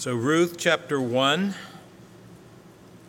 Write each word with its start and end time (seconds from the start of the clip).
So, 0.00 0.14
Ruth 0.14 0.56
chapter 0.56 0.98
1, 0.98 1.54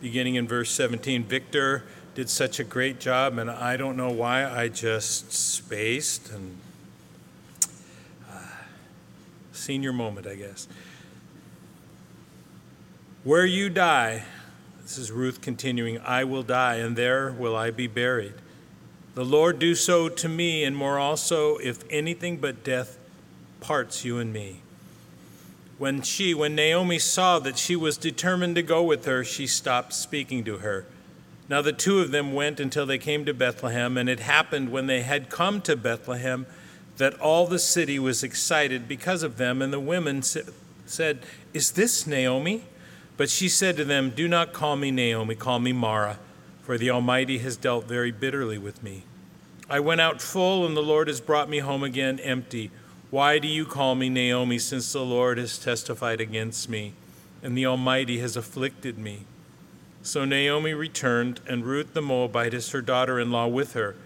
beginning 0.02 0.34
in 0.34 0.46
verse 0.46 0.70
17. 0.72 1.24
Victor 1.24 1.84
did 2.14 2.28
such 2.28 2.60
a 2.60 2.64
great 2.64 3.00
job, 3.00 3.38
and 3.38 3.50
I 3.50 3.78
don't 3.78 3.96
know 3.96 4.10
why 4.10 4.44
I 4.44 4.68
just 4.68 5.32
spaced 5.32 6.30
and 6.30 6.58
uh, 8.30 8.34
senior 9.52 9.94
moment, 9.94 10.26
I 10.26 10.34
guess. 10.34 10.68
Where 13.24 13.46
you 13.46 13.70
die, 13.70 14.24
this 14.82 14.98
is 14.98 15.10
Ruth 15.10 15.40
continuing, 15.40 15.98
I 16.00 16.24
will 16.24 16.42
die, 16.42 16.74
and 16.74 16.94
there 16.94 17.32
will 17.32 17.56
I 17.56 17.70
be 17.70 17.86
buried. 17.86 18.34
The 19.14 19.24
Lord 19.24 19.58
do 19.58 19.74
so 19.74 20.10
to 20.10 20.28
me, 20.28 20.62
and 20.62 20.76
more 20.76 20.98
also, 20.98 21.56
if 21.56 21.84
anything 21.88 22.36
but 22.36 22.62
death 22.62 22.98
parts 23.60 24.04
you 24.04 24.18
and 24.18 24.30
me. 24.30 24.60
When 25.82 26.02
she, 26.02 26.32
when 26.32 26.54
Naomi 26.54 27.00
saw 27.00 27.40
that 27.40 27.58
she 27.58 27.74
was 27.74 27.96
determined 27.96 28.54
to 28.54 28.62
go 28.62 28.84
with 28.84 29.04
her, 29.06 29.24
she 29.24 29.48
stopped 29.48 29.92
speaking 29.92 30.44
to 30.44 30.58
her. 30.58 30.86
Now 31.48 31.60
the 31.60 31.72
two 31.72 31.98
of 31.98 32.12
them 32.12 32.34
went 32.34 32.60
until 32.60 32.86
they 32.86 32.98
came 32.98 33.24
to 33.24 33.34
Bethlehem, 33.34 33.96
and 33.96 34.08
it 34.08 34.20
happened 34.20 34.70
when 34.70 34.86
they 34.86 35.02
had 35.02 35.28
come 35.28 35.60
to 35.62 35.74
Bethlehem 35.74 36.46
that 36.98 37.18
all 37.18 37.48
the 37.48 37.58
city 37.58 37.98
was 37.98 38.22
excited 38.22 38.86
because 38.86 39.24
of 39.24 39.38
them, 39.38 39.60
and 39.60 39.72
the 39.72 39.80
women 39.80 40.22
said, 40.22 41.18
Is 41.52 41.72
this 41.72 42.06
Naomi? 42.06 42.62
But 43.16 43.28
she 43.28 43.48
said 43.48 43.76
to 43.76 43.84
them, 43.84 44.10
Do 44.10 44.28
not 44.28 44.52
call 44.52 44.76
me 44.76 44.92
Naomi, 44.92 45.34
call 45.34 45.58
me 45.58 45.72
Mara, 45.72 46.20
for 46.62 46.78
the 46.78 46.90
Almighty 46.90 47.38
has 47.38 47.56
dealt 47.56 47.86
very 47.86 48.12
bitterly 48.12 48.56
with 48.56 48.84
me. 48.84 49.02
I 49.68 49.80
went 49.80 50.00
out 50.00 50.22
full, 50.22 50.64
and 50.64 50.76
the 50.76 50.80
Lord 50.80 51.08
has 51.08 51.20
brought 51.20 51.50
me 51.50 51.58
home 51.58 51.82
again 51.82 52.20
empty. 52.20 52.70
Why 53.12 53.38
do 53.38 53.46
you 53.46 53.66
call 53.66 53.94
me 53.94 54.08
Naomi, 54.08 54.58
since 54.58 54.90
the 54.90 55.04
Lord 55.04 55.36
has 55.36 55.58
testified 55.58 56.18
against 56.18 56.70
me, 56.70 56.94
and 57.42 57.54
the 57.54 57.66
Almighty 57.66 58.20
has 58.20 58.38
afflicted 58.38 58.96
me? 58.96 59.26
So 60.02 60.24
Naomi 60.24 60.72
returned, 60.72 61.42
and 61.46 61.66
Ruth 61.66 61.92
the 61.92 62.00
Moabitess, 62.00 62.70
her 62.70 62.80
daughter 62.80 63.20
in 63.20 63.30
law, 63.30 63.48
with 63.48 63.74
her, 63.74 63.96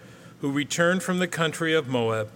who 0.40 0.50
returned 0.50 1.04
from 1.04 1.20
the 1.20 1.28
country 1.28 1.72
of 1.72 1.86
Moab. 1.86 2.30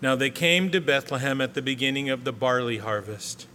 Now 0.00 0.16
they 0.16 0.30
came 0.30 0.70
to 0.70 0.80
Bethlehem 0.80 1.42
at 1.42 1.52
the 1.52 1.60
beginning 1.60 2.08
of 2.08 2.24
the 2.24 2.32
barley 2.32 2.78
harvest. 2.78 3.46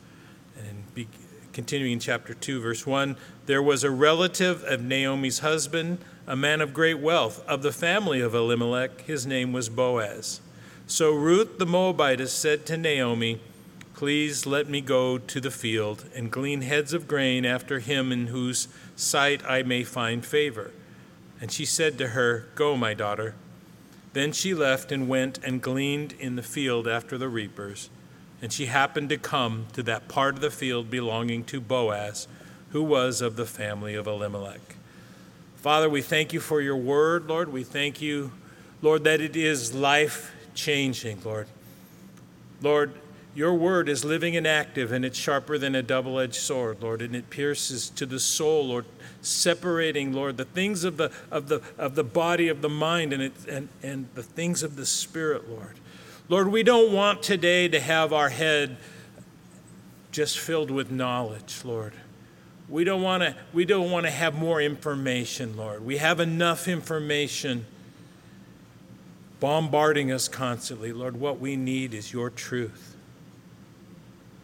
And 0.55 0.93
be, 0.93 1.07
continuing 1.53 1.93
in 1.93 1.99
chapter 1.99 2.35
2, 2.35 2.61
verse 2.61 2.85
1 2.85 3.17
there 3.47 3.63
was 3.63 3.83
a 3.83 3.89
relative 3.89 4.63
of 4.65 4.83
Naomi's 4.83 5.39
husband, 5.39 5.97
a 6.27 6.35
man 6.35 6.61
of 6.61 6.71
great 6.71 6.99
wealth, 6.99 7.43
of 7.47 7.63
the 7.63 7.71
family 7.71 8.21
of 8.21 8.35
Elimelech. 8.35 9.01
His 9.01 9.25
name 9.25 9.53
was 9.53 9.69
Boaz. 9.69 10.39
So 10.87 11.13
Ruth 11.13 11.59
the 11.59 11.65
Moabitess 11.65 12.33
said 12.33 12.65
to 12.65 12.77
Naomi, 12.77 13.39
Please 13.93 14.45
let 14.45 14.67
me 14.67 14.81
go 14.81 15.17
to 15.17 15.39
the 15.39 15.51
field 15.51 16.05
and 16.13 16.29
glean 16.29 16.61
heads 16.61 16.93
of 16.93 17.07
grain 17.07 17.45
after 17.45 17.79
him 17.79 18.11
in 18.11 18.27
whose 18.27 18.67
sight 18.95 19.41
I 19.45 19.63
may 19.63 19.83
find 19.83 20.25
favor. 20.25 20.71
And 21.39 21.51
she 21.51 21.65
said 21.65 21.97
to 21.97 22.09
her, 22.09 22.47
Go, 22.55 22.75
my 22.75 22.93
daughter. 22.93 23.33
Then 24.11 24.33
she 24.33 24.53
left 24.53 24.91
and 24.91 25.07
went 25.07 25.39
and 25.43 25.61
gleaned 25.61 26.13
in 26.19 26.35
the 26.35 26.43
field 26.43 26.87
after 26.87 27.17
the 27.17 27.29
reapers. 27.29 27.89
And 28.41 28.51
she 28.51 28.65
happened 28.65 29.09
to 29.09 29.17
come 29.17 29.67
to 29.73 29.83
that 29.83 30.09
part 30.09 30.35
of 30.35 30.41
the 30.41 30.51
field 30.51 30.89
belonging 30.89 31.45
to 31.45 31.61
Boaz, 31.61 32.27
who 32.71 32.83
was 32.83 33.21
of 33.21 33.37
the 33.37 33.45
family 33.45 33.95
of 33.95 34.05
Elimelech. 34.05 34.75
Father, 35.55 35.89
we 35.89 36.01
thank 36.01 36.33
you 36.33 36.41
for 36.41 36.59
your 36.59 36.75
word, 36.75 37.27
Lord. 37.27 37.53
We 37.53 37.63
thank 37.63 38.01
you, 38.01 38.33
Lord, 38.81 39.05
that 39.05 39.21
it 39.21 39.37
is 39.37 39.73
life 39.73 40.33
changing, 40.55 41.21
Lord. 41.23 41.47
Lord, 42.61 42.93
your 43.35 43.53
word 43.53 43.89
is 43.89 44.05
living 44.05 44.37
and 44.37 44.45
active, 44.45 44.91
and 44.91 45.03
it's 45.03 45.17
sharper 45.17 45.57
than 45.57 45.73
a 45.73 45.81
double 45.81 46.19
edged 46.19 46.35
sword, 46.35 46.81
Lord, 46.81 47.01
and 47.01 47.15
it 47.15 47.29
pierces 47.29 47.89
to 47.91 48.05
the 48.05 48.19
soul, 48.19 48.67
Lord, 48.67 48.85
separating, 49.21 50.13
Lord, 50.13 50.37
the 50.37 50.45
things 50.45 50.83
of 50.83 50.97
the, 50.97 51.11
of 51.31 51.47
the, 51.47 51.61
of 51.77 51.95
the 51.95 52.03
body, 52.03 52.47
of 52.47 52.61
the 52.61 52.69
mind, 52.69 53.11
and, 53.11 53.23
it, 53.23 53.33
and, 53.49 53.69
and 53.81 54.07
the 54.13 54.21
things 54.21 54.61
of 54.61 54.75
the 54.75 54.85
spirit, 54.85 55.49
Lord. 55.49 55.79
Lord, 56.29 56.49
we 56.49 56.63
don't 56.63 56.93
want 56.93 57.23
today 57.23 57.67
to 57.67 57.79
have 57.79 58.13
our 58.13 58.29
head 58.29 58.77
just 60.11 60.37
filled 60.37 60.69
with 60.69 60.91
knowledge, 60.91 61.61
Lord. 61.65 61.93
We 62.69 62.83
don't 62.83 63.01
want 63.01 63.23
to 63.23 63.35
we 63.51 63.65
don't 63.65 63.91
want 63.91 64.05
to 64.05 64.11
have 64.11 64.35
more 64.35 64.61
information, 64.61 65.57
Lord. 65.57 65.85
We 65.85 65.97
have 65.97 66.19
enough 66.19 66.67
information 66.67 67.65
bombarding 69.43 70.09
us 70.09 70.29
constantly. 70.29 70.93
Lord, 70.93 71.19
what 71.19 71.37
we 71.37 71.57
need 71.57 71.93
is 71.93 72.13
your 72.13 72.29
truth. 72.29 72.95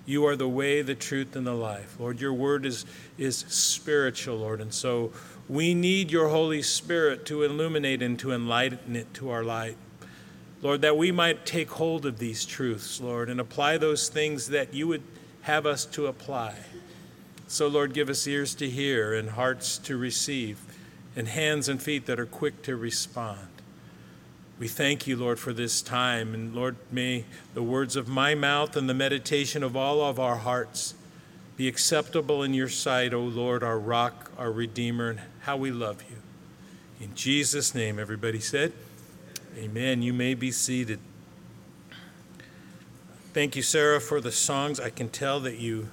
You 0.06 0.26
are 0.26 0.36
the 0.36 0.50
way, 0.50 0.82
the 0.82 0.94
truth, 0.94 1.38
and 1.38 1.48
the 1.48 1.54
life. 1.54 1.96
Lord, 1.98 2.20
your 2.20 2.34
word 2.34 2.66
is, 2.66 2.86
is 3.18 3.38
spiritual, 3.38 4.40
Lord. 4.40 4.60
And 4.60 4.74
so 4.74 5.14
we 5.48 5.74
need 5.74 6.12
your 6.12 6.28
Holy 6.28 6.62
Spirit 6.62 7.26
to 7.28 7.44
illuminate 7.44 8.02
and 8.02 8.20
to 8.20 8.34
enlighten 8.34 8.98
it 8.98 9.14
to 9.14 9.30
our 9.30 9.42
light. 9.42 9.78
Lord, 10.62 10.82
that 10.82 10.98
we 10.98 11.14
might 11.14 11.46
take 11.46 11.70
hold 11.70 12.06
of 12.06 12.20
these 12.20 12.44
truths, 12.44 13.00
Lord, 13.00 13.30
and 13.30 13.40
apply 13.40 13.78
those 13.78 14.10
things 14.10 14.50
that 14.50 14.74
you 14.74 14.90
would 14.90 15.04
have 15.44 15.66
us 15.66 15.86
to 15.86 16.08
apply. 16.08 16.56
So, 17.48 17.70
Lord, 17.70 17.94
give 17.94 18.10
us 18.10 18.28
ears 18.28 18.54
to 18.56 18.70
hear 18.70 19.14
and 19.14 19.30
hearts 19.30 19.78
to 19.78 19.96
receive 19.96 20.60
and 21.16 21.30
hands 21.30 21.70
and 21.70 21.82
feet 21.82 22.06
that 22.08 22.20
are 22.20 22.26
quick 22.26 22.64
to 22.64 22.76
respond. 22.76 23.48
We 24.60 24.68
thank 24.68 25.08
you, 25.08 25.16
Lord, 25.16 25.40
for 25.40 25.54
this 25.54 25.82
time. 25.82 26.34
And 26.34 26.54
Lord, 26.54 26.76
may 26.92 27.24
the 27.54 27.64
words 27.64 27.96
of 27.96 28.10
my 28.10 28.36
mouth 28.36 28.76
and 28.76 28.90
the 28.90 28.94
meditation 28.94 29.64
of 29.64 29.78
all 29.78 30.02
of 30.02 30.20
our 30.20 30.36
hearts 30.36 30.96
be 31.56 31.70
acceptable 31.70 32.44
in 32.44 32.54
your 32.54 32.68
sight, 32.68 33.14
O 33.14 33.22
Lord, 33.22 33.64
our 33.64 33.80
rock, 33.80 34.32
our 34.38 34.52
redeemer, 34.52 35.12
and 35.12 35.22
how 35.42 35.56
we 35.56 35.72
love 35.72 36.04
you. 36.10 36.18
In 37.00 37.16
Jesus' 37.16 37.74
name, 37.74 37.98
everybody 37.98 38.42
said, 38.42 38.74
Amen. 39.58 40.02
You 40.02 40.12
may 40.14 40.34
be 40.34 40.52
seated. 40.52 41.00
Thank 43.34 43.56
you, 43.56 43.62
Sarah, 43.62 44.02
for 44.02 44.20
the 44.20 44.32
songs. 44.32 44.80
I 44.80 44.90
can 44.90 45.08
tell 45.08 45.40
that 45.42 45.58
you 45.58 45.90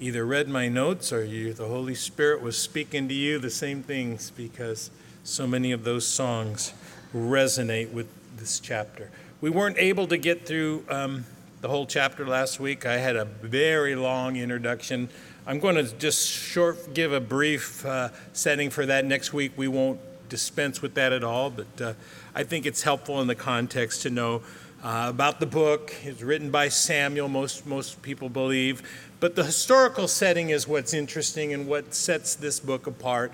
either 0.00 0.26
read 0.26 0.48
my 0.48 0.68
notes 0.68 1.12
or 1.12 1.24
you, 1.24 1.52
the 1.52 1.68
Holy 1.68 1.94
Spirit 1.94 2.42
was 2.42 2.58
speaking 2.58 3.06
to 3.08 3.14
you 3.14 3.38
the 3.38 3.50
same 3.50 3.82
things 3.82 4.30
because 4.30 4.90
so 5.22 5.46
many 5.46 5.70
of 5.70 5.84
those 5.84 6.06
songs 6.06 6.72
resonate 7.14 7.92
with 7.92 8.08
this 8.36 8.60
chapter. 8.60 9.10
We 9.40 9.50
weren't 9.50 9.78
able 9.78 10.06
to 10.08 10.16
get 10.16 10.46
through 10.46 10.84
um, 10.88 11.24
the 11.60 11.68
whole 11.68 11.86
chapter 11.86 12.26
last 12.26 12.60
week. 12.60 12.86
I 12.86 12.98
had 12.98 13.16
a 13.16 13.24
very 13.24 13.94
long 13.94 14.36
introduction. 14.36 15.08
I'm 15.46 15.58
going 15.58 15.76
to 15.76 15.84
just 15.96 16.28
short 16.28 16.94
give 16.94 17.12
a 17.12 17.20
brief 17.20 17.84
uh, 17.84 18.10
setting 18.32 18.70
for 18.70 18.86
that 18.86 19.04
next 19.04 19.32
week. 19.32 19.52
We 19.56 19.68
won't 19.68 20.00
dispense 20.28 20.80
with 20.80 20.94
that 20.94 21.12
at 21.12 21.24
all, 21.24 21.50
but 21.50 21.80
uh, 21.80 21.94
I 22.34 22.44
think 22.44 22.66
it's 22.66 22.82
helpful 22.82 23.20
in 23.20 23.26
the 23.26 23.34
context 23.34 24.02
to 24.02 24.10
know 24.10 24.42
uh, 24.82 25.06
about 25.08 25.40
the 25.40 25.46
book. 25.46 25.92
It's 26.04 26.22
written 26.22 26.50
by 26.50 26.68
Samuel, 26.68 27.28
most, 27.28 27.66
most 27.66 28.00
people 28.02 28.28
believe. 28.28 28.82
But 29.18 29.36
the 29.36 29.44
historical 29.44 30.08
setting 30.08 30.50
is 30.50 30.66
what's 30.66 30.94
interesting 30.94 31.52
and 31.52 31.66
what 31.66 31.94
sets 31.94 32.34
this 32.34 32.60
book 32.60 32.86
apart 32.86 33.32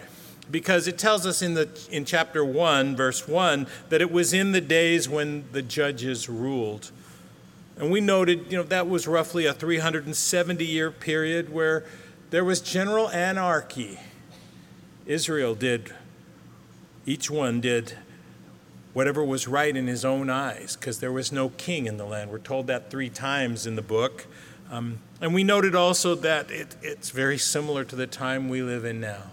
because 0.51 0.87
it 0.87 0.99
tells 0.99 1.27
us 1.27 1.43
in, 1.43 1.55
the, 1.55 1.69
in 1.91 2.05
chapter 2.05 2.45
1, 2.45 2.97
verse 2.97 3.27
1, 3.27 3.67
that 3.89 4.01
it 4.01 4.11
was 4.11 4.33
in 4.33 4.53
the 4.53 4.61
days 4.61 5.09
when 5.09 5.45
the 5.53 5.63
judges 5.63 6.29
ruled. 6.29 6.91
And 7.77 7.91
we 7.91 8.01
noted, 8.01 8.51
you 8.51 8.57
know, 8.57 8.63
that 8.65 8.89
was 8.89 9.07
roughly 9.07 9.47
a 9.47 9.53
370 9.53 10.65
year 10.65 10.91
period 10.91 11.53
where 11.53 11.85
there 12.31 12.45
was 12.45 12.61
general 12.61 13.09
anarchy. 13.11 13.99
Israel 15.05 15.55
did, 15.55 15.93
each 17.05 17.31
one 17.31 17.61
did 17.61 17.97
whatever 18.93 19.23
was 19.23 19.47
right 19.47 19.77
in 19.77 19.87
his 19.87 20.07
own 20.07 20.31
eyes 20.31 20.75
because 20.75 21.01
there 21.01 21.13
was 21.13 21.31
no 21.31 21.51
king 21.51 21.87
in 21.87 21.99
the 21.99 22.07
land. 22.07 22.31
We're 22.31 22.39
told 22.39 22.67
that 22.69 22.91
three 22.91 23.11
times 23.11 23.67
in 23.67 23.77
the 23.77 23.83
book. 23.83 24.27
Um, 24.71 25.01
and 25.21 25.35
we 25.35 25.45
noted 25.45 25.75
also 25.75 26.15
that 26.15 26.51
it, 26.51 26.75
it's 26.81 27.11
very 27.11 27.37
similar 27.37 27.85
to 27.85 27.95
the 27.95 28.07
time 28.07 28.49
we 28.49 28.63
live 28.63 28.87
in 28.87 29.01
now 29.01 29.25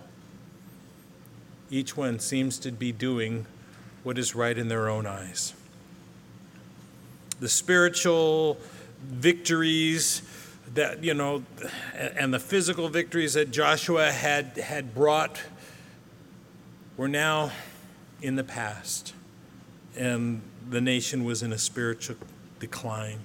each 1.73 1.97
one 1.97 2.19
seems 2.19 2.59
to 2.59 2.71
be 2.71 2.91
doing 2.91 3.47
what 4.03 4.19
is 4.19 4.35
right 4.35 4.57
in 4.57 4.67
their 4.67 4.89
own 4.89 5.07
eyes. 5.07 5.53
The 7.39 7.49
spiritual 7.49 8.57
victories 9.01 10.21
that, 10.75 11.03
you 11.03 11.15
know, 11.15 11.43
and 11.95 12.31
the 12.31 12.39
physical 12.39 12.89
victories 12.89 13.33
that 13.33 13.51
Joshua 13.51 14.11
had, 14.11 14.57
had 14.57 14.93
brought 14.93 15.41
were 16.95 17.07
now 17.07 17.51
in 18.21 18.35
the 18.35 18.43
past, 18.43 19.13
and 19.95 20.41
the 20.69 20.79
nation 20.79 21.25
was 21.25 21.41
in 21.41 21.51
a 21.51 21.57
spiritual 21.57 22.17
decline. 22.59 23.19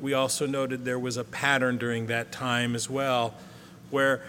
We 0.00 0.14
also 0.14 0.46
noted 0.46 0.84
there 0.84 1.00
was 1.00 1.16
a 1.16 1.24
pattern 1.24 1.78
during 1.78 2.06
that 2.06 2.30
time 2.30 2.76
as 2.76 2.88
well, 2.88 3.34
where 3.90 4.22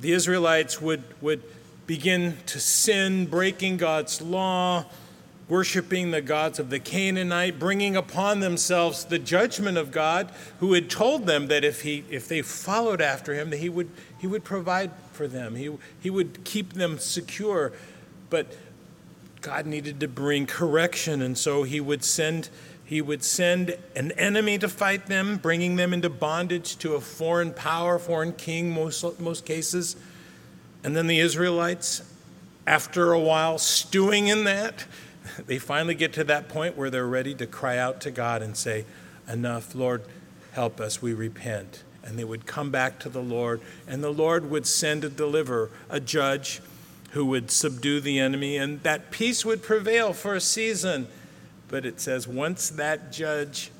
the 0.00 0.10
Israelites 0.10 0.80
would, 0.80 1.04
would 1.22 1.42
begin 1.86 2.36
to 2.46 2.60
sin, 2.60 3.26
breaking 3.26 3.76
God's 3.76 4.20
law, 4.20 4.86
worshiping 5.48 6.10
the 6.10 6.20
gods 6.22 6.58
of 6.58 6.70
the 6.70 6.78
Canaanite, 6.78 7.58
bringing 7.58 7.96
upon 7.96 8.40
themselves 8.40 9.04
the 9.04 9.18
judgment 9.18 9.76
of 9.76 9.90
God, 9.90 10.30
who 10.60 10.72
had 10.72 10.88
told 10.88 11.26
them 11.26 11.48
that 11.48 11.64
if, 11.64 11.82
he, 11.82 12.04
if 12.08 12.28
they 12.28 12.42
followed 12.42 13.00
after 13.00 13.34
him, 13.34 13.50
that 13.50 13.58
he 13.58 13.68
would, 13.68 13.90
he 14.18 14.26
would 14.26 14.44
provide 14.44 14.90
for 15.12 15.28
them, 15.28 15.56
he, 15.56 15.70
he 16.00 16.10
would 16.10 16.44
keep 16.44 16.72
them 16.72 16.98
secure. 16.98 17.72
But 18.30 18.56
God 19.42 19.66
needed 19.66 20.00
to 20.00 20.08
bring 20.08 20.46
correction, 20.46 21.20
and 21.20 21.36
so 21.36 21.64
he 21.64 21.80
would 21.80 22.04
send 22.04 22.48
he 22.84 23.00
would 23.00 23.24
send 23.24 23.74
an 23.96 24.12
enemy 24.12 24.58
to 24.58 24.68
fight 24.68 25.06
them, 25.06 25.38
bringing 25.38 25.76
them 25.76 25.94
into 25.94 26.10
bondage 26.10 26.76
to 26.78 26.94
a 26.94 27.00
foreign 27.00 27.54
power, 27.54 27.98
foreign 27.98 28.32
king, 28.32 28.70
most, 28.70 29.18
most 29.18 29.46
cases. 29.46 29.96
And 30.84 30.96
then 30.96 31.06
the 31.06 31.20
Israelites, 31.20 32.02
after 32.66 33.12
a 33.12 33.20
while 33.20 33.58
stewing 33.58 34.28
in 34.28 34.44
that, 34.44 34.84
they 35.46 35.58
finally 35.58 35.94
get 35.94 36.12
to 36.14 36.24
that 36.24 36.48
point 36.48 36.76
where 36.76 36.90
they're 36.90 37.06
ready 37.06 37.34
to 37.34 37.46
cry 37.46 37.78
out 37.78 38.00
to 38.02 38.10
God 38.10 38.42
and 38.42 38.56
say, 38.56 38.84
Enough, 39.28 39.74
Lord, 39.74 40.02
help 40.52 40.80
us, 40.80 41.00
we 41.00 41.14
repent. 41.14 41.84
And 42.04 42.18
they 42.18 42.24
would 42.24 42.46
come 42.46 42.70
back 42.70 42.98
to 43.00 43.08
the 43.08 43.22
Lord, 43.22 43.60
and 43.86 44.02
the 44.02 44.10
Lord 44.10 44.50
would 44.50 44.66
send 44.66 45.04
a 45.04 45.08
deliverer, 45.08 45.70
a 45.88 46.00
judge 46.00 46.60
who 47.12 47.24
would 47.26 47.50
subdue 47.50 48.00
the 48.00 48.18
enemy, 48.18 48.56
and 48.56 48.82
that 48.82 49.12
peace 49.12 49.44
would 49.44 49.62
prevail 49.62 50.12
for 50.12 50.34
a 50.34 50.40
season. 50.40 51.06
But 51.68 51.86
it 51.86 52.00
says, 52.00 52.26
once 52.26 52.70
that 52.70 53.12
judge, 53.12 53.70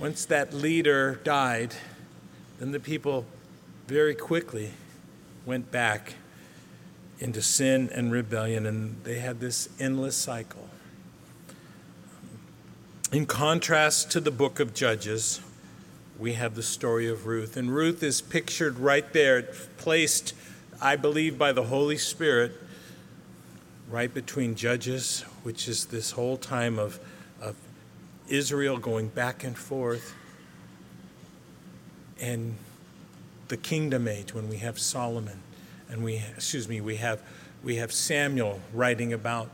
once 0.00 0.24
that 0.26 0.54
leader 0.54 1.20
died, 1.24 1.74
then 2.58 2.72
the 2.72 2.80
people 2.80 3.26
very 3.86 4.14
quickly 4.14 4.70
went 5.44 5.70
back 5.70 6.14
into 7.22 7.40
sin 7.40 7.88
and 7.94 8.10
rebellion, 8.10 8.66
and 8.66 8.96
they 9.04 9.20
had 9.20 9.38
this 9.38 9.68
endless 9.78 10.16
cycle. 10.16 10.68
In 13.12 13.26
contrast 13.26 14.10
to 14.10 14.20
the 14.20 14.32
book 14.32 14.58
of 14.58 14.74
Judges, 14.74 15.40
we 16.18 16.32
have 16.32 16.56
the 16.56 16.64
story 16.64 17.08
of 17.08 17.26
Ruth. 17.26 17.56
And 17.56 17.72
Ruth 17.72 18.02
is 18.02 18.20
pictured 18.20 18.80
right 18.80 19.10
there, 19.12 19.42
placed, 19.76 20.34
I 20.80 20.96
believe, 20.96 21.38
by 21.38 21.52
the 21.52 21.62
Holy 21.62 21.96
Spirit, 21.96 22.52
right 23.88 24.12
between 24.12 24.56
Judges, 24.56 25.20
which 25.44 25.68
is 25.68 25.86
this 25.86 26.10
whole 26.10 26.36
time 26.36 26.76
of, 26.76 26.98
of 27.40 27.54
Israel 28.28 28.78
going 28.78 29.08
back 29.08 29.44
and 29.44 29.56
forth, 29.56 30.12
and 32.20 32.56
the 33.46 33.56
kingdom 33.56 34.08
age 34.08 34.34
when 34.34 34.48
we 34.48 34.56
have 34.56 34.76
Solomon 34.80 35.40
and 35.92 36.02
we 36.02 36.22
excuse 36.36 36.68
me 36.68 36.80
we 36.80 36.96
have 36.96 37.22
we 37.62 37.76
have 37.76 37.92
Samuel 37.92 38.60
writing 38.72 39.12
about 39.12 39.48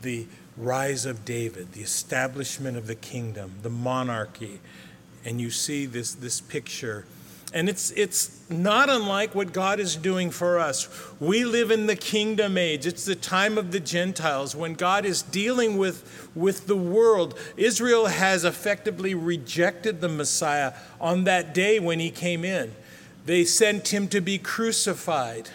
the 0.00 0.26
rise 0.56 1.06
of 1.06 1.24
David, 1.24 1.72
the 1.72 1.80
establishment 1.80 2.76
of 2.76 2.86
the 2.86 2.94
kingdom, 2.94 3.54
the 3.62 3.70
monarchy, 3.70 4.60
and 5.24 5.40
you 5.40 5.50
see 5.50 5.86
this 5.86 6.14
this 6.14 6.40
picture. 6.40 7.04
And 7.54 7.68
it's 7.68 7.90
it's 7.90 8.40
not 8.48 8.88
unlike 8.88 9.34
what 9.34 9.52
God 9.52 9.78
is 9.78 9.94
doing 9.94 10.30
for 10.30 10.58
us. 10.58 10.88
We 11.20 11.44
live 11.44 11.70
in 11.70 11.86
the 11.86 11.96
kingdom 11.96 12.56
age. 12.56 12.86
It's 12.86 13.04
the 13.04 13.14
time 13.14 13.58
of 13.58 13.72
the 13.72 13.80
Gentiles 13.80 14.56
when 14.56 14.72
God 14.72 15.04
is 15.04 15.20
dealing 15.20 15.76
with, 15.76 16.30
with 16.34 16.66
the 16.66 16.76
world. 16.76 17.38
Israel 17.58 18.06
has 18.06 18.46
effectively 18.46 19.14
rejected 19.14 20.00
the 20.00 20.08
Messiah 20.08 20.72
on 20.98 21.24
that 21.24 21.52
day 21.52 21.78
when 21.78 22.00
he 22.00 22.10
came 22.10 22.42
in. 22.42 22.74
They 23.26 23.44
sent 23.44 23.92
him 23.92 24.08
to 24.08 24.22
be 24.22 24.38
crucified 24.38 25.50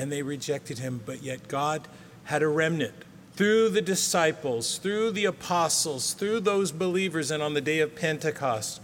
and 0.00 0.10
they 0.10 0.22
rejected 0.22 0.78
him, 0.78 0.98
but 1.04 1.22
yet 1.22 1.46
God 1.46 1.86
had 2.24 2.42
a 2.42 2.48
remnant 2.48 2.94
through 3.34 3.68
the 3.68 3.82
disciples, 3.82 4.78
through 4.78 5.10
the 5.10 5.26
apostles, 5.26 6.14
through 6.14 6.40
those 6.40 6.72
believers, 6.72 7.30
and 7.30 7.42
on 7.42 7.52
the 7.52 7.60
day 7.60 7.80
of 7.80 7.94
Pentecost, 7.94 8.80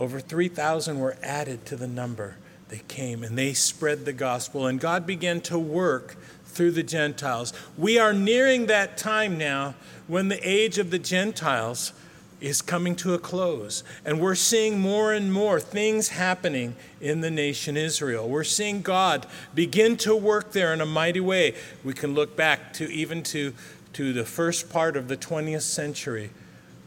over 0.00 0.18
3,000 0.18 0.98
were 0.98 1.16
added 1.22 1.64
to 1.66 1.76
the 1.76 1.86
number. 1.86 2.38
They 2.70 2.82
came 2.88 3.22
and 3.22 3.38
they 3.38 3.52
spread 3.52 4.04
the 4.04 4.12
gospel, 4.12 4.66
and 4.66 4.80
God 4.80 5.06
began 5.06 5.40
to 5.42 5.60
work 5.60 6.16
through 6.44 6.72
the 6.72 6.82
Gentiles. 6.82 7.52
We 7.78 7.96
are 7.96 8.12
nearing 8.12 8.66
that 8.66 8.98
time 8.98 9.38
now 9.38 9.76
when 10.08 10.26
the 10.26 10.40
age 10.42 10.78
of 10.78 10.90
the 10.90 10.98
Gentiles 10.98 11.92
is 12.40 12.60
coming 12.60 12.94
to 12.96 13.14
a 13.14 13.18
close. 13.18 13.82
And 14.04 14.20
we're 14.20 14.34
seeing 14.34 14.78
more 14.78 15.12
and 15.12 15.32
more 15.32 15.58
things 15.58 16.08
happening 16.08 16.76
in 17.00 17.20
the 17.20 17.30
nation 17.30 17.76
Israel. 17.76 18.28
We're 18.28 18.44
seeing 18.44 18.82
God 18.82 19.26
begin 19.54 19.96
to 19.98 20.14
work 20.14 20.52
there 20.52 20.72
in 20.72 20.80
a 20.80 20.86
mighty 20.86 21.20
way. 21.20 21.54
We 21.82 21.94
can 21.94 22.14
look 22.14 22.36
back 22.36 22.72
to 22.74 22.90
even 22.92 23.22
to, 23.24 23.54
to 23.94 24.12
the 24.12 24.24
first 24.24 24.70
part 24.70 24.96
of 24.96 25.08
the 25.08 25.16
20th 25.16 25.62
century 25.62 26.30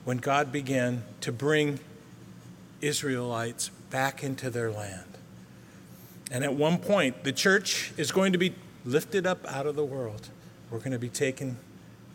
when 0.06 0.18
God 0.18 0.52
began 0.52 1.04
to 1.22 1.32
bring 1.32 1.80
Israelites 2.82 3.70
back 3.90 4.24
into 4.24 4.50
their 4.50 4.72
land. 4.72 5.06
And 6.32 6.44
at 6.44 6.54
one 6.54 6.78
point, 6.78 7.24
the 7.24 7.34
church 7.34 7.92
is 7.98 8.12
going 8.12 8.34
to 8.34 8.38
be 8.38 8.54
lifted 8.86 9.26
up 9.26 9.46
out 9.48 9.66
of 9.66 9.76
the 9.76 9.84
world. 9.84 10.30
We're 10.70 10.80
going 10.80 10.92
to 10.92 11.00
be 11.00 11.10
taken 11.10 11.58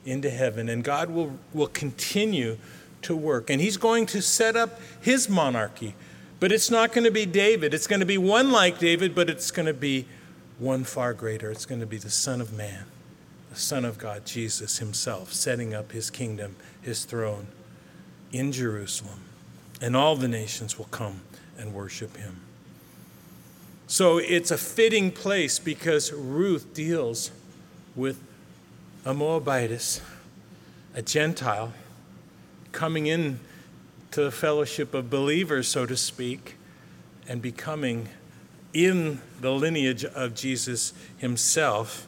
into 0.05 0.31
heaven, 0.31 0.69
and 0.69 0.85
God 0.85 1.11
will, 1.11 1.39
will 1.53 1.67
continue 1.67 2.59
to 3.05 3.17
work. 3.17 3.51
And 3.51 3.61
he's 3.61 3.77
going 3.77 4.07
to 4.07 4.21
set 4.21 4.57
up 4.57 4.81
his 5.01 5.29
monarchy. 5.29 5.95
But 6.41 6.53
it's 6.53 6.71
not 6.71 6.93
going 6.93 7.05
to 7.05 7.11
be 7.11 7.27
David. 7.27 7.73
It's 7.73 7.87
going 7.87 8.01
to 8.01 8.07
be 8.07 8.19
one 8.19 8.51
like 8.51 8.79
David, 8.79 9.15
but 9.15 9.31
it's 9.31 9.51
going 9.51 9.67
to 9.67 9.75
be 9.75 10.07
one 10.59 10.85
far 10.85 11.15
greater. 11.15 11.51
It's 11.51 11.67
going 11.67 11.81
to 11.81 11.87
be 11.87 11.97
the 11.97 12.11
Son 12.11 12.41
of 12.41 12.53
Man, 12.53 12.85
the 13.51 13.59
Son 13.59 13.85
of 13.85 13.99
God, 13.99 14.27
Jesus 14.27 14.79
himself, 14.79 15.33
setting 15.33 15.75
up 15.75 15.93
his 15.93 16.11
kingdom, 16.11 16.57
his 16.83 17.05
throne 17.05 17.47
in 18.33 18.53
Jerusalem. 18.53 19.21
And 19.81 19.97
all 19.97 20.17
the 20.17 20.29
nations 20.29 20.79
will 20.79 20.87
come 20.87 21.23
and 21.59 21.73
worship 21.73 22.17
him. 22.17 22.41
So 23.87 24.19
it's 24.19 24.51
a 24.51 24.59
fitting 24.59 25.11
place 25.11 25.59
because 25.59 26.13
Ruth 26.13 26.75
deals 26.75 27.31
with 27.95 28.21
a 29.05 29.13
Moabitess, 29.13 30.01
a 30.95 31.03
Gentile 31.03 31.73
coming 32.75 33.07
in 33.07 33.41
to 34.11 34.23
the 34.23 34.31
fellowship 34.31 34.93
of 34.93 35.09
believers, 35.09 35.69
so 35.69 35.87
to 35.87 35.97
speak, 35.97 36.57
and 37.27 37.41
becoming 37.41 38.09
in 38.75 39.21
the 39.41 39.51
lineage 39.51 40.05
of 40.05 40.35
Jesus 40.35 40.93
himself, 41.17 42.07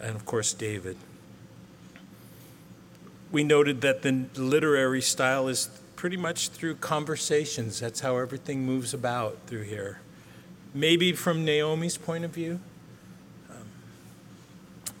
and 0.00 0.16
of 0.16 0.26
course, 0.26 0.52
David. 0.52 0.96
We 3.30 3.44
noted 3.44 3.82
that 3.82 4.02
the 4.02 4.24
literary 4.34 5.02
style 5.02 5.46
is 5.46 5.68
pretty 5.94 6.16
much 6.16 6.48
through 6.48 6.76
conversations. 6.76 7.80
That's 7.80 8.00
how 8.00 8.16
everything 8.16 8.64
moves 8.64 8.94
about 8.94 9.36
through 9.46 9.62
here. 9.62 10.00
Maybe 10.74 11.12
from 11.12 11.44
Naomi's 11.44 11.98
point 11.98 12.24
of 12.24 12.30
view. 12.30 12.60
Um, 13.50 13.66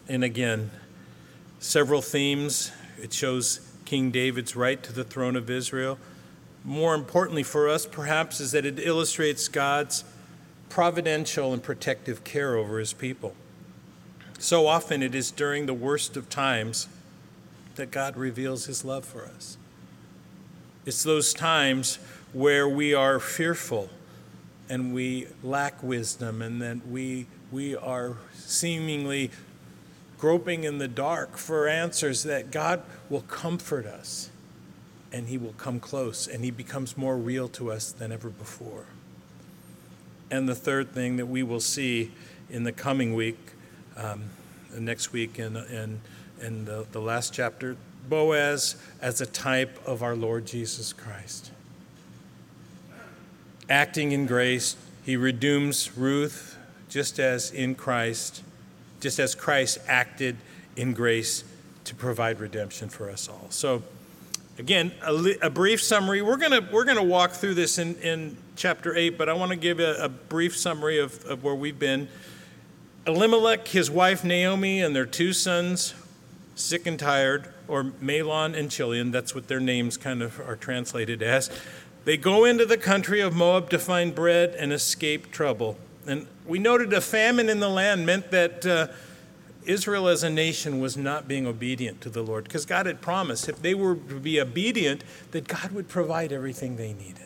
and 0.08 0.24
again, 0.24 0.70
several 1.60 2.02
themes. 2.02 2.72
It 3.00 3.12
shows 3.12 3.65
King 3.86 4.10
David's 4.10 4.54
right 4.54 4.82
to 4.82 4.92
the 4.92 5.04
throne 5.04 5.36
of 5.36 5.48
Israel. 5.48 5.98
More 6.64 6.94
importantly 6.94 7.44
for 7.44 7.68
us, 7.68 7.86
perhaps, 7.86 8.40
is 8.40 8.52
that 8.52 8.66
it 8.66 8.78
illustrates 8.78 9.48
God's 9.48 10.04
providential 10.68 11.52
and 11.52 11.62
protective 11.62 12.24
care 12.24 12.56
over 12.56 12.78
his 12.78 12.92
people. 12.92 13.34
So 14.38 14.66
often 14.66 15.02
it 15.02 15.14
is 15.14 15.30
during 15.30 15.64
the 15.64 15.72
worst 15.72 16.16
of 16.16 16.28
times 16.28 16.88
that 17.76 17.90
God 17.90 18.16
reveals 18.16 18.66
his 18.66 18.84
love 18.84 19.04
for 19.04 19.24
us. 19.24 19.56
It's 20.84 21.02
those 21.02 21.32
times 21.32 21.98
where 22.32 22.68
we 22.68 22.92
are 22.92 23.18
fearful 23.20 23.88
and 24.68 24.92
we 24.92 25.28
lack 25.42 25.82
wisdom 25.82 26.42
and 26.42 26.60
that 26.60 26.86
we, 26.88 27.26
we 27.52 27.76
are 27.76 28.16
seemingly 28.34 29.30
groping 30.18 30.64
in 30.64 30.78
the 30.78 30.88
dark 30.88 31.36
for 31.36 31.68
answers, 31.68 32.22
that 32.24 32.50
God 32.50 32.82
will 33.08 33.22
comfort 33.22 33.86
us 33.86 34.30
and 35.12 35.28
He 35.28 35.38
will 35.38 35.54
come 35.54 35.80
close 35.80 36.26
and 36.26 36.44
He 36.44 36.50
becomes 36.50 36.96
more 36.96 37.16
real 37.16 37.48
to 37.48 37.70
us 37.70 37.92
than 37.92 38.12
ever 38.12 38.30
before. 38.30 38.86
And 40.30 40.48
the 40.48 40.54
third 40.54 40.90
thing 40.92 41.16
that 41.16 41.26
we 41.26 41.42
will 41.42 41.60
see 41.60 42.12
in 42.50 42.64
the 42.64 42.72
coming 42.72 43.14
week, 43.14 43.38
um, 43.96 44.24
next 44.76 45.12
week, 45.12 45.38
in, 45.38 45.56
in, 45.56 46.00
in 46.40 46.64
the, 46.64 46.86
the 46.92 47.00
last 47.00 47.32
chapter, 47.32 47.76
Boaz 48.08 48.76
as 49.00 49.20
a 49.20 49.26
type 49.26 49.78
of 49.86 50.02
our 50.02 50.16
Lord 50.16 50.46
Jesus 50.46 50.92
Christ. 50.92 51.50
Acting 53.68 54.12
in 54.12 54.26
grace, 54.26 54.76
he 55.04 55.16
redeems 55.16 55.96
Ruth 55.96 56.56
just 56.88 57.18
as 57.18 57.50
in 57.50 57.74
Christ 57.74 58.42
just 59.00 59.18
as 59.18 59.34
Christ 59.34 59.78
acted 59.86 60.36
in 60.76 60.92
grace 60.92 61.44
to 61.84 61.94
provide 61.94 62.40
redemption 62.40 62.88
for 62.88 63.10
us 63.10 63.28
all. 63.28 63.46
So, 63.50 63.82
again, 64.58 64.92
a, 65.02 65.34
a 65.42 65.50
brief 65.50 65.82
summary. 65.82 66.22
We're 66.22 66.36
going 66.36 66.68
we're 66.72 66.84
gonna 66.84 67.02
walk 67.02 67.32
through 67.32 67.54
this 67.54 67.78
in, 67.78 67.94
in 67.96 68.36
chapter 68.56 68.96
8, 68.96 69.16
but 69.16 69.28
I 69.28 69.32
want 69.34 69.50
to 69.50 69.56
give 69.56 69.80
a, 69.80 69.94
a 70.02 70.08
brief 70.08 70.56
summary 70.56 70.98
of, 70.98 71.24
of 71.26 71.44
where 71.44 71.54
we've 71.54 71.78
been. 71.78 72.08
Elimelech, 73.06 73.68
his 73.68 73.90
wife 73.90 74.24
Naomi, 74.24 74.80
and 74.80 74.94
their 74.96 75.06
two 75.06 75.32
sons 75.32 75.94
sick 76.56 76.86
and 76.86 76.98
tired, 76.98 77.48
or 77.68 77.84
Mahlon 77.84 78.58
and 78.58 78.70
Chilion, 78.70 79.10
that's 79.10 79.34
what 79.34 79.46
their 79.46 79.60
names 79.60 79.96
kind 79.96 80.22
of 80.22 80.40
are 80.40 80.56
translated 80.56 81.22
as. 81.22 81.50
They 82.04 82.16
go 82.16 82.44
into 82.44 82.64
the 82.64 82.78
country 82.78 83.20
of 83.20 83.36
Moab 83.36 83.68
to 83.70 83.78
find 83.78 84.14
bread 84.14 84.54
and 84.58 84.72
escape 84.72 85.30
trouble. 85.30 85.76
And 86.06 86.26
we 86.46 86.58
noted 86.58 86.92
a 86.92 87.00
famine 87.00 87.48
in 87.48 87.60
the 87.60 87.68
land 87.68 88.06
meant 88.06 88.30
that 88.30 88.64
uh, 88.64 88.88
Israel 89.64 90.08
as 90.08 90.22
a 90.22 90.30
nation 90.30 90.80
was 90.80 90.96
not 90.96 91.26
being 91.26 91.46
obedient 91.46 92.00
to 92.02 92.10
the 92.10 92.22
Lord 92.22 92.44
because 92.44 92.64
God 92.64 92.86
had 92.86 93.00
promised 93.00 93.48
if 93.48 93.60
they 93.60 93.74
were 93.74 93.96
to 93.96 94.20
be 94.20 94.40
obedient, 94.40 95.02
that 95.32 95.48
God 95.48 95.72
would 95.72 95.88
provide 95.88 96.32
everything 96.32 96.76
they 96.76 96.92
needed. 96.92 97.22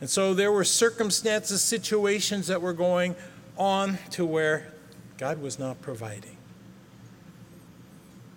And 0.00 0.10
so 0.10 0.34
there 0.34 0.52
were 0.52 0.64
circumstances, 0.64 1.62
situations 1.62 2.46
that 2.48 2.60
were 2.60 2.74
going 2.74 3.16
on 3.56 3.98
to 4.10 4.26
where 4.26 4.72
God 5.16 5.40
was 5.40 5.58
not 5.58 5.80
providing. 5.80 6.36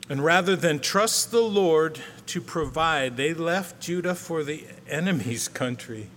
And 0.09 0.23
rather 0.23 0.55
than 0.55 0.79
trust 0.79 1.31
the 1.31 1.41
Lord 1.41 1.99
to 2.27 2.39
provide, 2.39 3.17
they 3.17 3.33
left 3.33 3.81
Judah 3.81 4.15
for 4.15 4.43
the 4.43 4.63
enemy's 4.87 5.49
country. 5.49 6.07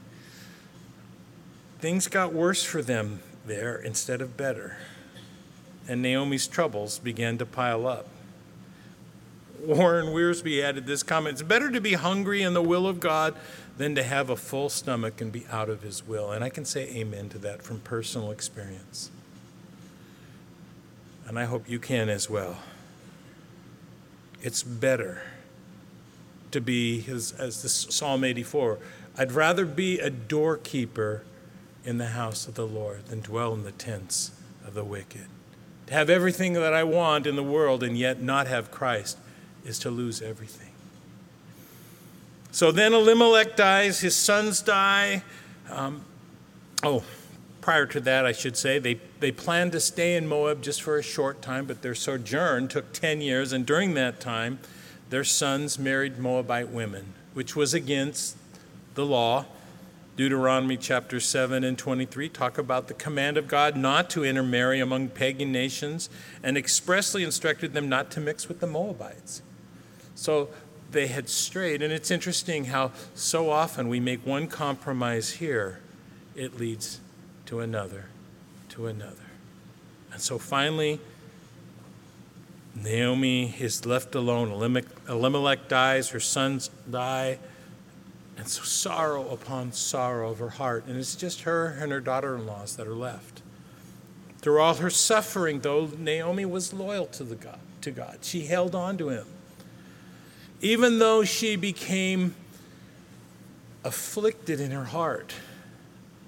Things 1.81 2.07
got 2.07 2.33
worse 2.33 2.63
for 2.63 2.83
them 2.83 3.21
there 3.51 3.77
instead 3.77 4.23
of 4.23 4.37
better. 4.37 4.77
And 5.89 6.01
Naomi's 6.01 6.47
troubles 6.47 6.99
began 6.99 7.37
to 7.39 7.45
pile 7.45 7.87
up. 7.87 8.07
Warren 9.61 10.07
Wiersbe 10.07 10.63
added 10.63 10.87
this 10.87 11.03
comment 11.03 11.35
It's 11.35 11.43
better 11.43 11.71
to 11.71 11.81
be 11.81 11.95
hungry 11.95 12.43
in 12.43 12.55
the 12.55 12.63
will 12.63 12.87
of 12.87 13.01
God 13.01 13.35
than 13.77 13.95
to 13.97 14.03
have 14.03 14.31
a 14.31 14.37
full 14.37 14.69
stomach 14.69 15.21
and 15.21 15.33
be 15.33 15.47
out 15.51 15.69
of 15.69 15.83
his 15.83 16.07
will. 16.07 16.31
And 16.31 16.45
I 16.45 16.49
can 16.49 16.65
say 16.65 16.89
amen 16.97 17.29
to 17.31 17.39
that 17.39 17.63
from 17.63 17.81
personal 17.81 18.31
experience. 18.31 19.11
And 21.27 21.39
I 21.39 21.45
hope 21.45 21.69
you 21.69 21.79
can 21.79 22.09
as 22.09 22.31
well. 22.31 22.59
It's 24.43 24.63
better 24.63 25.23
to 26.51 26.61
be, 26.61 27.05
as, 27.09 27.33
as 27.33 27.63
this 27.63 27.87
Psalm 27.91 28.25
84, 28.25 28.79
I'd 29.19 29.33
rather 29.33 29.67
be 29.67 29.99
a 29.99 30.11
doorkeeper 30.11 31.23
in 31.85 31.99
the 31.99 32.09
house 32.09 32.47
of 32.47 32.55
the 32.55 32.67
Lord 32.67 33.07
than 33.07 33.21
dwell 33.21 33.55
in 33.55 33.65
the 33.65 33.73
tents 33.73 34.33
of 34.67 34.75
the 34.75 34.85
wicked. 34.85 35.27
To 35.87 35.95
have 35.95 36.11
everything 36.11 36.53
that 36.55 36.75
I 36.75 36.85
want 36.85 37.27
in 37.27 37.37
the 37.37 37.43
world 37.43 37.83
and 37.83 37.97
yet 37.99 38.23
not 38.23 38.47
have 38.47 38.71
Christ 38.71 39.19
is 39.65 39.79
to 39.81 39.91
lose 39.91 40.23
everything. 40.23 40.71
So 42.53 42.73
then 42.73 42.93
Elimelech 42.93 43.57
dies, 43.57 44.01
his 44.01 44.17
sons 44.17 44.61
die. 44.61 45.23
Um, 45.71 46.03
oh, 46.83 47.05
prior 47.61 47.87
to 47.87 48.01
that, 48.01 48.27
I 48.27 48.33
should 48.33 48.57
say, 48.57 48.79
they, 48.79 49.01
they 49.21 49.31
planned 49.31 49.73
to 49.73 49.81
stay 49.81 50.17
in 50.17 50.27
Moab 50.27 50.63
just 50.63 50.83
for 50.83 50.99
a 50.99 51.03
short 51.03 51.43
time, 51.43 51.67
but 51.67 51.83
their 51.83 51.95
sojourn 51.95 52.69
took 52.69 52.93
10 52.93 53.21
years, 53.21 53.53
and 53.53 53.65
during 53.65 53.95
that 53.95 54.21
time, 54.21 54.59
their 55.11 55.25
sons 55.25 55.79
married 55.79 56.19
Moabite 56.19 56.71
women, 56.71 57.15
which 57.35 57.55
was 57.55 57.75
against 57.75 58.37
the 58.95 59.05
law. 59.05 59.47
Deuteronomy 60.21 60.77
chapter 60.77 61.19
7 61.19 61.65
and 61.65 61.79
23 61.79 62.29
talk 62.29 62.59
about 62.59 62.89
the 62.89 62.93
command 62.93 63.39
of 63.39 63.49
God 63.49 63.75
not 63.75 64.11
to 64.11 64.23
intermarry 64.23 64.79
among 64.79 65.09
pagan 65.09 65.51
nations 65.51 66.11
and 66.43 66.59
expressly 66.59 67.25
instructed 67.25 67.73
them 67.73 67.89
not 67.89 68.11
to 68.11 68.21
mix 68.21 68.47
with 68.47 68.61
the 68.61 68.67
Moabites. 68.67 69.41
So 70.15 70.51
they 70.91 71.07
had 71.07 71.31
strayed. 71.31 71.81
And 71.81 71.91
it's 71.91 72.11
interesting 72.11 72.67
how 72.67 72.93
so 73.15 73.49
often 73.49 73.89
we 73.89 73.99
make 73.99 74.27
one 74.27 74.47
compromise 74.47 75.31
here, 75.31 75.81
it 76.37 76.61
leads 76.61 77.01
to 77.47 77.61
another, 77.61 78.05
to 78.69 78.89
another. 78.89 79.31
And 80.13 80.21
so 80.21 80.39
finally, 80.39 81.01
Naomi 82.75 83.55
is 83.59 83.87
left 83.87 84.15
alone. 84.15 84.51
Elimelech 85.09 85.69
dies, 85.69 86.11
her 86.11 86.21
sons 86.21 86.69
die. 86.91 87.39
And 88.41 88.49
so 88.49 88.63
sorrow 88.63 89.29
upon 89.29 89.73
sorrow 89.73 90.31
of 90.31 90.39
her 90.39 90.49
heart. 90.49 90.87
And 90.87 90.97
it's 90.97 91.15
just 91.15 91.43
her 91.43 91.67
and 91.67 91.93
her 91.93 92.01
daughter 92.01 92.35
in 92.37 92.47
laws 92.47 92.75
that 92.77 92.87
are 92.87 92.95
left. 92.95 93.43
Through 94.39 94.63
all 94.63 94.73
her 94.77 94.89
suffering, 94.89 95.61
though, 95.61 95.91
Naomi 95.99 96.47
was 96.47 96.73
loyal 96.73 97.05
to, 97.09 97.25
the 97.25 97.35
God, 97.35 97.59
to 97.83 97.91
God. 97.91 98.21
She 98.23 98.47
held 98.47 98.75
on 98.75 98.97
to 98.97 99.11
him. 99.11 99.27
Even 100.63 100.99
though 100.99 101.23
she 101.23 101.55
became 101.55 102.35
afflicted 103.85 104.59
in 104.59 104.71
her 104.71 104.85
heart 104.85 105.35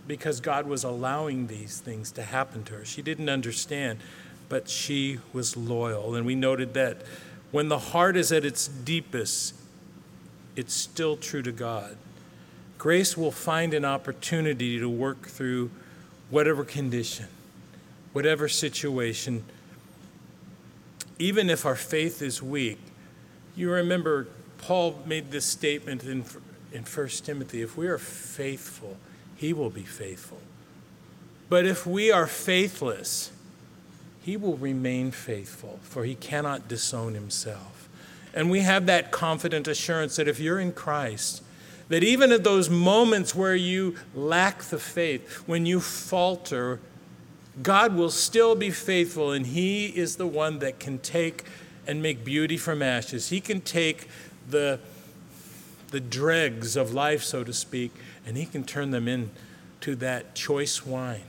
because 0.06 0.40
God 0.40 0.66
was 0.66 0.84
allowing 0.84 1.46
these 1.46 1.80
things 1.80 2.12
to 2.12 2.22
happen 2.22 2.62
to 2.64 2.74
her. 2.74 2.84
She 2.84 3.00
didn't 3.00 3.30
understand, 3.30 4.00
but 4.50 4.68
she 4.68 5.20
was 5.32 5.56
loyal. 5.56 6.14
And 6.14 6.26
we 6.26 6.34
noted 6.34 6.74
that 6.74 6.98
when 7.52 7.68
the 7.68 7.78
heart 7.78 8.18
is 8.18 8.32
at 8.32 8.44
its 8.44 8.68
deepest, 8.68 9.54
it's 10.56 10.74
still 10.74 11.16
true 11.16 11.40
to 11.40 11.52
God. 11.52 11.96
Grace 12.82 13.16
will 13.16 13.30
find 13.30 13.74
an 13.74 13.84
opportunity 13.84 14.76
to 14.80 14.88
work 14.88 15.28
through 15.28 15.70
whatever 16.30 16.64
condition, 16.64 17.26
whatever 18.12 18.48
situation. 18.48 19.44
Even 21.16 21.48
if 21.48 21.64
our 21.64 21.76
faith 21.76 22.20
is 22.20 22.42
weak, 22.42 22.80
you 23.54 23.70
remember 23.70 24.26
Paul 24.58 25.00
made 25.06 25.30
this 25.30 25.44
statement 25.44 26.02
in, 26.02 26.24
in 26.72 26.82
1 26.82 27.08
Timothy 27.22 27.62
if 27.62 27.76
we 27.76 27.86
are 27.86 27.98
faithful, 27.98 28.96
he 29.36 29.52
will 29.52 29.70
be 29.70 29.84
faithful. 29.84 30.40
But 31.48 31.64
if 31.64 31.86
we 31.86 32.10
are 32.10 32.26
faithless, 32.26 33.30
he 34.24 34.36
will 34.36 34.56
remain 34.56 35.12
faithful, 35.12 35.78
for 35.84 36.04
he 36.04 36.16
cannot 36.16 36.66
disown 36.66 37.14
himself. 37.14 37.88
And 38.34 38.50
we 38.50 38.62
have 38.62 38.86
that 38.86 39.12
confident 39.12 39.68
assurance 39.68 40.16
that 40.16 40.26
if 40.26 40.40
you're 40.40 40.58
in 40.58 40.72
Christ, 40.72 41.41
that 41.92 42.02
even 42.02 42.32
at 42.32 42.42
those 42.42 42.70
moments 42.70 43.34
where 43.34 43.54
you 43.54 43.94
lack 44.14 44.62
the 44.62 44.78
faith, 44.78 45.42
when 45.46 45.66
you 45.66 45.78
falter, 45.78 46.80
God 47.62 47.94
will 47.94 48.08
still 48.08 48.54
be 48.54 48.70
faithful, 48.70 49.30
and 49.30 49.46
He 49.46 49.88
is 49.88 50.16
the 50.16 50.26
one 50.26 50.60
that 50.60 50.80
can 50.80 50.98
take 51.00 51.44
and 51.86 52.02
make 52.02 52.24
beauty 52.24 52.56
from 52.56 52.80
ashes. 52.80 53.28
He 53.28 53.42
can 53.42 53.60
take 53.60 54.08
the, 54.48 54.80
the 55.90 56.00
dregs 56.00 56.76
of 56.76 56.94
life, 56.94 57.22
so 57.22 57.44
to 57.44 57.52
speak, 57.52 57.92
and 58.26 58.38
He 58.38 58.46
can 58.46 58.64
turn 58.64 58.90
them 58.90 59.06
into 59.06 59.94
that 59.96 60.34
choice 60.34 60.86
wine. 60.86 61.20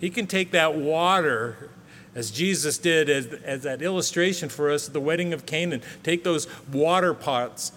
He 0.00 0.10
can 0.10 0.26
take 0.26 0.50
that 0.50 0.74
water 0.74 1.70
as 2.14 2.30
Jesus 2.30 2.76
did 2.76 3.08
as, 3.08 3.28
as 3.42 3.62
that 3.62 3.80
illustration 3.80 4.50
for 4.50 4.70
us 4.70 4.86
at 4.86 4.92
the 4.92 5.00
wedding 5.00 5.32
of 5.32 5.46
Canaan. 5.46 5.80
Take 6.02 6.24
those 6.24 6.46
water 6.70 7.14
pots 7.14 7.72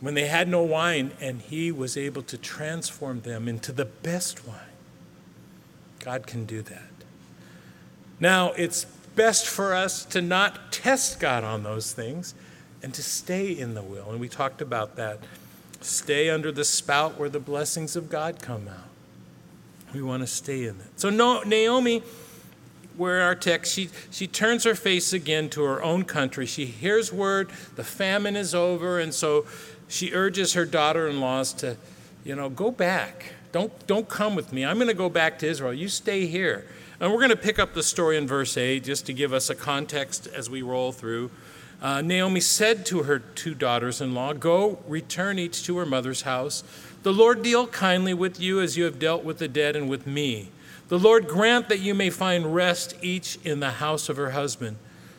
when 0.00 0.14
they 0.14 0.26
had 0.26 0.48
no 0.48 0.62
wine, 0.62 1.12
and 1.20 1.42
he 1.42 1.70
was 1.70 1.96
able 1.96 2.22
to 2.22 2.38
transform 2.38 3.20
them 3.20 3.46
into 3.48 3.72
the 3.72 3.84
best 3.84 4.46
wine. 4.46 4.58
God 5.98 6.26
can 6.26 6.46
do 6.46 6.62
that. 6.62 6.82
Now, 8.18 8.52
it's 8.52 8.84
best 9.14 9.46
for 9.46 9.74
us 9.74 10.04
to 10.06 10.22
not 10.22 10.72
test 10.72 11.20
God 11.20 11.44
on 11.44 11.62
those 11.62 11.92
things 11.92 12.34
and 12.82 12.94
to 12.94 13.02
stay 13.02 13.50
in 13.50 13.74
the 13.74 13.82
will. 13.82 14.10
And 14.10 14.20
we 14.20 14.28
talked 14.28 14.62
about 14.62 14.96
that. 14.96 15.18
Stay 15.82 16.30
under 16.30 16.50
the 16.50 16.64
spout 16.64 17.18
where 17.18 17.28
the 17.28 17.40
blessings 17.40 17.96
of 17.96 18.08
God 18.08 18.40
come 18.40 18.68
out. 18.68 18.88
We 19.92 20.02
want 20.02 20.22
to 20.22 20.26
stay 20.26 20.64
in 20.64 20.78
that. 20.78 21.00
So, 21.00 21.10
Naomi 21.10 22.02
where 23.00 23.22
our 23.22 23.34
text, 23.34 23.72
she, 23.72 23.88
she 24.10 24.26
turns 24.26 24.64
her 24.64 24.74
face 24.74 25.14
again 25.14 25.48
to 25.48 25.62
her 25.62 25.82
own 25.82 26.04
country. 26.04 26.44
She 26.44 26.66
hears 26.66 27.10
word 27.10 27.48
the 27.74 27.82
famine 27.82 28.36
is 28.36 28.54
over, 28.54 29.00
and 29.00 29.14
so 29.14 29.46
she 29.90 30.12
urges 30.14 30.54
her 30.54 30.64
daughter 30.64 31.08
in 31.08 31.20
laws 31.20 31.52
to, 31.54 31.76
you 32.24 32.36
know, 32.36 32.48
go 32.48 32.70
back. 32.70 33.34
Don't, 33.52 33.86
don't 33.88 34.08
come 34.08 34.36
with 34.36 34.52
me. 34.52 34.64
I'm 34.64 34.76
going 34.76 34.88
to 34.88 34.94
go 34.94 35.08
back 35.08 35.38
to 35.40 35.48
Israel. 35.48 35.74
You 35.74 35.88
stay 35.88 36.26
here. 36.26 36.64
And 37.00 37.10
we're 37.10 37.18
going 37.18 37.30
to 37.30 37.36
pick 37.36 37.58
up 37.58 37.74
the 37.74 37.82
story 37.82 38.16
in 38.16 38.26
verse 38.26 38.56
8 38.56 38.84
just 38.84 39.06
to 39.06 39.12
give 39.12 39.32
us 39.32 39.50
a 39.50 39.54
context 39.54 40.28
as 40.28 40.48
we 40.48 40.62
roll 40.62 40.92
through. 40.92 41.30
Uh, 41.82 42.02
Naomi 42.02 42.40
said 42.40 42.86
to 42.86 43.02
her 43.02 43.18
two 43.18 43.54
daughters 43.54 44.00
in 44.00 44.14
law, 44.14 44.32
Go, 44.32 44.78
return 44.86 45.38
each 45.38 45.64
to 45.64 45.78
her 45.78 45.86
mother's 45.86 46.22
house. 46.22 46.62
The 47.02 47.12
Lord 47.12 47.42
deal 47.42 47.66
kindly 47.66 48.14
with 48.14 48.38
you 48.38 48.60
as 48.60 48.76
you 48.76 48.84
have 48.84 48.98
dealt 48.98 49.24
with 49.24 49.38
the 49.38 49.48
dead 49.48 49.74
and 49.74 49.88
with 49.88 50.06
me. 50.06 50.50
The 50.88 50.98
Lord 50.98 51.26
grant 51.26 51.68
that 51.68 51.80
you 51.80 51.94
may 51.94 52.10
find 52.10 52.54
rest 52.54 52.94
each 53.02 53.38
in 53.44 53.60
the 53.60 53.70
house 53.70 54.08
of 54.08 54.16
her 54.16 54.30
husband. 54.30 54.76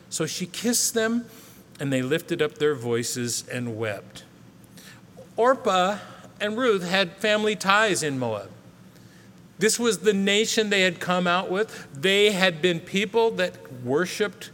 So 0.08 0.24
she 0.24 0.46
kissed 0.46 0.94
them, 0.94 1.26
and 1.80 1.92
they 1.92 2.00
lifted 2.00 2.40
up 2.40 2.58
their 2.58 2.74
voices 2.74 3.46
and 3.48 3.76
wept. 3.76 4.24
Orpah 5.42 5.98
and 6.40 6.56
Ruth 6.56 6.88
had 6.88 7.16
family 7.16 7.56
ties 7.56 8.04
in 8.04 8.16
Moab. 8.16 8.48
This 9.58 9.76
was 9.76 9.98
the 9.98 10.12
nation 10.12 10.70
they 10.70 10.82
had 10.82 11.00
come 11.00 11.26
out 11.26 11.50
with. 11.50 11.88
They 11.92 12.30
had 12.30 12.62
been 12.62 12.78
people 12.78 13.32
that 13.32 13.56
worshiped 13.82 14.50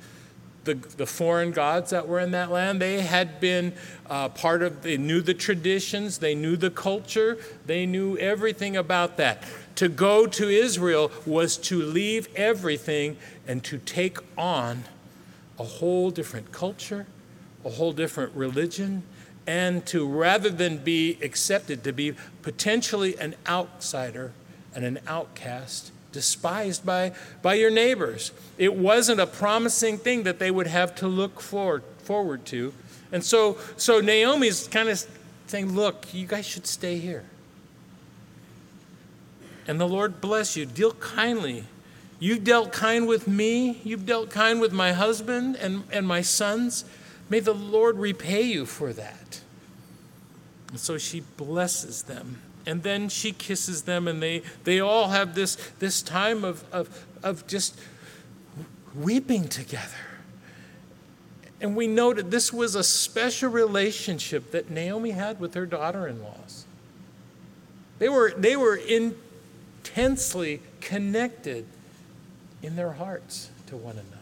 the, 0.64 0.76
the 0.76 1.04
foreign 1.04 1.50
gods 1.50 1.90
that 1.90 2.08
were 2.08 2.18
in 2.18 2.30
that 2.30 2.50
land. 2.50 2.80
They 2.80 3.02
had 3.02 3.38
been 3.38 3.74
uh, 4.08 4.30
part 4.30 4.62
of, 4.62 4.80
they 4.80 4.96
knew 4.96 5.20
the 5.20 5.34
traditions, 5.34 6.20
they 6.20 6.34
knew 6.34 6.56
the 6.56 6.70
culture, 6.70 7.36
they 7.66 7.84
knew 7.84 8.16
everything 8.16 8.74
about 8.74 9.18
that. 9.18 9.44
To 9.74 9.90
go 9.90 10.26
to 10.26 10.48
Israel 10.48 11.12
was 11.26 11.58
to 11.58 11.82
leave 11.82 12.34
everything 12.34 13.18
and 13.46 13.62
to 13.64 13.76
take 13.76 14.16
on 14.38 14.84
a 15.58 15.64
whole 15.64 16.10
different 16.10 16.50
culture, 16.50 17.06
a 17.62 17.68
whole 17.68 17.92
different 17.92 18.34
religion 18.34 19.02
and 19.48 19.86
to 19.86 20.06
rather 20.06 20.50
than 20.50 20.76
be 20.76 21.16
accepted, 21.22 21.82
to 21.82 21.90
be 21.90 22.12
potentially 22.42 23.18
an 23.18 23.34
outsider 23.48 24.30
and 24.74 24.84
an 24.84 24.98
outcast, 25.06 25.90
despised 26.12 26.84
by, 26.84 27.12
by 27.40 27.54
your 27.54 27.70
neighbors. 27.70 28.30
It 28.58 28.74
wasn't 28.74 29.22
a 29.22 29.26
promising 29.26 29.96
thing 29.96 30.24
that 30.24 30.38
they 30.38 30.50
would 30.50 30.66
have 30.66 30.94
to 30.96 31.08
look 31.08 31.40
for, 31.40 31.82
forward 31.96 32.44
to. 32.46 32.74
And 33.10 33.24
so, 33.24 33.56
so 33.78 34.02
Naomi's 34.02 34.68
kind 34.68 34.90
of 34.90 35.02
saying, 35.46 35.74
Look, 35.74 36.12
you 36.12 36.26
guys 36.26 36.44
should 36.44 36.66
stay 36.66 36.98
here. 36.98 37.24
And 39.66 39.80
the 39.80 39.88
Lord 39.88 40.20
bless 40.20 40.58
you. 40.58 40.66
Deal 40.66 40.92
kindly. 40.92 41.64
You've 42.20 42.44
dealt 42.44 42.70
kind 42.70 43.08
with 43.08 43.26
me. 43.26 43.80
You've 43.82 44.04
dealt 44.04 44.28
kind 44.28 44.60
with 44.60 44.74
my 44.74 44.92
husband 44.92 45.56
and, 45.56 45.84
and 45.90 46.06
my 46.06 46.20
sons. 46.20 46.84
May 47.28 47.40
the 47.40 47.54
Lord 47.54 47.98
repay 47.98 48.42
you 48.42 48.66
for 48.66 48.92
that. 48.92 49.40
And 50.70 50.80
so 50.80 50.98
she 50.98 51.20
blesses 51.20 52.02
them. 52.02 52.42
And 52.66 52.82
then 52.82 53.08
she 53.08 53.32
kisses 53.32 53.82
them, 53.82 54.06
and 54.06 54.22
they, 54.22 54.42
they 54.64 54.80
all 54.80 55.08
have 55.08 55.34
this, 55.34 55.56
this 55.78 56.02
time 56.02 56.44
of, 56.44 56.64
of, 56.72 57.06
of 57.22 57.46
just 57.46 57.78
weeping 58.94 59.48
together. 59.48 59.94
And 61.60 61.74
we 61.74 61.86
noted 61.86 62.30
this 62.30 62.52
was 62.52 62.74
a 62.74 62.84
special 62.84 63.50
relationship 63.50 64.52
that 64.52 64.70
Naomi 64.70 65.10
had 65.10 65.40
with 65.40 65.54
her 65.54 65.66
daughter 65.66 66.06
in 66.06 66.22
laws. 66.22 66.66
They 67.98 68.08
were, 68.08 68.32
they 68.36 68.56
were 68.56 68.76
intensely 68.76 70.60
connected 70.80 71.66
in 72.62 72.76
their 72.76 72.92
hearts 72.92 73.50
to 73.66 73.76
one 73.76 73.94
another. 73.94 74.17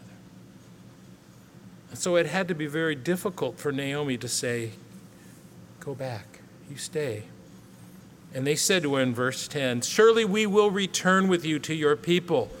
So 1.93 2.15
it 2.15 2.27
had 2.27 2.47
to 2.47 2.55
be 2.55 2.67
very 2.67 2.95
difficult 2.95 3.57
for 3.57 3.71
Naomi 3.71 4.17
to 4.17 4.27
say, 4.27 4.71
Go 5.79 5.95
back, 5.95 6.41
you 6.69 6.77
stay. 6.77 7.23
And 8.33 8.45
they 8.45 8.55
said 8.55 8.83
to 8.83 8.95
her 8.95 9.01
in 9.01 9.13
verse 9.13 9.47
10, 9.47 9.81
Surely 9.81 10.25
we 10.25 10.45
will 10.45 10.69
return 10.69 11.27
with 11.27 11.45
you 11.45 11.59
to 11.59 11.73
your 11.73 11.95
people. 11.95 12.51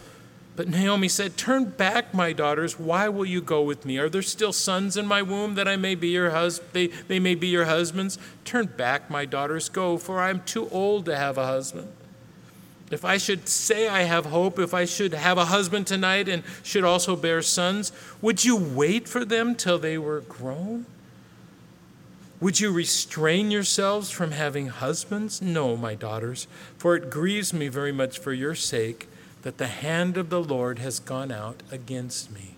But 0.55 0.67
Naomi 0.67 1.07
said, 1.07 1.37
Turn 1.37 1.65
back, 1.65 2.13
my 2.13 2.33
daughters. 2.33 2.79
Why 2.79 3.09
will 3.09 3.25
you 3.25 3.41
go 3.41 3.61
with 3.61 3.85
me? 3.85 3.99
Are 3.99 4.09
there 4.09 4.23
still 4.23 4.53
sons 4.53 4.97
in 4.97 5.05
my 5.05 5.21
womb 5.21 5.55
that 5.55 5.67
I 5.67 5.75
may 5.75 5.93
be 5.93 6.07
your 6.07 6.31
hus- 6.31 6.61
they, 6.73 6.87
they 6.87 7.19
may 7.19 7.35
be 7.35 7.47
your 7.47 7.65
husbands? 7.65 8.17
Turn 8.43 8.65
back, 8.65 9.09
my 9.09 9.25
daughters. 9.25 9.69
Go, 9.69 9.97
for 9.97 10.19
I 10.19 10.31
am 10.31 10.41
too 10.43 10.67
old 10.69 11.05
to 11.05 11.15
have 11.15 11.37
a 11.37 11.45
husband. 11.45 11.89
If 12.89 13.03
I 13.03 13.17
should 13.17 13.49
say 13.49 13.87
I 13.87 14.03
have 14.03 14.27
hope, 14.27 14.59
if 14.59 14.73
I 14.73 14.85
should 14.85 15.13
have 15.13 15.37
a 15.37 15.45
husband 15.45 15.87
tonight 15.87 16.29
and 16.29 16.43
should 16.63 16.85
also 16.85 17.15
bear 17.15 17.41
sons, 17.41 17.91
would 18.21 18.45
you 18.45 18.55
wait 18.55 19.09
for 19.09 19.25
them 19.25 19.55
till 19.55 19.77
they 19.77 19.97
were 19.97 20.21
grown? 20.21 20.85
Would 22.39 22.59
you 22.59 22.71
restrain 22.71 23.51
yourselves 23.51 24.09
from 24.09 24.31
having 24.31 24.67
husbands? 24.67 25.41
No, 25.41 25.75
my 25.75 25.95
daughters, 25.95 26.47
for 26.77 26.95
it 26.95 27.09
grieves 27.09 27.51
me 27.51 27.67
very 27.67 27.91
much 27.91 28.19
for 28.19 28.31
your 28.31 28.55
sake 28.55 29.09
that 29.41 29.57
the 29.57 29.67
hand 29.67 30.17
of 30.17 30.29
the 30.29 30.41
Lord 30.41 30.79
has 30.79 30.99
gone 30.99 31.31
out 31.31 31.63
against 31.71 32.31
me. 32.31 32.55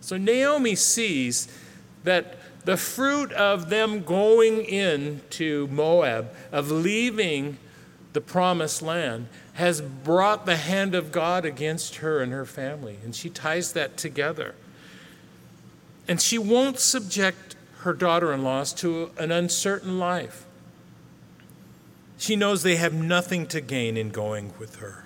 So 0.00 0.16
Naomi 0.16 0.74
sees 0.74 1.46
that 2.04 2.38
the 2.64 2.76
fruit 2.76 3.32
of 3.32 3.70
them 3.70 4.02
going 4.02 4.64
into 4.64 5.66
Moab, 5.68 6.30
of 6.50 6.70
leaving 6.70 7.58
the 8.12 8.20
promised 8.20 8.82
land, 8.82 9.28
has 9.54 9.80
brought 9.80 10.46
the 10.46 10.56
hand 10.56 10.94
of 10.94 11.12
God 11.12 11.44
against 11.44 11.96
her 11.96 12.20
and 12.20 12.32
her 12.32 12.44
family. 12.44 12.98
And 13.04 13.14
she 13.14 13.30
ties 13.30 13.72
that 13.72 13.96
together. 13.96 14.54
And 16.08 16.20
she 16.20 16.38
won't 16.38 16.78
subject 16.78 17.56
her 17.78 17.92
daughter 17.92 18.32
in 18.32 18.42
laws 18.42 18.72
to 18.74 19.10
an 19.18 19.30
uncertain 19.30 19.98
life. 19.98 20.44
She 22.18 22.36
knows 22.36 22.62
they 22.62 22.76
have 22.76 22.92
nothing 22.92 23.46
to 23.46 23.60
gain 23.60 23.96
in 23.96 24.10
going 24.10 24.52
with 24.58 24.76
her. 24.76 25.04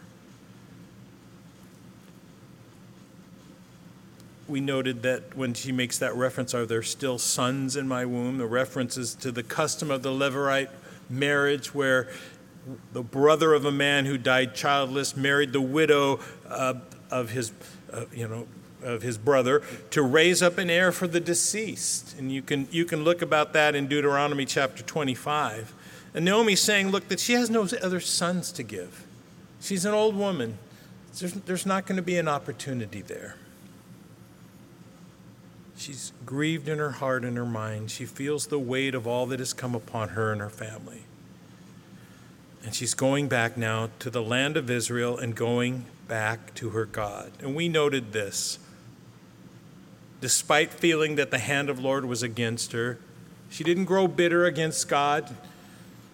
we 4.46 4.60
noted 4.60 5.02
that 5.02 5.36
when 5.36 5.54
she 5.54 5.72
makes 5.72 5.98
that 5.98 6.14
reference, 6.14 6.54
are 6.54 6.66
there 6.66 6.82
still 6.82 7.18
sons 7.18 7.76
in 7.76 7.88
my 7.88 8.04
womb? 8.04 8.38
The 8.38 8.46
reference 8.46 8.96
is 8.96 9.14
to 9.16 9.32
the 9.32 9.42
custom 9.42 9.90
of 9.90 10.02
the 10.02 10.10
Levirate 10.10 10.68
marriage, 11.08 11.74
where 11.74 12.08
the 12.92 13.02
brother 13.02 13.52
of 13.54 13.64
a 13.64 13.72
man 13.72 14.06
who 14.06 14.16
died 14.16 14.54
childless 14.54 15.16
married 15.16 15.52
the 15.52 15.60
widow 15.60 16.20
uh, 16.48 16.74
of 17.10 17.30
his, 17.30 17.52
uh, 17.92 18.04
you 18.12 18.26
know, 18.26 18.46
of 18.82 19.02
his 19.02 19.18
brother 19.18 19.62
to 19.90 20.02
raise 20.02 20.42
up 20.42 20.58
an 20.58 20.70
heir 20.70 20.92
for 20.92 21.06
the 21.06 21.20
deceased. 21.20 22.18
And 22.18 22.30
you 22.30 22.42
can 22.42 22.68
you 22.70 22.84
can 22.84 23.04
look 23.04 23.22
about 23.22 23.52
that 23.54 23.74
in 23.74 23.86
Deuteronomy 23.86 24.44
chapter 24.44 24.82
25. 24.82 25.74
And 26.14 26.24
Naomi's 26.24 26.60
saying, 26.60 26.90
look, 26.90 27.08
that 27.08 27.18
she 27.18 27.32
has 27.32 27.50
no 27.50 27.66
other 27.82 28.00
sons 28.00 28.52
to 28.52 28.62
give. 28.62 29.04
She's 29.60 29.84
an 29.84 29.94
old 29.94 30.14
woman. 30.14 30.58
There's, 31.18 31.32
there's 31.32 31.66
not 31.66 31.86
going 31.86 31.96
to 31.96 32.02
be 32.02 32.16
an 32.18 32.28
opportunity 32.28 33.02
there. 33.02 33.36
She's 35.76 36.12
grieved 36.24 36.68
in 36.68 36.78
her 36.78 36.92
heart 36.92 37.24
and 37.24 37.36
her 37.36 37.44
mind. 37.44 37.90
She 37.90 38.04
feels 38.04 38.46
the 38.46 38.60
weight 38.60 38.94
of 38.94 39.06
all 39.08 39.26
that 39.26 39.40
has 39.40 39.52
come 39.52 39.74
upon 39.74 40.10
her 40.10 40.30
and 40.30 40.40
her 40.40 40.50
family. 40.50 41.02
And 42.64 42.74
she's 42.74 42.94
going 42.94 43.28
back 43.28 43.56
now 43.56 43.90
to 43.98 44.10
the 44.10 44.22
land 44.22 44.56
of 44.56 44.70
Israel 44.70 45.18
and 45.18 45.34
going 45.34 45.84
back 46.08 46.54
to 46.54 46.70
her 46.70 46.86
God. 46.86 47.30
And 47.40 47.54
we 47.54 47.68
noted 47.68 48.12
this. 48.12 48.58
Despite 50.20 50.72
feeling 50.72 51.16
that 51.16 51.30
the 51.30 51.38
hand 51.38 51.68
of 51.68 51.78
Lord 51.78 52.06
was 52.06 52.22
against 52.22 52.72
her, 52.72 52.98
she 53.50 53.62
didn't 53.62 53.84
grow 53.84 54.08
bitter 54.08 54.46
against 54.46 54.88
God. 54.88 55.36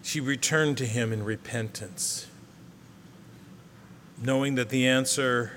She 0.02 0.20
returned 0.20 0.76
to 0.78 0.86
him 0.86 1.12
in 1.12 1.24
repentance, 1.24 2.26
knowing 4.20 4.56
that 4.56 4.70
the 4.70 4.88
answer 4.88 5.52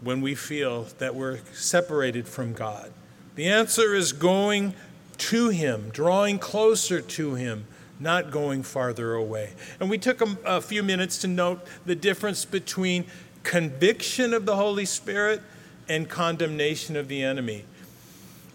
when 0.00 0.20
we 0.20 0.34
feel 0.34 0.86
that 0.98 1.14
we're 1.14 1.38
separated 1.52 2.26
from 2.26 2.54
God 2.54 2.92
the 3.34 3.48
answer 3.48 3.94
is 3.94 4.12
going 4.12 4.74
to 5.18 5.48
Him, 5.48 5.90
drawing 5.92 6.38
closer 6.38 7.00
to 7.00 7.34
Him, 7.34 7.66
not 8.00 8.30
going 8.30 8.62
farther 8.62 9.14
away. 9.14 9.52
And 9.80 9.88
we 9.88 9.98
took 9.98 10.20
a, 10.20 10.36
a, 10.44 10.60
few 10.60 10.82
minutes 10.82 11.18
to 11.18 11.28
note 11.28 11.60
the 11.86 11.94
difference 11.94 12.44
between 12.44 13.04
conviction 13.42 14.34
of 14.34 14.46
the 14.46 14.56
Holy 14.56 14.84
Spirit 14.84 15.40
and 15.88 16.08
condemnation 16.08 16.96
of 16.96 17.08
the 17.08 17.22
enemy. 17.22 17.64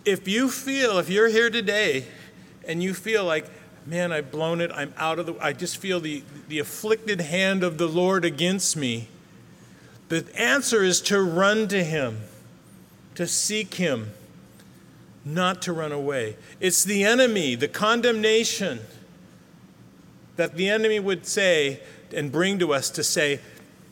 If 0.05 0.27
you 0.27 0.49
feel, 0.49 0.97
if 0.97 1.09
you're 1.09 1.29
here 1.29 1.49
today 1.49 2.05
and 2.67 2.81
you 2.81 2.93
feel 2.93 3.25
like, 3.25 3.45
man, 3.85 4.11
I've 4.11 4.31
blown 4.31 4.61
it, 4.61 4.71
I'm 4.73 4.93
out 4.97 5.19
of 5.19 5.25
the, 5.25 5.35
I 5.41 5.53
just 5.53 5.77
feel 5.77 5.99
the, 5.99 6.23
the 6.47 6.59
afflicted 6.59 7.21
hand 7.21 7.63
of 7.63 7.77
the 7.77 7.87
Lord 7.87 8.25
against 8.25 8.75
me, 8.75 9.07
the 10.09 10.25
answer 10.35 10.83
is 10.83 11.01
to 11.01 11.21
run 11.21 11.67
to 11.67 11.83
Him, 11.83 12.21
to 13.15 13.27
seek 13.27 13.75
Him 13.75 14.11
not 15.25 15.61
to 15.63 15.73
run 15.73 15.91
away. 15.91 16.37
It's 16.59 16.83
the 16.83 17.03
enemy, 17.03 17.55
the 17.55 17.67
condemnation 17.67 18.79
that 20.37 20.55
the 20.55 20.69
enemy 20.69 20.99
would 20.99 21.25
say 21.25 21.81
and 22.13 22.31
bring 22.31 22.57
to 22.59 22.73
us 22.73 22.89
to 22.91 23.03
say, 23.03 23.39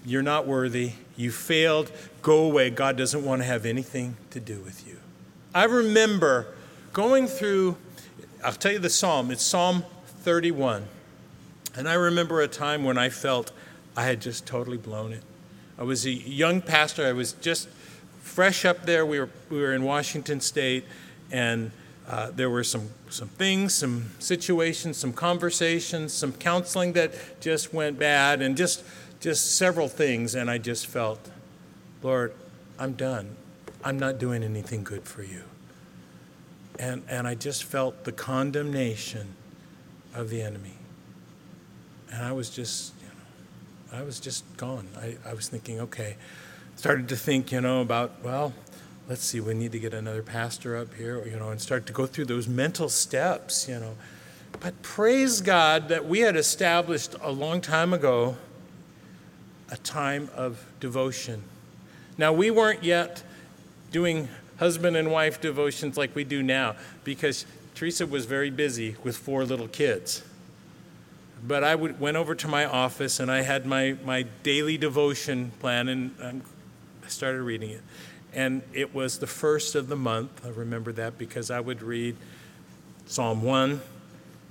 You're 0.05 0.23
not 0.23 0.47
worthy, 0.47 0.93
you 1.17 1.31
failed, 1.31 1.91
go 2.21 2.45
away. 2.45 2.69
God 2.69 2.97
doesn't 2.97 3.23
want 3.23 3.41
to 3.41 3.45
have 3.45 3.65
anything 3.65 4.15
to 4.31 4.39
do 4.39 4.59
with 4.61 4.87
you. 4.87 4.97
I 5.53 5.65
remember 5.65 6.47
going 6.93 7.27
through, 7.27 7.77
I'll 8.43 8.53
tell 8.53 8.71
you 8.71 8.79
the 8.79 8.89
psalm, 8.89 9.31
it's 9.31 9.43
Psalm 9.43 9.83
31. 10.19 10.87
And 11.75 11.89
I 11.89 11.93
remember 11.95 12.41
a 12.41 12.47
time 12.47 12.83
when 12.83 12.97
I 12.97 13.09
felt 13.09 13.51
I 13.97 14.03
had 14.03 14.21
just 14.21 14.45
totally 14.45 14.77
blown 14.77 15.11
it. 15.11 15.23
I 15.77 15.83
was 15.83 16.05
a 16.05 16.11
young 16.11 16.61
pastor, 16.61 17.05
I 17.05 17.11
was 17.11 17.33
just 17.33 17.67
fresh 18.21 18.65
up 18.65 18.85
there. 18.85 19.05
We 19.05 19.19
were, 19.19 19.29
we 19.49 19.59
were 19.59 19.73
in 19.73 19.83
Washington 19.83 20.39
State 20.41 20.83
and 21.31 21.71
uh, 22.07 22.31
there 22.31 22.49
were 22.49 22.63
some, 22.63 22.89
some 23.09 23.29
things, 23.29 23.73
some 23.73 24.11
situations, 24.19 24.97
some 24.97 25.11
conversations, 25.11 26.13
some 26.13 26.33
counseling 26.33 26.93
that 26.93 27.41
just 27.41 27.73
went 27.73 27.97
bad, 27.97 28.41
and 28.41 28.55
just, 28.55 28.83
just 29.19 29.57
several 29.57 29.87
things. 29.87 30.35
And 30.35 30.49
I 30.49 30.57
just 30.57 30.85
felt, 30.87 31.19
Lord, 32.03 32.33
I'm 32.77 32.93
done. 32.93 33.35
I'm 33.83 33.97
not 33.97 34.19
doing 34.19 34.43
anything 34.43 34.83
good 34.83 35.03
for 35.03 35.23
you. 35.23 35.43
And, 36.77 37.03
and 37.07 37.27
I 37.27 37.35
just 37.35 37.63
felt 37.63 38.03
the 38.03 38.11
condemnation 38.11 39.35
of 40.13 40.29
the 40.29 40.41
enemy. 40.41 40.73
And 42.11 42.23
I 42.23 42.31
was 42.33 42.49
just, 42.49 42.93
you 43.01 43.07
know, 43.07 43.99
I 43.99 44.03
was 44.03 44.19
just 44.19 44.43
gone. 44.57 44.87
I, 44.97 45.17
I 45.25 45.33
was 45.33 45.47
thinking, 45.47 45.79
okay, 45.79 46.17
started 46.75 47.09
to 47.09 47.15
think, 47.15 47.51
you 47.51 47.61
know, 47.61 47.81
about, 47.81 48.23
well, 48.23 48.53
let's 49.07 49.23
see, 49.23 49.39
we 49.39 49.53
need 49.53 49.71
to 49.71 49.79
get 49.79 49.93
another 49.93 50.23
pastor 50.23 50.77
up 50.77 50.93
here, 50.95 51.25
you 51.25 51.37
know, 51.37 51.49
and 51.49 51.61
start 51.61 51.85
to 51.87 51.93
go 51.93 52.05
through 52.05 52.25
those 52.25 52.47
mental 52.47 52.89
steps, 52.89 53.67
you 53.67 53.79
know. 53.79 53.95
But 54.59 54.81
praise 54.81 55.41
God 55.41 55.89
that 55.89 56.05
we 56.05 56.19
had 56.21 56.35
established 56.35 57.15
a 57.21 57.31
long 57.31 57.61
time 57.61 57.93
ago 57.93 58.37
a 59.69 59.77
time 59.77 60.29
of 60.35 60.63
devotion. 60.79 61.43
Now, 62.17 62.31
we 62.31 62.51
weren't 62.51 62.83
yet 62.83 63.23
doing 63.91 64.29
husband 64.57 64.95
and 64.95 65.11
wife 65.11 65.41
devotions 65.41 65.97
like 65.97 66.15
we 66.15 66.23
do 66.23 66.41
now 66.41 66.75
because 67.03 67.45
Teresa 67.73 68.05
was 68.05 68.25
very 68.25 68.49
busy 68.49 68.95
with 69.03 69.17
four 69.17 69.43
little 69.43 69.67
kids. 69.67 70.23
But 71.45 71.63
I 71.63 71.75
would, 71.75 71.99
went 71.99 72.15
over 72.15 72.33
to 72.35 72.47
my 72.47 72.65
office 72.65 73.19
and 73.19 73.29
I 73.29 73.41
had 73.41 73.65
my, 73.65 73.97
my 74.05 74.23
daily 74.43 74.77
devotion 74.77 75.51
plan 75.59 75.89
and 75.89 76.15
um, 76.21 76.41
I 77.03 77.09
started 77.09 77.41
reading 77.41 77.71
it. 77.71 77.81
And 78.35 78.61
it 78.73 78.93
was 78.93 79.19
the 79.19 79.27
first 79.27 79.75
of 79.75 79.87
the 79.87 79.95
month. 79.95 80.45
I 80.45 80.49
remember 80.49 80.91
that 80.91 81.17
because 81.17 81.49
I 81.49 81.61
would 81.61 81.81
read 81.81 82.17
Psalm 83.07 83.41
1, 83.41 83.81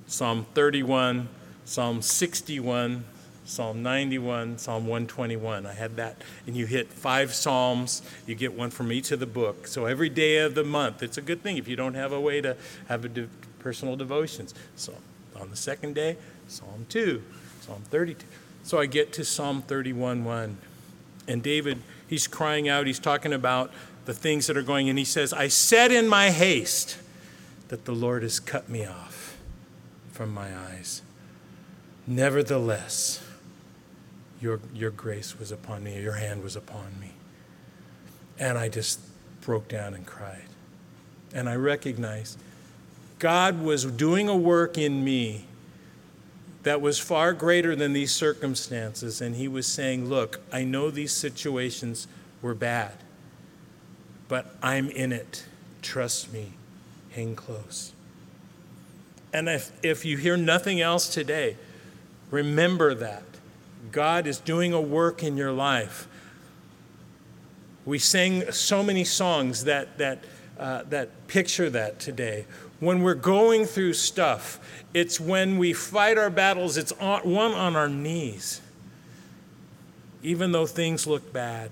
Psalm 0.07 0.47
31, 0.55 1.29
Psalm 1.67 2.01
61, 2.01 3.05
Psalm 3.45 3.83
91, 3.83 4.57
Psalm 4.57 4.87
121. 4.87 5.67
I 5.67 5.73
had 5.75 5.97
that. 5.97 6.17
And 6.47 6.57
you 6.57 6.65
hit 6.65 6.91
five 6.91 7.35
Psalms, 7.35 8.01
you 8.27 8.35
get 8.35 8.55
one 8.55 8.71
from 8.71 8.91
each 8.91 9.13
of 9.13 9.21
the 9.21 9.27
book. 9.27 9.67
So 9.67 9.85
every 9.85 10.09
day 10.09 10.39
of 10.39 10.55
the 10.55 10.65
month, 10.65 11.03
it's 11.03 11.19
a 11.19 11.23
good 11.23 11.43
thing 11.43 11.59
if 11.59 11.69
you 11.69 11.77
don't 11.77 11.95
have 11.95 12.13
a 12.13 12.21
way 12.21 12.41
to 12.41 12.57
have 12.89 13.05
a 13.05 13.09
de- 13.09 13.29
personal 13.59 13.97
devotions. 13.97 14.55
So 14.77 14.95
on 15.39 15.51
the 15.51 15.57
second 15.57 15.95
day, 15.95 16.17
Psalm 16.49 16.87
2, 16.89 17.23
Psalm 17.61 17.83
32. 17.91 18.25
So 18.63 18.79
I 18.79 18.87
get 18.87 19.13
to 19.15 19.25
Psalm 19.27 19.61
31 19.61 20.25
1. 20.25 20.57
And 21.27 21.43
David, 21.43 21.83
he's 22.07 22.27
crying 22.27 22.69
out, 22.69 22.87
he's 22.87 22.99
talking 22.99 23.33
about 23.33 23.73
the 24.05 24.15
things 24.15 24.47
that 24.47 24.57
are 24.57 24.63
going, 24.63 24.89
and 24.89 24.99
he 24.99 25.05
says, 25.05 25.33
I 25.33 25.49
said 25.49 25.91
in 25.91 26.09
my 26.09 26.31
haste 26.31 26.99
that 27.69 27.85
the 27.85 27.93
Lord 27.93 28.23
has 28.23 28.39
cut 28.39 28.69
me 28.69 28.85
off 28.85 29.37
from 30.13 30.33
my 30.33 30.57
eyes. 30.57 31.03
Nevertheless, 32.07 33.27
your, 34.41 34.61
your 34.75 34.91
grace 34.91 35.39
was 35.39 35.51
upon 35.51 35.85
me, 35.85 36.01
your 36.01 36.13
hand 36.15 36.43
was 36.43 36.55
upon 36.55 37.01
me. 37.01 37.13
And 38.39 38.59
I 38.59 38.69
just 38.69 39.01
broke 39.41 39.69
down 39.69 39.95
and 39.95 40.07
cried. 40.07 40.45
And 41.33 41.49
I 41.49 41.57
recognized 41.57 42.39
God 43.19 43.63
was 43.63 43.85
doing 43.87 44.29
a 44.29 44.37
work 44.37 44.77
in 44.77 45.03
me 45.03 45.47
that 46.65 46.81
was 46.81 46.99
far 46.99 47.33
greater 47.33 47.77
than 47.77 47.93
these 47.93 48.13
circumstances. 48.13 49.21
And 49.21 49.37
He 49.37 49.49
was 49.49 49.67
saying, 49.67 50.09
Look, 50.09 50.41
I 50.53 50.65
know 50.65 50.91
these 50.91 51.13
situations 51.13 52.07
were 52.43 52.55
bad, 52.55 52.95
but 54.29 54.55
I'm 54.63 54.91
in 54.91 55.13
it. 55.13 55.45
Trust 55.83 56.33
me. 56.33 56.55
Hang 57.13 57.37
close. 57.37 57.93
And 59.33 59.49
if, 59.49 59.73
if 59.83 60.05
you 60.05 60.17
hear 60.17 60.37
nothing 60.37 60.81
else 60.81 61.09
today, 61.09 61.57
remember 62.31 62.95
that. 62.95 63.23
God 63.93 64.27
is 64.27 64.39
doing 64.39 64.73
a 64.73 64.81
work 64.81 65.23
in 65.23 65.37
your 65.37 65.53
life. 65.53 66.09
We 67.85 67.99
sang 67.99 68.51
so 68.51 68.83
many 68.83 69.05
songs 69.05 69.65
that, 69.65 69.99
that, 69.99 70.25
uh, 70.59 70.85
that 70.85 71.27
picture 71.29 71.69
that 71.71 71.99
today. 71.99 72.47
When 72.85 73.03
we're 73.03 73.15
going 73.15 73.65
through 73.65 73.95
stuff, 73.95 74.61
it's 74.93 75.19
when 75.19 75.57
we 75.57 75.73
fight 75.73 76.19
our 76.19 76.29
battles, 76.29 76.77
it's 76.77 76.93
on, 76.93 77.21
one 77.23 77.53
on 77.53 77.77
our 77.77 77.89
knees, 77.89 78.61
even 80.23 80.53
though 80.53 80.67
things 80.67 81.07
look 81.07 81.33
bad. 81.33 81.71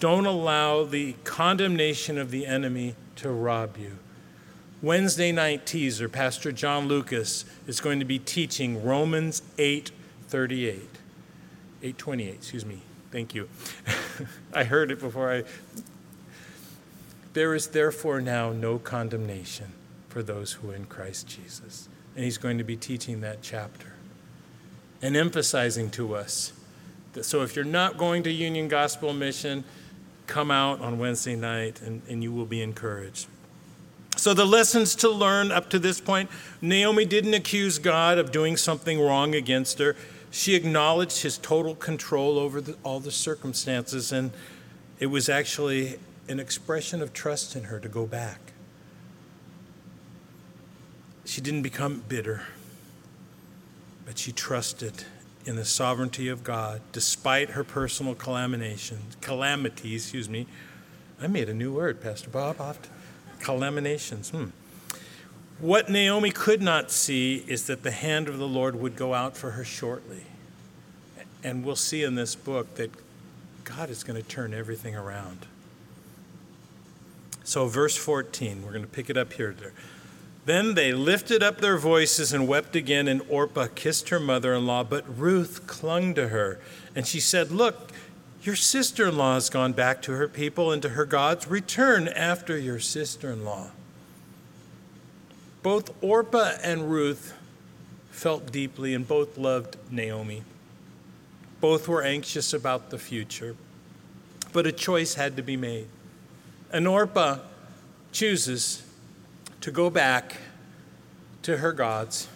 Don't 0.00 0.26
allow 0.26 0.82
the 0.82 1.14
condemnation 1.22 2.18
of 2.18 2.32
the 2.32 2.46
enemy 2.46 2.96
to 3.16 3.30
rob 3.30 3.76
you. 3.76 3.98
Wednesday 4.82 5.30
night 5.30 5.66
teaser, 5.66 6.08
Pastor 6.08 6.50
John 6.50 6.88
Lucas 6.88 7.44
is 7.68 7.80
going 7.80 8.00
to 8.00 8.04
be 8.04 8.18
teaching 8.18 8.84
Romans 8.84 9.42
8 9.56 9.92
38. 10.26 10.80
828, 11.84 12.34
excuse 12.34 12.66
me. 12.66 12.82
Thank 13.12 13.36
you. 13.36 13.48
I 14.52 14.64
heard 14.64 14.90
it 14.90 14.98
before 14.98 15.32
I. 15.32 15.44
There 17.34 17.54
is 17.54 17.68
therefore 17.68 18.20
now 18.20 18.50
no 18.50 18.80
condemnation 18.80 19.72
for 20.12 20.22
those 20.22 20.52
who 20.52 20.70
are 20.70 20.74
in 20.74 20.84
Christ 20.84 21.26
Jesus. 21.26 21.88
And 22.14 22.24
he's 22.24 22.36
going 22.36 22.58
to 22.58 22.64
be 22.64 22.76
teaching 22.76 23.22
that 23.22 23.40
chapter 23.40 23.94
and 25.00 25.16
emphasizing 25.16 25.90
to 25.92 26.14
us 26.14 26.52
that 27.14 27.24
so 27.24 27.40
if 27.40 27.56
you're 27.56 27.64
not 27.64 27.96
going 27.96 28.22
to 28.24 28.30
Union 28.30 28.68
Gospel 28.68 29.14
Mission, 29.14 29.64
come 30.26 30.50
out 30.50 30.82
on 30.82 30.98
Wednesday 30.98 31.34
night 31.34 31.80
and, 31.80 32.02
and 32.10 32.22
you 32.22 32.30
will 32.30 32.44
be 32.44 32.60
encouraged. 32.60 33.26
So, 34.18 34.34
the 34.34 34.44
lessons 34.44 34.94
to 34.96 35.08
learn 35.08 35.50
up 35.50 35.70
to 35.70 35.78
this 35.78 35.98
point 35.98 36.28
Naomi 36.60 37.06
didn't 37.06 37.32
accuse 37.32 37.78
God 37.78 38.18
of 38.18 38.30
doing 38.30 38.58
something 38.58 39.00
wrong 39.00 39.34
against 39.34 39.78
her. 39.78 39.96
She 40.30 40.54
acknowledged 40.54 41.22
his 41.22 41.38
total 41.38 41.74
control 41.74 42.38
over 42.38 42.60
the, 42.60 42.76
all 42.84 43.00
the 43.00 43.10
circumstances, 43.10 44.12
and 44.12 44.30
it 45.00 45.06
was 45.06 45.30
actually 45.30 45.98
an 46.28 46.38
expression 46.38 47.00
of 47.00 47.14
trust 47.14 47.56
in 47.56 47.64
her 47.64 47.80
to 47.80 47.88
go 47.88 48.06
back. 48.06 48.41
She 51.24 51.40
didn't 51.40 51.62
become 51.62 52.02
bitter, 52.08 52.42
but 54.04 54.18
she 54.18 54.32
trusted 54.32 55.04
in 55.44 55.56
the 55.56 55.64
sovereignty 55.64 56.28
of 56.28 56.44
God 56.44 56.80
despite 56.92 57.50
her 57.50 57.64
personal 57.64 58.14
calamities, 58.14 58.92
calamities, 59.20 60.04
excuse 60.04 60.28
me. 60.28 60.46
I 61.20 61.26
made 61.28 61.48
a 61.48 61.54
new 61.54 61.72
word, 61.72 62.00
Pastor 62.00 62.30
Bob. 62.30 62.56
Calaminations. 63.40 64.30
Hmm. 64.30 64.46
What 65.60 65.88
Naomi 65.88 66.32
could 66.32 66.60
not 66.60 66.90
see 66.90 67.44
is 67.46 67.66
that 67.68 67.84
the 67.84 67.92
hand 67.92 68.28
of 68.28 68.38
the 68.38 68.48
Lord 68.48 68.74
would 68.74 68.96
go 68.96 69.14
out 69.14 69.36
for 69.36 69.52
her 69.52 69.64
shortly. 69.64 70.24
And 71.44 71.64
we'll 71.64 71.76
see 71.76 72.02
in 72.02 72.16
this 72.16 72.34
book 72.34 72.74
that 72.74 72.90
God 73.64 73.90
is 73.90 74.02
going 74.02 74.20
to 74.20 74.28
turn 74.28 74.54
everything 74.54 74.96
around. 74.96 75.46
So, 77.44 77.66
verse 77.66 77.96
14, 77.96 78.62
we're 78.64 78.72
going 78.72 78.82
to 78.82 78.90
pick 78.90 79.10
it 79.10 79.16
up 79.16 79.32
here. 79.32 79.54
Then 80.44 80.74
they 80.74 80.92
lifted 80.92 81.42
up 81.42 81.58
their 81.58 81.78
voices 81.78 82.32
and 82.32 82.48
wept 82.48 82.74
again, 82.74 83.06
and 83.06 83.22
Orpah 83.28 83.68
kissed 83.74 84.08
her 84.08 84.18
mother 84.18 84.54
in 84.54 84.66
law, 84.66 84.82
but 84.82 85.04
Ruth 85.18 85.66
clung 85.66 86.14
to 86.14 86.28
her. 86.28 86.58
And 86.96 87.06
she 87.06 87.20
said, 87.20 87.52
Look, 87.52 87.92
your 88.42 88.56
sister 88.56 89.08
in 89.08 89.16
law 89.16 89.34
has 89.34 89.48
gone 89.48 89.72
back 89.72 90.02
to 90.02 90.12
her 90.12 90.26
people 90.26 90.72
and 90.72 90.82
to 90.82 90.90
her 90.90 91.04
gods. 91.04 91.46
Return 91.46 92.08
after 92.08 92.58
your 92.58 92.80
sister 92.80 93.30
in 93.30 93.44
law. 93.44 93.68
Both 95.62 95.90
Orpah 96.02 96.54
and 96.62 96.90
Ruth 96.90 97.34
felt 98.10 98.50
deeply 98.50 98.94
and 98.94 99.06
both 99.06 99.38
loved 99.38 99.76
Naomi. 99.92 100.42
Both 101.60 101.86
were 101.86 102.02
anxious 102.02 102.52
about 102.52 102.90
the 102.90 102.98
future, 102.98 103.54
but 104.52 104.66
a 104.66 104.72
choice 104.72 105.14
had 105.14 105.36
to 105.36 105.42
be 105.42 105.56
made. 105.56 105.86
And 106.72 106.88
Orpah 106.88 107.38
chooses 108.10 108.82
to 109.62 109.70
go 109.70 109.88
back 109.88 110.36
to 111.42 111.56
her 111.56 111.72
gods, 111.72 112.28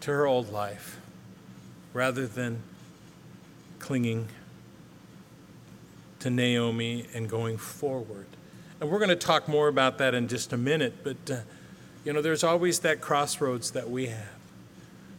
to 0.00 0.10
her 0.10 0.26
old 0.26 0.52
life, 0.52 1.00
rather 1.94 2.26
than 2.26 2.62
clinging 3.78 4.28
to 6.18 6.28
Naomi 6.28 7.06
and 7.14 7.28
going 7.28 7.56
forward. 7.56 8.26
And 8.80 8.90
we're 8.90 8.98
going 8.98 9.08
to 9.08 9.16
talk 9.16 9.48
more 9.48 9.68
about 9.68 9.98
that 9.98 10.14
in 10.14 10.28
just 10.28 10.52
a 10.52 10.56
minute, 10.56 11.02
but 11.02 11.30
uh, 11.30 11.38
you 12.04 12.12
know, 12.12 12.20
there's 12.20 12.44
always 12.44 12.80
that 12.80 13.00
crossroads 13.00 13.70
that 13.72 13.88
we 13.88 14.06
have. 14.06 14.28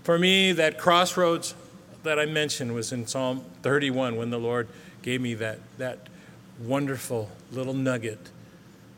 For 0.04 0.20
me, 0.20 0.52
that 0.54 0.78
crossroads 0.78 1.56
that 2.04 2.20
I 2.20 2.26
mentioned 2.26 2.74
was 2.74 2.92
in 2.92 3.08
Psalm 3.08 3.44
31 3.64 4.16
when 4.16 4.30
the 4.30 4.38
Lord 4.38 4.68
gave 5.02 5.22
me 5.22 5.34
that, 5.36 5.60
that 5.78 6.08
wonderful 6.60 7.30
little 7.52 7.74
nugget 7.74 8.30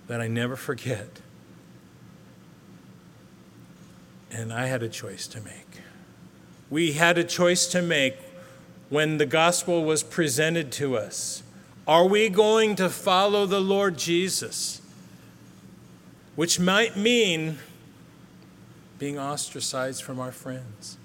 that 0.07 0.21
I 0.21 0.27
never 0.27 0.55
forget. 0.55 1.07
And 4.31 4.53
I 4.53 4.67
had 4.67 4.83
a 4.83 4.89
choice 4.89 5.27
to 5.27 5.41
make. 5.41 5.81
We 6.69 6.93
had 6.93 7.17
a 7.17 7.23
choice 7.23 7.67
to 7.67 7.81
make 7.81 8.15
when 8.89 9.17
the 9.17 9.25
gospel 9.25 9.83
was 9.83 10.03
presented 10.03 10.71
to 10.73 10.97
us. 10.97 11.43
Are 11.87 12.05
we 12.05 12.29
going 12.29 12.75
to 12.75 12.89
follow 12.89 13.45
the 13.45 13.59
Lord 13.59 13.97
Jesus? 13.97 14.81
Which 16.35 16.59
might 16.59 16.95
mean 16.95 17.57
being 18.99 19.17
ostracized 19.17 20.03
from 20.03 20.19
our 20.19 20.31
friends. 20.31 20.97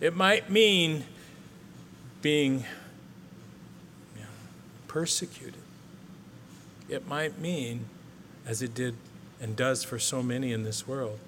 It 0.00 0.14
might 0.14 0.50
mean 0.50 1.04
being 2.20 2.64
you 4.14 4.22
know, 4.22 4.26
persecuted. 4.88 5.54
It 6.88 7.08
might 7.08 7.38
mean, 7.38 7.86
as 8.44 8.62
it 8.62 8.74
did 8.74 8.96
and 9.40 9.56
does 9.56 9.84
for 9.84 9.98
so 9.98 10.22
many 10.22 10.52
in 10.52 10.64
this 10.64 10.86
world, 10.86 11.18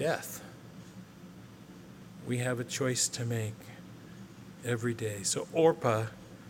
death. 0.00 0.42
We 2.26 2.38
have 2.38 2.58
a 2.58 2.64
choice 2.64 3.06
to 3.08 3.26
make 3.26 3.54
every 4.64 4.94
day. 4.94 5.22
So 5.24 5.46
Orpah 5.52 6.06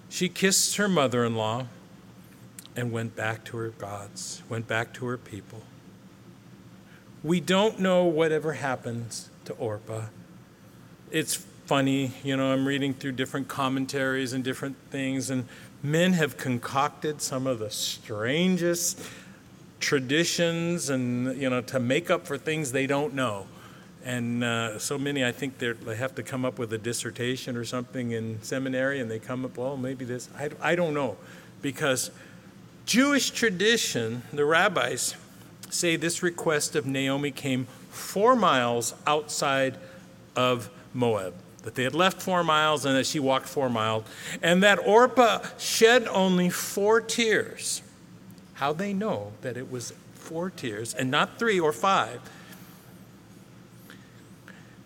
she 0.08 0.28
kissed 0.28 0.76
her 0.76 0.88
mother 0.88 1.24
in 1.24 1.36
law 1.36 1.66
and 2.76 2.90
went 2.90 3.14
back 3.14 3.44
to 3.44 3.56
her 3.56 3.70
gods, 3.70 4.42
went 4.48 4.66
back 4.66 4.92
to 4.94 5.06
her 5.06 5.16
people. 5.16 5.62
We 7.22 7.40
don't 7.40 7.78
know 7.78 8.04
whatever 8.04 8.54
happens 8.54 9.30
to 9.44 9.52
Orpah. 9.54 10.06
It's 11.12 11.34
funny, 11.66 12.12
you 12.24 12.36
know, 12.36 12.52
I'm 12.52 12.66
reading 12.66 12.92
through 12.92 13.12
different 13.12 13.46
commentaries 13.46 14.32
and 14.32 14.42
different 14.42 14.76
things, 14.90 15.30
and 15.30 15.46
men 15.82 16.14
have 16.14 16.36
concocted 16.36 17.22
some 17.22 17.46
of 17.46 17.60
the 17.60 17.70
strangest 17.70 19.00
traditions 19.80 20.90
and, 20.90 21.36
you 21.40 21.50
know, 21.50 21.60
to 21.62 21.80
make 21.80 22.10
up 22.10 22.26
for 22.26 22.38
things 22.38 22.72
they 22.72 22.86
don't 22.86 23.14
know. 23.14 23.46
And 24.04 24.44
uh, 24.44 24.78
so 24.78 24.96
many, 24.96 25.24
I 25.24 25.32
think 25.32 25.58
they 25.58 25.96
have 25.96 26.14
to 26.14 26.22
come 26.22 26.44
up 26.44 26.58
with 26.58 26.72
a 26.72 26.78
dissertation 26.78 27.56
or 27.56 27.64
something 27.64 28.12
in 28.12 28.40
seminary, 28.42 29.00
and 29.00 29.10
they 29.10 29.18
come 29.18 29.44
up, 29.44 29.56
well, 29.56 29.76
maybe 29.76 30.04
this. 30.04 30.28
I, 30.38 30.50
I 30.60 30.74
don't 30.74 30.94
know. 30.94 31.16
Because 31.60 32.10
Jewish 32.86 33.30
tradition, 33.30 34.22
the 34.32 34.44
rabbis 34.44 35.16
say 35.68 35.96
this 35.96 36.22
request 36.22 36.74
of 36.74 36.86
Naomi 36.86 37.30
came 37.30 37.66
four 37.90 38.34
miles 38.34 38.94
outside 39.06 39.76
of 40.34 40.70
Moab. 40.94 41.34
That 41.62 41.74
they 41.74 41.84
had 41.84 41.94
left 41.94 42.22
four 42.22 42.42
miles 42.42 42.86
and 42.86 42.96
that 42.96 43.06
she 43.06 43.20
walked 43.20 43.46
four 43.46 43.68
miles. 43.68 44.04
And 44.42 44.62
that 44.62 44.78
Orpah 44.78 45.40
shed 45.58 46.08
only 46.08 46.48
four 46.48 47.02
tears. 47.02 47.82
How 48.60 48.74
they 48.74 48.92
know 48.92 49.32
that 49.40 49.56
it 49.56 49.72
was 49.72 49.94
four 50.12 50.50
tears 50.50 50.92
and 50.92 51.10
not 51.10 51.38
three 51.38 51.58
or 51.58 51.72
five 51.72 52.20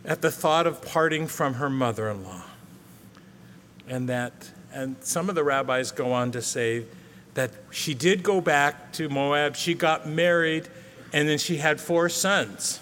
at 0.05 0.23
the 0.23 0.31
thought 0.31 0.69
of 0.69 0.81
parting 0.81 1.27
from 1.27 1.55
her 1.55 1.69
mother 1.69 2.09
in 2.09 2.23
law. 2.23 2.45
And 3.89 4.09
that, 4.09 4.53
and 4.73 4.95
some 5.01 5.29
of 5.29 5.35
the 5.35 5.43
rabbis 5.43 5.91
go 5.91 6.13
on 6.13 6.31
to 6.31 6.41
say 6.41 6.85
that 7.35 7.51
she 7.73 7.95
did 7.95 8.23
go 8.23 8.41
back 8.41 8.93
to 8.93 9.09
Moab, 9.09 9.57
she 9.57 9.75
got 9.75 10.09
married, 10.09 10.69
and 11.13 11.29
then 11.29 11.39
she 11.39 11.57
had 11.57 11.81
four 11.81 12.09
sons 12.09 12.79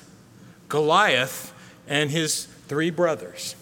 Goliath 0.68 1.54
and 1.88 2.10
his 2.10 2.44
three 2.68 2.90
brothers. 2.90 3.56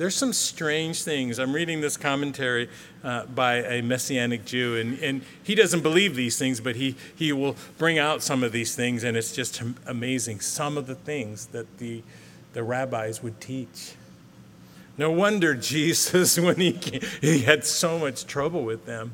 There's 0.00 0.14
some 0.14 0.32
strange 0.32 1.02
things. 1.02 1.38
I'm 1.38 1.52
reading 1.52 1.82
this 1.82 1.98
commentary 1.98 2.70
uh, 3.04 3.26
by 3.26 3.56
a 3.56 3.82
Messianic 3.82 4.46
Jew, 4.46 4.78
and, 4.78 4.98
and 5.00 5.20
he 5.42 5.54
doesn't 5.54 5.82
believe 5.82 6.16
these 6.16 6.38
things, 6.38 6.58
but 6.58 6.76
he, 6.76 6.96
he 7.14 7.34
will 7.34 7.54
bring 7.76 7.98
out 7.98 8.22
some 8.22 8.42
of 8.42 8.50
these 8.50 8.74
things, 8.74 9.04
and 9.04 9.14
it's 9.14 9.34
just 9.34 9.60
amazing. 9.86 10.40
Some 10.40 10.78
of 10.78 10.86
the 10.86 10.94
things 10.94 11.48
that 11.48 11.76
the, 11.76 12.02
the 12.54 12.62
rabbis 12.62 13.22
would 13.22 13.42
teach. 13.42 13.92
No 14.96 15.10
wonder 15.10 15.54
Jesus, 15.54 16.38
when 16.40 16.56
he, 16.56 16.80
he 17.20 17.40
had 17.40 17.66
so 17.66 17.98
much 17.98 18.24
trouble 18.24 18.64
with 18.64 18.86
them, 18.86 19.12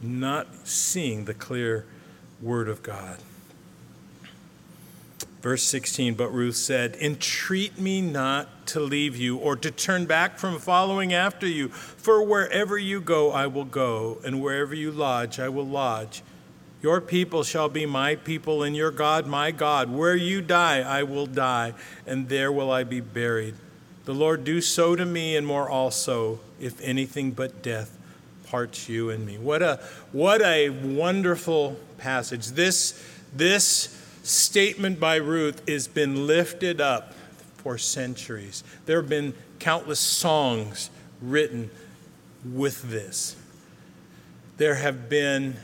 not 0.00 0.46
seeing 0.66 1.26
the 1.26 1.34
clear 1.34 1.84
word 2.40 2.70
of 2.70 2.82
God. 2.82 3.18
Verse 5.44 5.62
16, 5.64 6.14
but 6.14 6.32
Ruth 6.32 6.56
said, 6.56 6.96
Entreat 7.02 7.78
me 7.78 8.00
not 8.00 8.66
to 8.68 8.80
leave 8.80 9.14
you 9.14 9.36
or 9.36 9.56
to 9.56 9.70
turn 9.70 10.06
back 10.06 10.38
from 10.38 10.58
following 10.58 11.12
after 11.12 11.46
you, 11.46 11.68
for 11.68 12.24
wherever 12.24 12.78
you 12.78 12.98
go, 12.98 13.30
I 13.30 13.46
will 13.48 13.66
go, 13.66 14.20
and 14.24 14.40
wherever 14.40 14.74
you 14.74 14.90
lodge, 14.90 15.38
I 15.38 15.50
will 15.50 15.66
lodge. 15.66 16.22
Your 16.80 16.98
people 17.02 17.42
shall 17.42 17.68
be 17.68 17.84
my 17.84 18.16
people, 18.16 18.62
and 18.62 18.74
your 18.74 18.90
God 18.90 19.26
my 19.26 19.50
God. 19.50 19.90
Where 19.90 20.16
you 20.16 20.40
die, 20.40 20.80
I 20.80 21.02
will 21.02 21.26
die, 21.26 21.74
and 22.06 22.30
there 22.30 22.50
will 22.50 22.70
I 22.70 22.84
be 22.84 23.00
buried. 23.00 23.54
The 24.06 24.14
Lord 24.14 24.44
do 24.44 24.62
so 24.62 24.96
to 24.96 25.04
me, 25.04 25.36
and 25.36 25.46
more 25.46 25.68
also, 25.68 26.40
if 26.58 26.80
anything 26.80 27.32
but 27.32 27.62
death 27.62 27.98
parts 28.46 28.88
you 28.88 29.10
and 29.10 29.26
me. 29.26 29.36
What 29.36 29.60
a, 29.60 29.84
what 30.10 30.40
a 30.40 30.70
wonderful 30.70 31.76
passage. 31.98 32.46
This, 32.52 32.98
this 33.34 34.00
statement 34.24 34.98
by 34.98 35.16
Ruth 35.16 35.66
has 35.68 35.86
been 35.86 36.26
lifted 36.26 36.80
up 36.80 37.14
for 37.58 37.78
centuries. 37.78 38.64
There 38.86 39.00
have 39.00 39.08
been 39.08 39.34
countless 39.58 40.00
songs 40.00 40.90
written 41.20 41.70
with 42.44 42.82
this. 42.90 43.36
There 44.56 44.74
have 44.74 45.08
been 45.08 45.56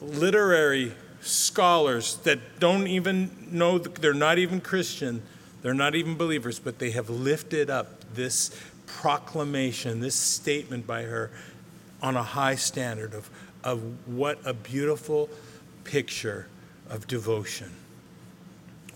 literary 0.00 0.92
scholars 1.20 2.16
that 2.24 2.58
don't 2.58 2.86
even 2.86 3.48
know, 3.50 3.78
they're 3.78 4.14
not 4.14 4.38
even 4.38 4.60
Christian, 4.60 5.22
they're 5.62 5.74
not 5.74 5.94
even 5.94 6.16
believers, 6.16 6.58
but 6.58 6.78
they 6.78 6.90
have 6.92 7.10
lifted 7.10 7.68
up 7.68 8.14
this 8.14 8.50
proclamation, 8.86 10.00
this 10.00 10.14
statement 10.14 10.86
by 10.86 11.02
her 11.02 11.30
on 12.02 12.16
a 12.16 12.22
high 12.22 12.54
standard 12.54 13.14
of, 13.14 13.28
of 13.62 13.82
what 14.08 14.38
a 14.44 14.54
beautiful 14.54 15.28
picture 15.84 16.46
of 16.88 17.06
devotion. 17.06 17.70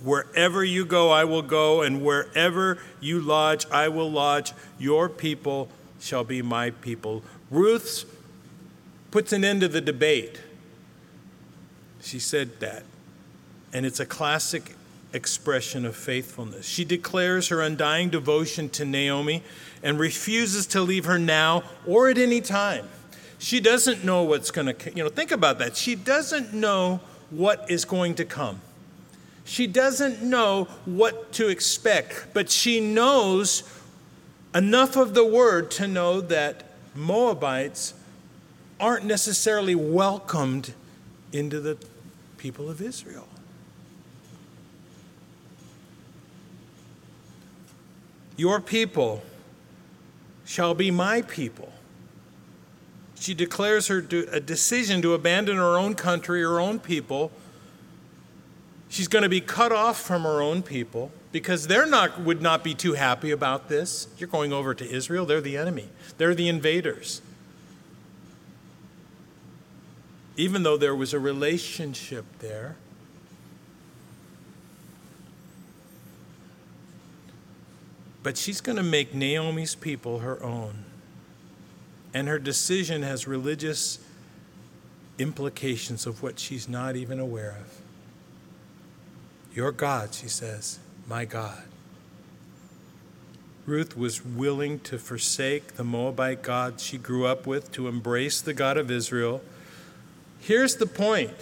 Wherever 0.04 0.62
you 0.62 0.84
go, 0.84 1.10
I 1.10 1.24
will 1.24 1.42
go, 1.42 1.80
and 1.80 2.04
wherever 2.04 2.78
you 3.00 3.20
lodge, 3.20 3.66
I 3.70 3.88
will 3.88 4.10
lodge. 4.10 4.52
Your 4.78 5.08
people 5.08 5.70
shall 5.98 6.24
be 6.24 6.42
my 6.42 6.70
people. 6.70 7.22
Ruth 7.50 8.04
puts 9.10 9.32
an 9.32 9.44
end 9.44 9.62
to 9.62 9.68
the 9.68 9.80
debate. 9.80 10.40
She 12.02 12.18
said 12.18 12.60
that. 12.60 12.82
And 13.72 13.86
it's 13.86 13.98
a 13.98 14.04
classic 14.04 14.76
expression 15.14 15.86
of 15.86 15.96
faithfulness. 15.96 16.66
She 16.66 16.84
declares 16.84 17.48
her 17.48 17.62
undying 17.62 18.10
devotion 18.10 18.68
to 18.70 18.84
Naomi 18.84 19.42
and 19.82 19.98
refuses 19.98 20.66
to 20.66 20.82
leave 20.82 21.06
her 21.06 21.18
now 21.18 21.62
or 21.86 22.10
at 22.10 22.18
any 22.18 22.42
time. 22.42 22.88
She 23.38 23.58
doesn't 23.58 24.04
know 24.04 24.22
what's 24.22 24.50
going 24.50 24.74
to, 24.74 24.90
you 24.94 25.02
know, 25.02 25.08
think 25.08 25.30
about 25.30 25.58
that. 25.60 25.76
She 25.76 25.94
doesn't 25.94 26.52
know 26.52 27.00
what 27.30 27.70
is 27.70 27.84
going 27.84 28.16
to 28.16 28.24
come. 28.24 28.60
She 29.44 29.66
doesn't 29.66 30.22
know 30.22 30.64
what 30.86 31.32
to 31.34 31.48
expect, 31.48 32.28
but 32.32 32.50
she 32.50 32.80
knows 32.80 33.62
enough 34.54 34.96
of 34.96 35.14
the 35.14 35.24
word 35.24 35.70
to 35.72 35.86
know 35.86 36.20
that 36.22 36.64
Moabites 36.94 37.94
aren't 38.80 39.04
necessarily 39.04 39.74
welcomed 39.74 40.72
into 41.32 41.60
the 41.60 41.76
people 42.38 42.70
of 42.70 42.80
Israel. 42.80 43.28
Your 48.36 48.60
people 48.60 49.22
shall 50.44 50.74
be 50.74 50.90
my 50.90 51.22
people. 51.22 51.72
She 53.18 53.34
declares 53.34 53.86
her 53.88 53.98
a 54.32 54.40
decision 54.40 55.02
to 55.02 55.14
abandon 55.14 55.56
her 55.56 55.78
own 55.78 55.94
country, 55.94 56.42
her 56.42 56.60
own 56.60 56.78
people 56.78 57.30
She's 58.88 59.08
going 59.08 59.24
to 59.24 59.28
be 59.28 59.40
cut 59.40 59.72
off 59.72 60.00
from 60.00 60.22
her 60.22 60.40
own 60.40 60.62
people 60.62 61.10
because 61.32 61.66
they're 61.66 61.86
not 61.86 62.20
would 62.20 62.40
not 62.40 62.62
be 62.62 62.74
too 62.74 62.92
happy 62.92 63.30
about 63.30 63.68
this. 63.68 64.06
You're 64.18 64.28
going 64.28 64.52
over 64.52 64.74
to 64.74 64.88
Israel, 64.88 65.26
they're 65.26 65.40
the 65.40 65.56
enemy. 65.56 65.88
They're 66.16 66.34
the 66.34 66.48
invaders. 66.48 67.20
Even 70.36 70.62
though 70.62 70.76
there 70.76 70.94
was 70.94 71.12
a 71.12 71.18
relationship 71.18 72.24
there, 72.40 72.76
But 78.24 78.38
she's 78.38 78.62
going 78.62 78.76
to 78.76 78.82
make 78.82 79.14
Naomi's 79.14 79.74
people 79.74 80.20
her 80.20 80.42
own. 80.42 80.86
And 82.14 82.26
her 82.26 82.38
decision 82.38 83.02
has 83.02 83.28
religious 83.28 83.98
implications 85.18 86.06
of 86.06 86.22
what 86.22 86.38
she's 86.38 86.66
not 86.66 86.96
even 86.96 87.20
aware 87.20 87.58
of. 87.60 87.83
Your 89.54 89.70
God, 89.70 90.12
she 90.12 90.28
says, 90.28 90.80
my 91.06 91.24
God. 91.24 91.62
Ruth 93.66 93.96
was 93.96 94.24
willing 94.24 94.80
to 94.80 94.98
forsake 94.98 95.76
the 95.76 95.84
Moabite 95.84 96.42
God 96.42 96.80
she 96.80 96.98
grew 96.98 97.24
up 97.24 97.46
with 97.46 97.72
to 97.72 97.88
embrace 97.88 98.40
the 98.40 98.52
God 98.52 98.76
of 98.76 98.90
Israel. 98.90 99.40
Here's 100.40 100.76
the 100.76 100.86
point. 100.86 101.32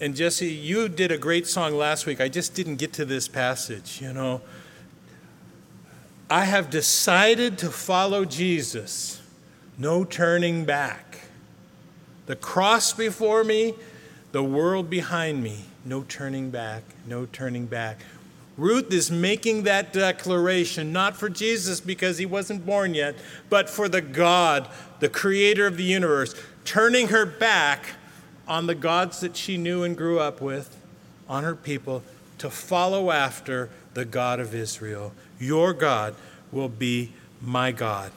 And 0.00 0.16
Jesse, 0.16 0.48
you 0.48 0.88
did 0.88 1.12
a 1.12 1.18
great 1.18 1.46
song 1.46 1.74
last 1.74 2.06
week. 2.06 2.20
I 2.20 2.28
just 2.28 2.54
didn't 2.54 2.76
get 2.76 2.92
to 2.94 3.04
this 3.04 3.28
passage, 3.28 4.00
you 4.00 4.12
know. 4.12 4.40
I 6.28 6.44
have 6.46 6.70
decided 6.70 7.58
to 7.58 7.70
follow 7.70 8.24
Jesus. 8.24 9.20
No 9.78 10.02
turning 10.02 10.64
back. 10.64 11.20
The 12.26 12.36
cross 12.36 12.92
before 12.92 13.44
me, 13.44 13.74
the 14.32 14.42
world 14.42 14.90
behind 14.90 15.42
me. 15.42 15.66
No 15.84 16.02
turning 16.02 16.50
back, 16.50 16.82
no 17.06 17.26
turning 17.26 17.66
back. 17.66 18.00
Ruth 18.56 18.92
is 18.92 19.10
making 19.10 19.62
that 19.62 19.92
declaration 19.92 20.92
not 20.92 21.16
for 21.16 21.28
Jesus 21.28 21.80
because 21.80 22.18
he 22.18 22.26
wasn't 22.26 22.66
born 22.66 22.94
yet, 22.94 23.16
but 23.48 23.70
for 23.70 23.88
the 23.88 24.00
God, 24.00 24.68
the 25.00 25.08
creator 25.08 25.66
of 25.66 25.76
the 25.76 25.84
universe, 25.84 26.34
turning 26.64 27.08
her 27.08 27.24
back 27.24 27.94
on 28.46 28.66
the 28.66 28.74
gods 28.74 29.20
that 29.20 29.36
she 29.36 29.56
knew 29.56 29.82
and 29.82 29.96
grew 29.96 30.20
up 30.20 30.40
with, 30.40 30.76
on 31.28 31.44
her 31.44 31.56
people, 31.56 32.02
to 32.38 32.50
follow 32.50 33.10
after 33.10 33.70
the 33.94 34.04
God 34.04 34.38
of 34.38 34.54
Israel. 34.54 35.12
Your 35.38 35.72
God 35.72 36.14
will 36.50 36.68
be 36.68 37.12
my 37.40 37.72
God 37.72 38.12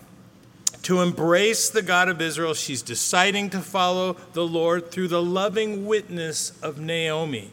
to 0.86 1.02
embrace 1.02 1.70
the 1.72 1.82
God 1.82 2.10
of 2.10 2.22
Israel. 2.22 2.54
She's 2.54 2.84
deciding 2.84 3.50
to 3.50 3.60
follow 3.60 4.18
the 4.34 4.46
Lord 4.46 4.92
through 4.92 5.08
the 5.08 5.22
loving 5.22 5.88
witness 5.88 6.52
of 6.62 6.80
Naomi. 6.80 7.50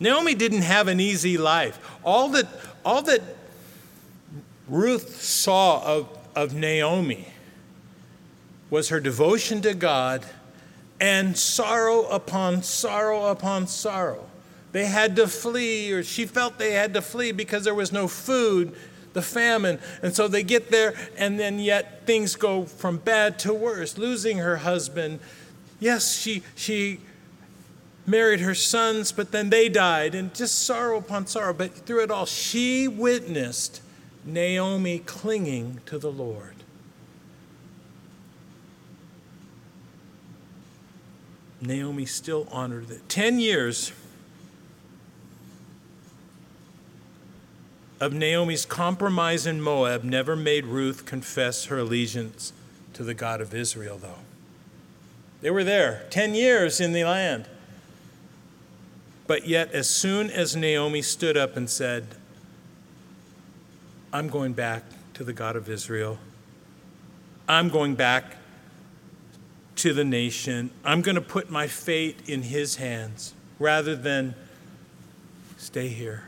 Naomi 0.00 0.34
didn't 0.34 0.62
have 0.62 0.88
an 0.88 0.98
easy 0.98 1.38
life. 1.38 1.78
All 2.04 2.28
that, 2.30 2.48
all 2.84 3.02
that 3.02 3.22
Ruth 4.66 5.22
saw 5.22 5.80
of, 5.84 6.18
of 6.34 6.54
Naomi 6.54 7.28
was 8.68 8.88
her 8.88 8.98
devotion 8.98 9.62
to 9.62 9.72
God 9.72 10.26
and 11.00 11.38
sorrow 11.38 12.02
upon 12.06 12.64
sorrow 12.64 13.26
upon 13.26 13.68
sorrow. 13.68 14.26
They 14.72 14.86
had 14.86 15.14
to 15.16 15.28
flee, 15.28 15.92
or 15.92 16.02
she 16.02 16.26
felt 16.26 16.58
they 16.58 16.72
had 16.72 16.94
to 16.94 17.00
flee 17.00 17.30
because 17.30 17.62
there 17.62 17.74
was 17.76 17.92
no 17.92 18.08
food, 18.08 18.74
the 19.18 19.22
famine. 19.22 19.80
And 20.00 20.14
so 20.14 20.28
they 20.28 20.44
get 20.44 20.70
there, 20.70 20.94
and 21.16 21.38
then 21.40 21.58
yet 21.58 22.06
things 22.06 22.36
go 22.36 22.64
from 22.64 22.98
bad 22.98 23.38
to 23.40 23.52
worse, 23.52 23.98
losing 23.98 24.38
her 24.38 24.58
husband. 24.58 25.18
Yes, 25.80 26.16
she, 26.16 26.42
she 26.54 27.00
married 28.06 28.40
her 28.40 28.54
sons, 28.54 29.10
but 29.10 29.32
then 29.32 29.50
they 29.50 29.68
died, 29.68 30.14
and 30.14 30.32
just 30.34 30.62
sorrow 30.62 30.98
upon 30.98 31.26
sorrow. 31.26 31.52
But 31.52 31.74
through 31.74 32.04
it 32.04 32.10
all, 32.10 32.26
she 32.26 32.86
witnessed 32.86 33.82
Naomi 34.24 35.00
clinging 35.00 35.80
to 35.86 35.98
the 35.98 36.12
Lord. 36.12 36.54
Naomi 41.60 42.06
still 42.06 42.46
honored 42.52 42.88
it. 42.88 43.08
Ten 43.08 43.40
years 43.40 43.88
of 48.00 48.12
Naomi's 48.12 48.64
compromise 48.64 49.46
in 49.46 49.60
Moab 49.60 50.04
never 50.04 50.36
made 50.36 50.66
Ruth 50.66 51.04
confess 51.04 51.66
her 51.66 51.78
allegiance 51.78 52.52
to 52.92 53.02
the 53.02 53.14
God 53.14 53.40
of 53.40 53.54
Israel, 53.54 53.98
though. 53.98 54.20
They 55.40 55.50
were 55.50 55.64
there, 55.64 56.06
10 56.10 56.34
years 56.34 56.80
in 56.80 56.92
the 56.92 57.04
land. 57.04 57.48
But 59.26 59.46
yet, 59.46 59.72
as 59.72 59.88
soon 59.88 60.30
as 60.30 60.56
Naomi 60.56 61.02
stood 61.02 61.36
up 61.36 61.56
and 61.56 61.68
said, 61.68 62.06
I'm 64.12 64.28
going 64.28 64.54
back 64.54 64.84
to 65.14 65.24
the 65.24 65.32
God 65.32 65.54
of 65.54 65.68
Israel, 65.68 66.18
I'm 67.46 67.68
going 67.68 67.94
back 67.94 68.36
to 69.76 69.92
the 69.92 70.04
nation, 70.04 70.70
I'm 70.84 71.02
going 71.02 71.14
to 71.14 71.20
put 71.20 71.50
my 71.50 71.66
fate 71.66 72.20
in 72.26 72.42
his 72.42 72.76
hands 72.76 73.34
rather 73.58 73.94
than 73.94 74.34
stay 75.56 75.88
here. 75.88 76.27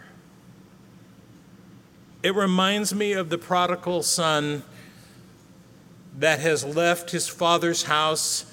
It 2.23 2.35
reminds 2.35 2.95
me 2.95 3.13
of 3.13 3.31
the 3.31 3.39
prodigal 3.39 4.03
son 4.03 4.63
that 6.19 6.41
has 6.41 6.65
left 6.65 7.11
his 7.11 7.29
father's 7.29 7.85
house 7.85 8.45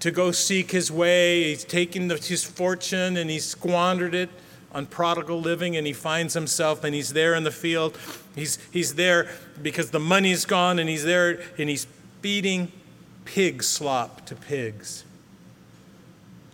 to 0.00 0.10
go 0.10 0.32
seek 0.32 0.72
his 0.72 0.90
way. 0.90 1.44
He's 1.44 1.64
taken 1.64 2.10
his 2.10 2.44
fortune 2.44 3.16
and 3.16 3.30
he's 3.30 3.44
squandered 3.44 4.14
it 4.14 4.30
on 4.72 4.86
prodigal 4.86 5.40
living 5.40 5.76
and 5.76 5.86
he 5.86 5.92
finds 5.92 6.34
himself 6.34 6.82
and 6.82 6.92
he's 6.92 7.12
there 7.12 7.34
in 7.36 7.44
the 7.44 7.52
field. 7.52 7.96
He's, 8.34 8.58
he's 8.72 8.96
there 8.96 9.30
because 9.62 9.90
the 9.90 10.00
money's 10.00 10.44
gone 10.44 10.80
and 10.80 10.88
he's 10.88 11.04
there 11.04 11.40
and 11.56 11.68
he's 11.68 11.86
feeding 12.20 12.72
pig 13.24 13.62
slop 13.62 14.26
to 14.26 14.34
pigs. 14.34 15.04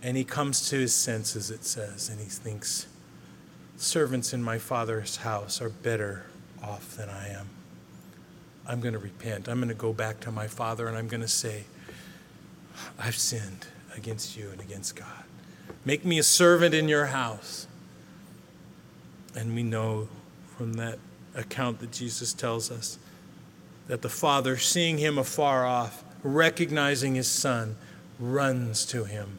And 0.03 0.15
he 0.15 0.23
comes 0.23 0.69
to 0.69 0.77
his 0.77 0.93
senses, 0.93 1.49
it 1.49 1.65
says, 1.65 2.09
and 2.09 2.19
he 2.19 2.27
thinks, 2.27 2.85
Servants 3.77 4.31
in 4.31 4.43
my 4.43 4.59
father's 4.59 5.17
house 5.17 5.59
are 5.59 5.69
better 5.69 6.25
off 6.67 6.95
than 6.97 7.09
I 7.09 7.29
am. 7.29 7.49
I'm 8.67 8.81
going 8.81 8.93
to 8.93 8.99
repent. 8.99 9.47
I'm 9.47 9.59
going 9.59 9.69
to 9.69 9.75
go 9.75 9.93
back 9.93 10.19
to 10.21 10.31
my 10.31 10.47
father 10.47 10.87
and 10.87 10.97
I'm 10.97 11.07
going 11.07 11.21
to 11.21 11.27
say, 11.27 11.65
I've 12.97 13.15
sinned 13.15 13.67
against 13.95 14.35
you 14.35 14.49
and 14.49 14.59
against 14.59 14.95
God. 14.95 15.23
Make 15.85 16.03
me 16.03 16.19
a 16.19 16.23
servant 16.23 16.73
in 16.73 16.89
your 16.89 17.07
house. 17.07 17.67
And 19.35 19.53
we 19.53 19.63
know 19.63 20.07
from 20.57 20.73
that 20.73 20.97
account 21.35 21.79
that 21.79 21.91
Jesus 21.91 22.33
tells 22.33 22.71
us 22.71 22.97
that 23.87 24.01
the 24.01 24.09
father, 24.09 24.57
seeing 24.57 24.97
him 24.97 25.17
afar 25.17 25.65
off, 25.65 26.03
recognizing 26.23 27.15
his 27.15 27.27
son, 27.27 27.75
runs 28.19 28.85
to 28.85 29.03
him. 29.03 29.37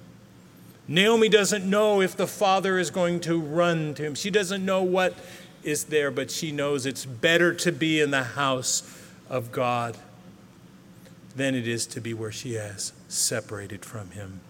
Naomi 0.86 1.28
doesn't 1.28 1.68
know 1.68 2.00
if 2.00 2.16
the 2.16 2.28
father 2.28 2.78
is 2.78 2.90
going 2.90 3.18
to 3.20 3.40
run 3.40 3.94
to 3.94 4.04
him. 4.04 4.14
She 4.14 4.30
doesn't 4.30 4.64
know 4.64 4.82
what 4.82 5.14
is 5.66 5.84
there, 5.84 6.10
but 6.10 6.30
she 6.30 6.52
knows 6.52 6.86
it's 6.86 7.04
better 7.04 7.52
to 7.52 7.72
be 7.72 8.00
in 8.00 8.12
the 8.12 8.22
house 8.22 8.82
of 9.28 9.50
God 9.50 9.96
than 11.34 11.54
it 11.54 11.66
is 11.66 11.86
to 11.88 12.00
be 12.00 12.14
where 12.14 12.32
she 12.32 12.54
is, 12.54 12.92
separated 13.08 13.84
from 13.84 14.12
Him. 14.12 14.40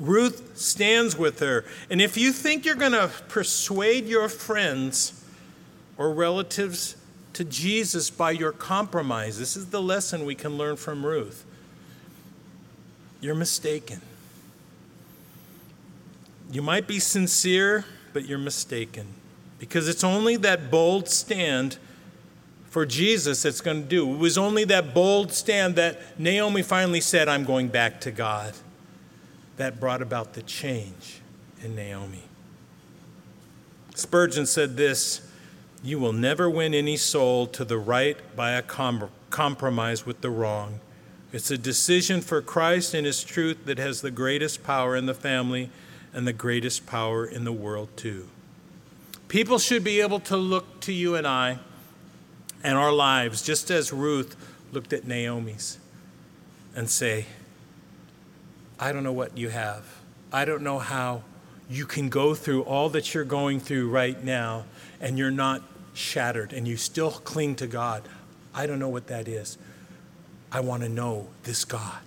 Ruth 0.00 0.58
stands 0.58 1.16
with 1.16 1.40
her. 1.40 1.64
And 1.90 2.02
if 2.02 2.16
you 2.16 2.32
think 2.32 2.64
you're 2.64 2.74
going 2.74 2.92
to 2.92 3.10
persuade 3.28 4.06
your 4.06 4.28
friends 4.28 5.24
or 5.96 6.12
relatives 6.12 6.96
to 7.34 7.44
Jesus 7.44 8.10
by 8.10 8.32
your 8.32 8.52
compromise, 8.52 9.38
this 9.38 9.56
is 9.56 9.66
the 9.66 9.80
lesson 9.80 10.26
we 10.26 10.34
can 10.34 10.58
learn 10.58 10.76
from 10.76 11.04
Ruth. 11.04 11.44
You're 13.20 13.34
mistaken. 13.34 14.00
You 16.50 16.62
might 16.62 16.86
be 16.86 16.98
sincere, 16.98 17.84
but 18.12 18.26
you're 18.26 18.38
mistaken 18.38 19.06
because 19.58 19.88
it's 19.88 20.04
only 20.04 20.36
that 20.36 20.70
bold 20.70 21.08
stand 21.08 21.78
for 22.68 22.84
Jesus 22.84 23.42
that's 23.42 23.60
going 23.60 23.82
to 23.82 23.88
do. 23.88 24.12
It 24.12 24.18
was 24.18 24.36
only 24.36 24.64
that 24.64 24.92
bold 24.92 25.32
stand 25.32 25.76
that 25.76 26.20
Naomi 26.20 26.62
finally 26.62 27.00
said, 27.00 27.28
I'm 27.28 27.44
going 27.44 27.68
back 27.68 28.00
to 28.02 28.10
God, 28.10 28.52
that 29.56 29.80
brought 29.80 30.02
about 30.02 30.34
the 30.34 30.42
change 30.42 31.20
in 31.62 31.74
Naomi. 31.74 32.22
Spurgeon 33.94 34.44
said 34.44 34.76
this 34.76 35.26
You 35.82 35.98
will 35.98 36.12
never 36.12 36.50
win 36.50 36.74
any 36.74 36.98
soul 36.98 37.46
to 37.46 37.64
the 37.64 37.78
right 37.78 38.18
by 38.36 38.50
a 38.50 38.62
com- 38.62 39.10
compromise 39.30 40.04
with 40.04 40.20
the 40.20 40.30
wrong. 40.30 40.80
It's 41.32 41.50
a 41.50 41.58
decision 41.58 42.20
for 42.20 42.42
Christ 42.42 42.92
and 42.92 43.06
His 43.06 43.24
truth 43.24 43.64
that 43.64 43.78
has 43.78 44.02
the 44.02 44.10
greatest 44.10 44.62
power 44.62 44.94
in 44.96 45.06
the 45.06 45.14
family 45.14 45.70
and 46.12 46.26
the 46.26 46.32
greatest 46.34 46.86
power 46.86 47.26
in 47.26 47.44
the 47.44 47.52
world, 47.52 47.88
too. 47.96 48.28
People 49.28 49.58
should 49.58 49.82
be 49.82 50.00
able 50.00 50.20
to 50.20 50.36
look 50.36 50.80
to 50.82 50.92
you 50.92 51.16
and 51.16 51.26
I 51.26 51.58
and 52.62 52.76
our 52.76 52.92
lives, 52.92 53.42
just 53.42 53.70
as 53.70 53.92
Ruth 53.92 54.36
looked 54.72 54.92
at 54.92 55.06
Naomi's, 55.06 55.78
and 56.74 56.88
say, 56.88 57.26
I 58.78 58.92
don't 58.92 59.02
know 59.02 59.12
what 59.12 59.36
you 59.36 59.48
have. 59.48 59.84
I 60.32 60.44
don't 60.44 60.62
know 60.62 60.78
how 60.78 61.22
you 61.68 61.86
can 61.86 62.08
go 62.08 62.34
through 62.34 62.62
all 62.62 62.88
that 62.90 63.14
you're 63.14 63.24
going 63.24 63.60
through 63.60 63.88
right 63.88 64.22
now 64.22 64.64
and 65.00 65.18
you're 65.18 65.30
not 65.30 65.62
shattered 65.94 66.52
and 66.52 66.68
you 66.68 66.76
still 66.76 67.10
cling 67.10 67.56
to 67.56 67.66
God. 67.66 68.02
I 68.54 68.66
don't 68.66 68.78
know 68.78 68.88
what 68.88 69.08
that 69.08 69.28
is. 69.28 69.58
I 70.52 70.60
want 70.60 70.82
to 70.82 70.88
know 70.88 71.28
this 71.42 71.64
God. 71.64 72.00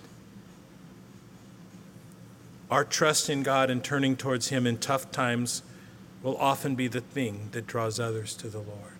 Our 2.72 2.86
trust 2.86 3.30
in 3.30 3.44
God 3.44 3.70
and 3.70 3.84
turning 3.84 4.16
towards 4.16 4.50
Him 4.50 4.68
in 4.68 4.78
tough 4.78 5.12
times 5.12 5.64
will 6.24 6.38
often 6.38 6.76
be 6.76 6.88
the 6.88 7.02
thing 7.02 7.50
that 7.52 7.68
draws 7.68 8.00
others 8.00 8.36
to 8.36 8.48
the 8.48 8.60
Lord. 8.60 8.94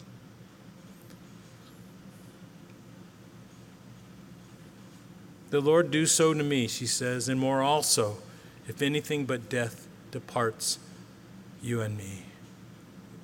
The 5.50 5.60
Lord 5.60 5.90
do 5.90 6.06
so 6.06 6.34
to 6.34 6.44
me, 6.44 6.68
she 6.68 6.86
says, 6.86 7.28
and 7.28 7.40
more 7.40 7.62
also, 7.62 8.18
if 8.68 8.82
anything 8.82 9.26
but 9.26 9.50
death 9.50 9.88
departs 10.12 10.78
you 11.62 11.82
and 11.82 11.98
me. 11.98 12.24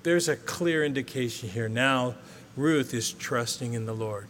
There's 0.03 0.27
a 0.27 0.35
clear 0.35 0.83
indication 0.83 1.49
here. 1.49 1.69
Now, 1.69 2.15
Ruth 2.57 2.93
is 2.93 3.11
trusting 3.11 3.73
in 3.73 3.85
the 3.85 3.93
Lord. 3.93 4.27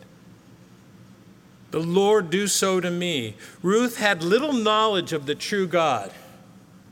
The 1.71 1.79
Lord 1.79 2.29
do 2.29 2.47
so 2.47 2.79
to 2.79 2.91
me. 2.91 3.35
Ruth 3.61 3.97
had 3.97 4.23
little 4.23 4.53
knowledge 4.53 5.13
of 5.13 5.25
the 5.25 5.35
true 5.35 5.67
God. 5.67 6.11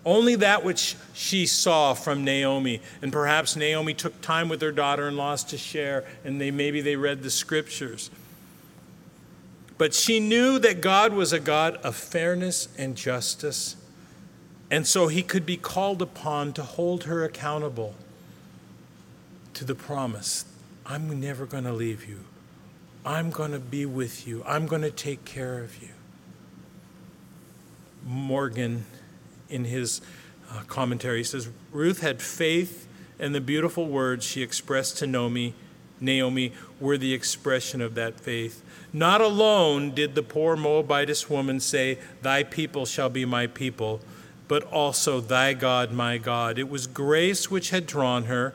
Only 0.06 0.36
that 0.36 0.64
which 0.64 0.98
she 1.14 1.46
saw 1.46 1.94
from 1.94 2.26
Naomi. 2.26 2.82
And 3.02 3.12
perhaps 3.12 3.56
Naomi 3.56 3.94
took 3.94 4.20
time 4.22 4.50
with 4.50 4.62
her 4.62 4.72
daughter 4.72 5.08
in 5.08 5.16
laws 5.16 5.44
to 5.46 5.58
share, 5.58 6.04
and 6.26 6.42
they, 6.42 6.52
maybe 6.52 6.82
they 6.82 6.96
read 6.96 7.24
the 7.24 7.32
scriptures. 7.32 8.10
But 9.78 9.94
she 9.94 10.20
knew 10.20 10.60
that 10.60 10.82
God 10.82 11.14
was 11.14 11.34
a 11.34 11.40
God 11.40 11.78
of 11.78 11.96
fairness 11.96 12.68
and 12.78 12.96
justice, 12.96 13.76
and 14.70 14.86
so 14.86 15.08
he 15.08 15.24
could 15.24 15.46
be 15.46 15.58
called 15.58 16.02
upon 16.02 16.54
to 16.54 16.64
hold 16.64 17.06
her 17.06 17.24
accountable 17.24 17.96
to 19.54 19.66
the 19.66 19.76
promise 19.76 20.46
I'm 20.86 21.20
never 21.20 21.46
going 21.46 21.64
to 21.64 21.74
leave 21.74 22.08
you, 22.08 22.20
I'm 23.06 23.30
going 23.30 23.52
to 23.52 23.60
be 23.60 23.86
with 23.86 24.28
you, 24.28 24.44
I'm 24.46 24.68
going 24.68 24.82
to 24.82 24.92
take 24.92 25.26
care 25.26 25.60
of 25.60 25.82
you. 25.82 25.90
Morgan 28.06 28.86
in 29.54 29.66
his 29.66 30.02
uh, 30.52 30.64
commentary. 30.68 31.20
He 31.20 31.24
says 31.24 31.50
Ruth 31.72 32.02
had 32.02 32.22
faith, 32.22 32.88
and 33.20 33.34
the 33.34 33.42
beautiful 33.42 33.88
words 33.88 34.26
she 34.26 34.42
expressed 34.42 34.98
to 34.98 35.08
Naomi, 35.08 35.54
Naomi 36.02 36.52
were 36.80 36.98
the 36.98 37.14
expression 37.14 37.82
of 37.82 37.96
that 37.96 38.20
faith. 38.20 38.62
Not 38.92 39.22
alone 39.22 39.92
did 39.92 40.16
the 40.16 40.24
poor 40.24 40.56
Moabitess 40.56 41.30
woman 41.30 41.60
say, 41.60 41.98
Thy 42.22 42.44
people 42.44 42.86
shall 42.86 43.10
be 43.10 43.26
my 43.26 43.48
people, 43.48 44.02
but 44.48 44.64
also 44.72 45.22
Thy 45.22 45.54
God, 45.54 45.92
my 45.92 46.18
God. 46.18 46.60
It 46.60 46.70
was 46.70 46.88
grace 46.88 47.50
which 47.50 47.70
had 47.70 47.88
drawn 47.88 48.26
her. 48.26 48.54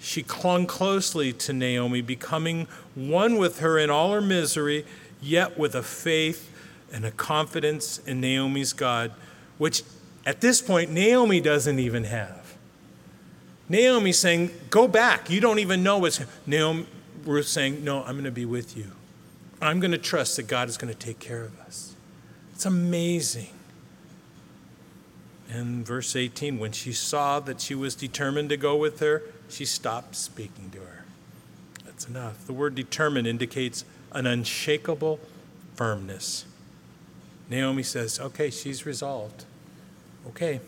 She 0.00 0.22
clung 0.22 0.66
closely 0.66 1.32
to 1.34 1.52
Naomi, 1.52 2.00
becoming 2.00 2.66
one 2.94 3.36
with 3.36 3.60
her 3.60 3.78
in 3.78 3.90
all 3.90 4.12
her 4.12 4.20
misery, 4.20 4.84
yet 5.20 5.58
with 5.58 5.74
a 5.74 5.82
faith 5.82 6.50
and 6.92 7.04
a 7.04 7.10
confidence 7.10 7.98
in 7.98 8.20
Naomi's 8.20 8.72
God, 8.72 9.12
which 9.58 9.82
at 10.24 10.40
this 10.40 10.60
point 10.62 10.90
Naomi 10.90 11.40
doesn't 11.40 11.78
even 11.78 12.04
have. 12.04 12.56
Naomi's 13.68 14.18
saying, 14.18 14.50
Go 14.70 14.86
back. 14.86 15.30
You 15.30 15.40
don't 15.40 15.58
even 15.58 15.82
know 15.82 15.98
what's. 15.98 16.20
Naomi, 16.46 16.86
Ruth 17.24 17.46
saying, 17.46 17.82
No, 17.82 18.02
I'm 18.02 18.12
going 18.12 18.24
to 18.24 18.30
be 18.30 18.44
with 18.44 18.76
you. 18.76 18.92
I'm 19.60 19.80
going 19.80 19.92
to 19.92 19.98
trust 19.98 20.36
that 20.36 20.44
God 20.48 20.68
is 20.68 20.76
going 20.76 20.92
to 20.92 20.98
take 20.98 21.20
care 21.20 21.42
of 21.42 21.58
us. 21.60 21.94
It's 22.52 22.66
amazing. 22.66 23.50
And 25.48 25.86
verse 25.86 26.16
18, 26.16 26.58
when 26.58 26.72
she 26.72 26.92
saw 26.92 27.38
that 27.40 27.60
she 27.60 27.74
was 27.74 27.94
determined 27.94 28.48
to 28.48 28.56
go 28.56 28.74
with 28.76 29.00
her, 29.00 29.22
she 29.48 29.64
stopped 29.64 30.16
speaking 30.16 30.70
to 30.70 30.78
her. 30.78 31.04
That's 31.84 32.06
enough. 32.06 32.46
The 32.46 32.52
word 32.52 32.74
determined 32.74 33.26
indicates 33.26 33.84
an 34.12 34.26
unshakable 34.26 35.20
firmness. 35.76 36.46
Naomi 37.48 37.82
says, 37.82 38.18
Okay, 38.18 38.50
she's 38.50 38.86
resolved. 38.86 39.44
Okay. 40.28 40.60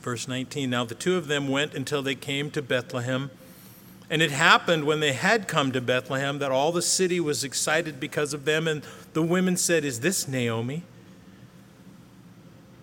Verse 0.00 0.26
19 0.26 0.70
Now 0.70 0.84
the 0.84 0.94
two 0.94 1.16
of 1.16 1.28
them 1.28 1.48
went 1.48 1.74
until 1.74 2.02
they 2.02 2.14
came 2.14 2.50
to 2.52 2.62
Bethlehem. 2.62 3.30
And 4.08 4.22
it 4.22 4.32
happened 4.32 4.84
when 4.84 4.98
they 4.98 5.12
had 5.12 5.46
come 5.46 5.70
to 5.70 5.80
Bethlehem 5.80 6.40
that 6.40 6.50
all 6.50 6.72
the 6.72 6.82
city 6.82 7.20
was 7.20 7.44
excited 7.44 8.00
because 8.00 8.34
of 8.34 8.44
them. 8.44 8.66
And 8.66 8.82
the 9.12 9.22
women 9.22 9.56
said, 9.56 9.84
Is 9.84 10.00
this 10.00 10.26
Naomi? 10.26 10.82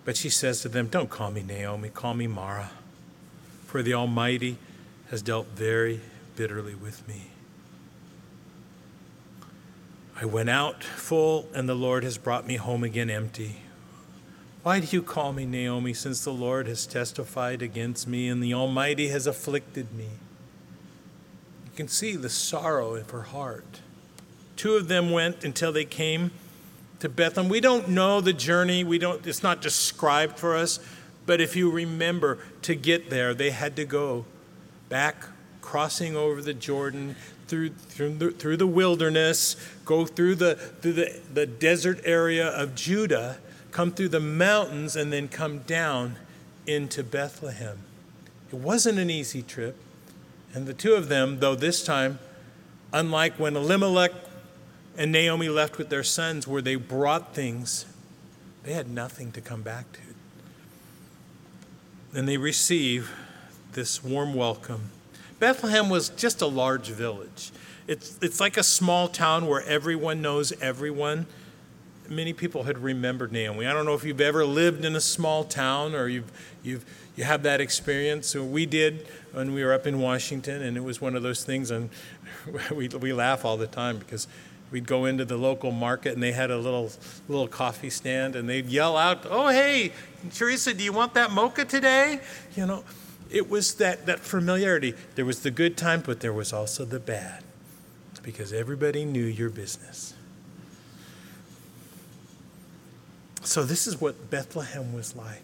But 0.06 0.16
she 0.16 0.30
says 0.30 0.62
to 0.62 0.70
them, 0.70 0.86
Don't 0.86 1.10
call 1.10 1.30
me 1.30 1.42
Naomi, 1.42 1.90
call 1.90 2.14
me 2.14 2.26
Mara, 2.26 2.70
for 3.66 3.82
the 3.82 3.92
Almighty 3.92 4.56
has 5.10 5.20
dealt 5.20 5.48
very 5.48 6.00
bitterly 6.34 6.74
with 6.74 7.06
me. 7.06 7.26
I 10.20 10.24
went 10.24 10.48
out 10.48 10.82
full, 10.82 11.46
and 11.54 11.68
the 11.68 11.74
Lord 11.74 12.04
has 12.04 12.16
brought 12.16 12.46
me 12.46 12.56
home 12.56 12.82
again 12.82 13.10
empty. 13.10 13.56
Why 14.62 14.80
do 14.80 14.86
you 14.90 15.02
call 15.02 15.32
me 15.32 15.46
Naomi, 15.46 15.94
since 15.94 16.24
the 16.24 16.32
Lord 16.32 16.66
has 16.66 16.86
testified 16.86 17.62
against 17.62 18.08
me 18.08 18.28
and 18.28 18.42
the 18.42 18.54
Almighty 18.54 19.08
has 19.08 19.26
afflicted 19.26 19.92
me? 19.94 20.08
You 21.64 21.70
can 21.76 21.88
see 21.88 22.16
the 22.16 22.28
sorrow 22.28 22.96
of 22.96 23.10
her 23.10 23.22
heart. 23.22 23.80
Two 24.56 24.74
of 24.74 24.88
them 24.88 25.12
went 25.12 25.44
until 25.44 25.70
they 25.70 25.84
came 25.84 26.32
to 26.98 27.08
Bethlehem. 27.08 27.48
We 27.48 27.60
don't 27.60 27.88
know 27.90 28.20
the 28.20 28.32
journey. 28.32 28.82
We 28.82 28.98
don't, 28.98 29.24
it's 29.24 29.44
not 29.44 29.62
described 29.62 30.38
for 30.38 30.56
us. 30.56 30.80
But 31.24 31.40
if 31.40 31.54
you 31.54 31.70
remember, 31.70 32.38
to 32.62 32.74
get 32.74 33.10
there, 33.10 33.34
they 33.34 33.50
had 33.50 33.76
to 33.76 33.84
go 33.84 34.24
back, 34.88 35.26
crossing 35.60 36.16
over 36.16 36.42
the 36.42 36.54
Jordan, 36.54 37.14
through, 37.46 37.70
through, 37.70 38.14
the, 38.14 38.30
through 38.32 38.56
the 38.56 38.66
wilderness, 38.66 39.54
go 39.84 40.04
through, 40.04 40.34
the, 40.34 40.56
through 40.56 40.94
the, 40.94 41.20
the 41.32 41.46
desert 41.46 42.00
area 42.04 42.48
of 42.48 42.74
Judah, 42.74 43.38
come 43.70 43.92
through 43.92 44.08
the 44.08 44.20
mountains, 44.20 44.96
and 44.96 45.12
then 45.12 45.28
come 45.28 45.60
down 45.60 46.16
into 46.66 47.02
Bethlehem. 47.02 47.78
It 48.52 48.56
wasn't 48.56 48.98
an 48.98 49.10
easy 49.10 49.42
trip. 49.42 49.76
And 50.54 50.66
the 50.66 50.74
two 50.74 50.94
of 50.94 51.08
them, 51.08 51.40
though 51.40 51.54
this 51.54 51.84
time, 51.84 52.18
unlike 52.92 53.34
when 53.38 53.56
Elimelech 53.56 54.12
and 54.96 55.12
Naomi 55.12 55.48
left 55.48 55.78
with 55.78 55.90
their 55.90 56.02
sons, 56.02 56.48
where 56.48 56.62
they 56.62 56.74
brought 56.74 57.34
things, 57.34 57.86
they 58.64 58.72
had 58.72 58.88
nothing 58.88 59.32
to 59.32 59.40
come 59.40 59.62
back 59.62 59.92
to. 59.92 60.00
And 62.14 62.28
they 62.28 62.36
receive 62.36 63.12
this 63.72 64.02
warm 64.02 64.34
welcome. 64.34 64.90
Bethlehem 65.38 65.88
was 65.88 66.08
just 66.08 66.40
a 66.40 66.46
large 66.46 66.88
village. 66.88 67.52
It's, 67.86 68.18
it's 68.20 68.40
like 68.40 68.56
a 68.56 68.62
small 68.62 69.08
town 69.08 69.46
where 69.46 69.62
everyone 69.62 70.20
knows 70.20 70.52
everyone. 70.60 71.26
Many 72.08 72.32
people 72.32 72.62
had 72.62 72.78
remembered 72.78 73.32
Naomi. 73.32 73.66
I 73.66 73.72
don't 73.72 73.84
know 73.84 73.94
if 73.94 74.04
you've 74.04 74.20
ever 74.20 74.44
lived 74.44 74.84
in 74.84 74.96
a 74.96 75.00
small 75.00 75.44
town 75.44 75.94
or 75.94 76.08
you've, 76.08 76.32
you've, 76.62 76.84
you 77.16 77.24
have 77.24 77.42
that 77.42 77.60
experience. 77.60 78.28
So 78.28 78.42
we 78.42 78.64
did 78.64 79.06
when 79.32 79.52
we 79.52 79.62
were 79.62 79.72
up 79.72 79.86
in 79.86 80.00
Washington, 80.00 80.62
and 80.62 80.76
it 80.76 80.80
was 80.80 81.00
one 81.00 81.16
of 81.16 81.22
those 81.22 81.44
things, 81.44 81.70
and 81.70 81.90
we, 82.74 82.88
we 82.88 83.12
laugh 83.12 83.44
all 83.44 83.56
the 83.56 83.66
time 83.66 83.98
because 83.98 84.26
we'd 84.70 84.86
go 84.86 85.04
into 85.04 85.24
the 85.24 85.36
local 85.36 85.70
market 85.70 86.12
and 86.14 86.22
they 86.22 86.32
had 86.32 86.50
a 86.50 86.58
little 86.58 86.90
little 87.28 87.48
coffee 87.48 87.90
stand 87.90 88.36
and 88.36 88.48
they'd 88.48 88.66
yell 88.66 88.96
out, 88.96 89.24
"Oh, 89.28 89.48
hey, 89.48 89.92
Teresa, 90.34 90.74
do 90.74 90.84
you 90.84 90.92
want 90.92 91.14
that 91.14 91.30
mocha 91.30 91.64
today?" 91.64 92.20
You 92.54 92.66
know, 92.66 92.84
it 93.30 93.48
was 93.48 93.74
that 93.74 94.06
that 94.06 94.20
familiarity. 94.20 94.94
There 95.14 95.24
was 95.24 95.42
the 95.42 95.50
good 95.50 95.76
time, 95.76 96.02
but 96.04 96.20
there 96.20 96.32
was 96.32 96.52
also 96.52 96.84
the 96.84 97.00
bad, 97.00 97.44
because 98.22 98.52
everybody 98.52 99.04
knew 99.04 99.24
your 99.24 99.50
business. 99.50 100.14
So 103.42 103.62
this 103.62 103.86
is 103.86 104.00
what 104.00 104.30
Bethlehem 104.30 104.92
was 104.92 105.16
like. 105.16 105.42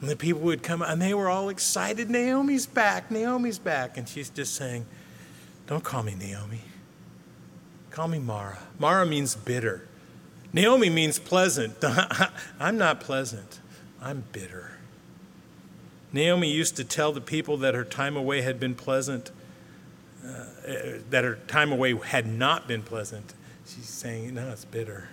And 0.00 0.10
the 0.10 0.16
people 0.16 0.42
would 0.42 0.62
come 0.62 0.82
and 0.82 1.00
they 1.00 1.14
were 1.14 1.28
all 1.28 1.48
excited. 1.48 2.10
Naomi's 2.10 2.66
back. 2.66 3.10
Naomi's 3.10 3.58
back. 3.58 3.96
And 3.96 4.08
she's 4.08 4.28
just 4.28 4.54
saying, 4.54 4.86
Don't 5.66 5.84
call 5.84 6.02
me 6.02 6.14
Naomi. 6.14 6.60
Call 7.90 8.08
me 8.08 8.18
Mara. 8.18 8.58
Mara 8.78 9.06
means 9.06 9.34
bitter. 9.34 9.86
Naomi 10.52 10.90
means 10.90 11.18
pleasant. 11.18 11.76
I'm 12.60 12.78
not 12.78 13.00
pleasant, 13.00 13.60
I'm 14.00 14.24
bitter. 14.32 14.72
Naomi 16.12 16.50
used 16.50 16.76
to 16.76 16.84
tell 16.84 17.12
the 17.12 17.20
people 17.20 17.56
that 17.58 17.74
her 17.74 17.84
time 17.84 18.16
away 18.16 18.40
had 18.42 18.58
been 18.58 18.74
pleasant, 18.74 19.30
uh, 20.24 20.44
that 21.10 21.24
her 21.24 21.36
time 21.46 21.72
away 21.72 21.94
had 21.94 22.26
not 22.26 22.66
been 22.66 22.82
pleasant. 22.82 23.34
She's 23.66 23.88
saying, 23.88 24.34
no, 24.34 24.50
it's 24.50 24.64
bitter. 24.64 25.08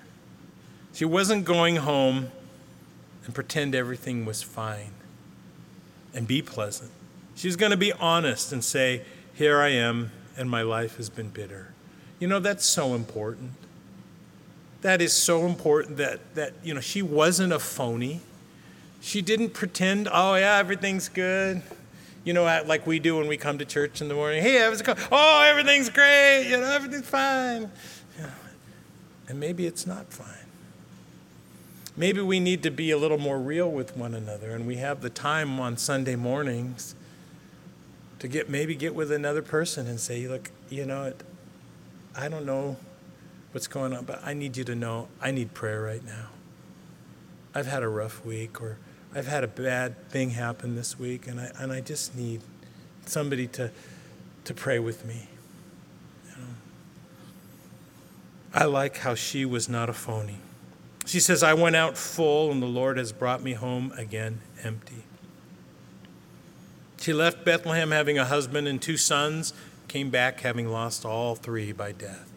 She 0.94 1.06
wasn't 1.06 1.44
going 1.44 1.78
home 1.78 2.32
and 3.26 3.34
pretend 3.34 3.74
everything 3.74 4.26
was 4.26 4.44
fine 4.44 4.94
and 6.14 6.28
be 6.28 6.42
pleasant. 6.42 6.92
She's 7.36 7.56
going 7.56 7.72
to 7.72 7.78
be 7.78 7.92
honest 7.94 8.52
and 8.54 8.64
say, 8.64 9.02
Here 9.34 9.60
I 9.60 9.70
am, 9.70 10.12
and 10.38 10.50
my 10.50 10.62
life 10.62 10.98
has 10.98 11.10
been 11.10 11.30
bitter. 11.30 11.74
You 12.20 12.28
know, 12.28 12.40
that's 12.40 12.64
so 12.64 12.94
important. 12.94 13.52
That 14.82 15.02
is 15.02 15.14
so 15.14 15.46
important 15.46 15.98
that, 15.98 16.20
that 16.36 16.54
you 16.64 16.74
know, 16.74 16.82
she 16.82 17.02
wasn't 17.02 17.54
a 17.54 17.60
phony. 17.60 18.22
She 19.02 19.22
didn't 19.22 19.50
pretend, 19.50 20.08
oh, 20.12 20.36
yeah, 20.36 20.58
everything's 20.58 21.10
good. 21.10 21.62
You 22.24 22.34
know, 22.34 22.44
like 22.66 22.86
we 22.86 23.00
do 23.00 23.18
when 23.18 23.28
we 23.28 23.36
come 23.36 23.58
to 23.58 23.66
church 23.66 24.00
in 24.02 24.08
the 24.08 24.14
morning. 24.14 24.42
Hey, 24.42 24.58
everything's 24.58 24.98
oh, 25.12 25.42
everything's 25.42 25.90
great. 25.90 26.48
You 26.50 26.58
know, 26.58 26.72
everything's 26.72 27.08
fine. 27.08 27.70
And 29.28 29.40
maybe 29.40 29.66
it's 29.66 29.88
not 29.88 30.12
fine. 30.12 30.43
Maybe 31.96 32.22
we 32.22 32.40
need 32.40 32.64
to 32.64 32.72
be 32.72 32.90
a 32.92 32.98
little 32.98 33.20
more 33.20 33.40
real 33.40 33.70
with 33.70 33.96
one 33.96 34.16
another, 34.16 34.52
and 34.52 34.66
we 34.66 34.78
have 34.78 35.02
the 35.02 35.10
time 35.10 35.60
on 35.60 35.78
Sunday 35.78 36.16
mornings 36.16 36.96
to 38.20 38.28
get 38.28 38.50
maybe 38.50 38.74
get 38.76 38.96
with 38.96 39.12
another 39.12 39.42
person 39.42 39.86
and 39.86 40.00
say, 40.00 40.28
look, 40.28 40.50
you 40.70 40.86
know, 40.86 41.14
I 42.16 42.30
don't 42.30 42.46
know 42.46 42.78
what's 43.52 43.68
going 43.68 43.94
on, 43.94 44.06
but 44.06 44.22
I 44.26 44.34
need 44.34 44.58
you 44.58 44.64
to 44.64 44.76
know 44.76 45.08
I 45.22 45.32
need 45.32 45.54
prayer 45.54 45.82
right 45.82 46.04
now. 46.04 46.30
I've 47.54 47.68
had 47.68 47.84
a 47.84 47.88
rough 47.88 48.26
week, 48.26 48.60
or 48.60 48.78
I've 49.14 49.28
had 49.28 49.44
a 49.44 49.48
bad 49.48 50.10
thing 50.10 50.32
happen 50.32 50.76
this 50.76 50.98
week, 50.98 51.28
and 51.28 51.40
I, 51.40 51.52
and 51.60 51.72
I 51.72 51.82
just 51.82 52.16
need 52.16 52.42
somebody 53.06 53.46
to, 53.48 53.70
to 54.46 54.54
pray 54.56 54.80
with 54.80 55.06
me. 55.06 55.28
You 56.26 56.32
know? 56.32 56.48
I 58.56 58.66
like 58.66 58.98
how 58.98 59.14
she 59.14 59.46
was 59.46 59.70
not 59.70 59.90
a 59.90 59.94
phony. 59.94 60.40
She 61.06 61.20
says, 61.20 61.44
I 61.44 61.54
went 61.54 61.76
out 61.76 61.98
full, 61.98 62.52
and 62.52 62.62
the 62.62 62.68
Lord 62.68 62.98
has 62.98 63.12
brought 63.12 63.44
me 63.44 63.54
home 63.54 63.92
again 63.98 64.42
empty. 64.64 65.04
She 67.00 67.12
left 67.12 67.44
Bethlehem 67.44 67.92
having 67.92 68.18
a 68.18 68.26
husband 68.26 68.68
and 68.68 68.82
two 68.82 68.96
sons 68.96 69.54
came 69.90 70.10
back 70.10 70.40
having 70.40 70.70
lost 70.70 71.06
all 71.06 71.36
three 71.36 71.72
by 71.72 71.92
death. 71.92 72.32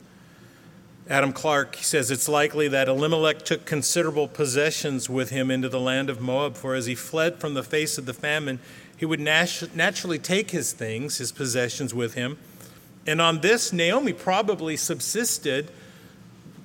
Adam 1.09 1.33
Clarke 1.33 1.77
says 1.77 2.11
it's 2.11 2.29
likely 2.29 2.67
that 2.67 2.89
Elimelech 2.89 3.45
took 3.45 3.64
considerable 3.64 4.27
possessions 4.27 5.09
with 5.09 5.31
him 5.31 5.53
into 5.53 5.69
the 5.69 5.79
land 5.79 6.11
of 6.11 6.21
Moab, 6.21 6.57
for 6.57 6.75
as 6.75 6.87
he 6.87 6.97
fled 6.97 7.39
from 7.39 7.55
the 7.55 7.62
face 7.62 7.97
of 7.97 8.07
the 8.07 8.12
famine, 8.12 8.59
he 8.97 9.07
would 9.07 9.21
nat- 9.21 9.69
naturally 9.73 10.19
take 10.19 10.51
his 10.51 10.73
things, 10.73 11.19
his 11.19 11.31
possessions 11.31 11.95
with 11.95 12.14
him. 12.14 12.39
And 13.07 13.21
on 13.21 13.41
this, 13.41 13.73
Naomi 13.73 14.12
probably 14.12 14.77
subsisted 14.77 15.71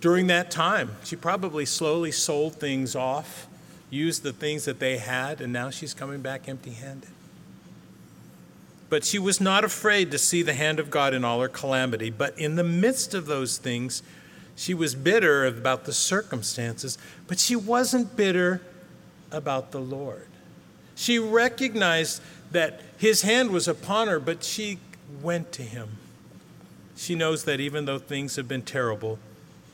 during 0.02 0.28
that 0.28 0.52
time. 0.52 0.95
She 1.06 1.16
probably 1.16 1.66
slowly 1.66 2.12
sold 2.12 2.56
things 2.56 2.95
off, 2.95 3.47
used 3.89 4.24
the 4.24 4.34
things 4.34 4.66
that 4.66 4.80
they 4.80 4.97
had, 4.97 5.39
and 5.39 5.54
now 5.54 5.70
she's 5.70 5.93
coming 5.93 6.22
back 6.22 6.49
empty 6.49 6.72
handed. 6.72 7.12
But 8.89 9.06
she 9.06 9.20
was 9.20 9.39
not 9.39 9.64
afraid 9.64 10.12
to 10.12 10.18
see 10.18 10.41
the 10.41 10.54
hand 10.54 10.80
of 10.80 10.89
God 10.89 11.14
in 11.14 11.24
all 11.24 11.39
her 11.39 11.47
calamity. 11.47 12.10
But 12.10 12.38
in 12.38 12.56
the 12.58 12.64
midst 12.64 13.14
of 13.14 13.26
those 13.26 13.58
things, 13.58 14.04
she 14.56 14.74
was 14.74 14.95
bitter 14.95 15.45
about 15.45 15.86
the 15.86 15.93
circumstances, 15.93 16.97
but 17.28 17.39
she 17.39 17.56
wasn't 17.56 18.18
bitter 18.18 18.62
about 19.32 19.72
the 19.72 19.80
Lord. 19.80 20.28
She 20.95 21.20
recognized 21.20 22.22
that 22.52 22.82
his 22.97 23.22
hand 23.22 23.52
was 23.52 23.68
upon 23.68 24.08
her, 24.08 24.20
but 24.20 24.43
she 24.43 24.80
went 25.22 25.54
to 25.54 25.62
him. 25.62 25.97
She 26.97 27.16
knows 27.16 27.45
that 27.45 27.60
even 27.60 27.86
though 27.86 27.97
things 27.97 28.36
have 28.36 28.47
been 28.47 28.62
terrible, 28.62 29.20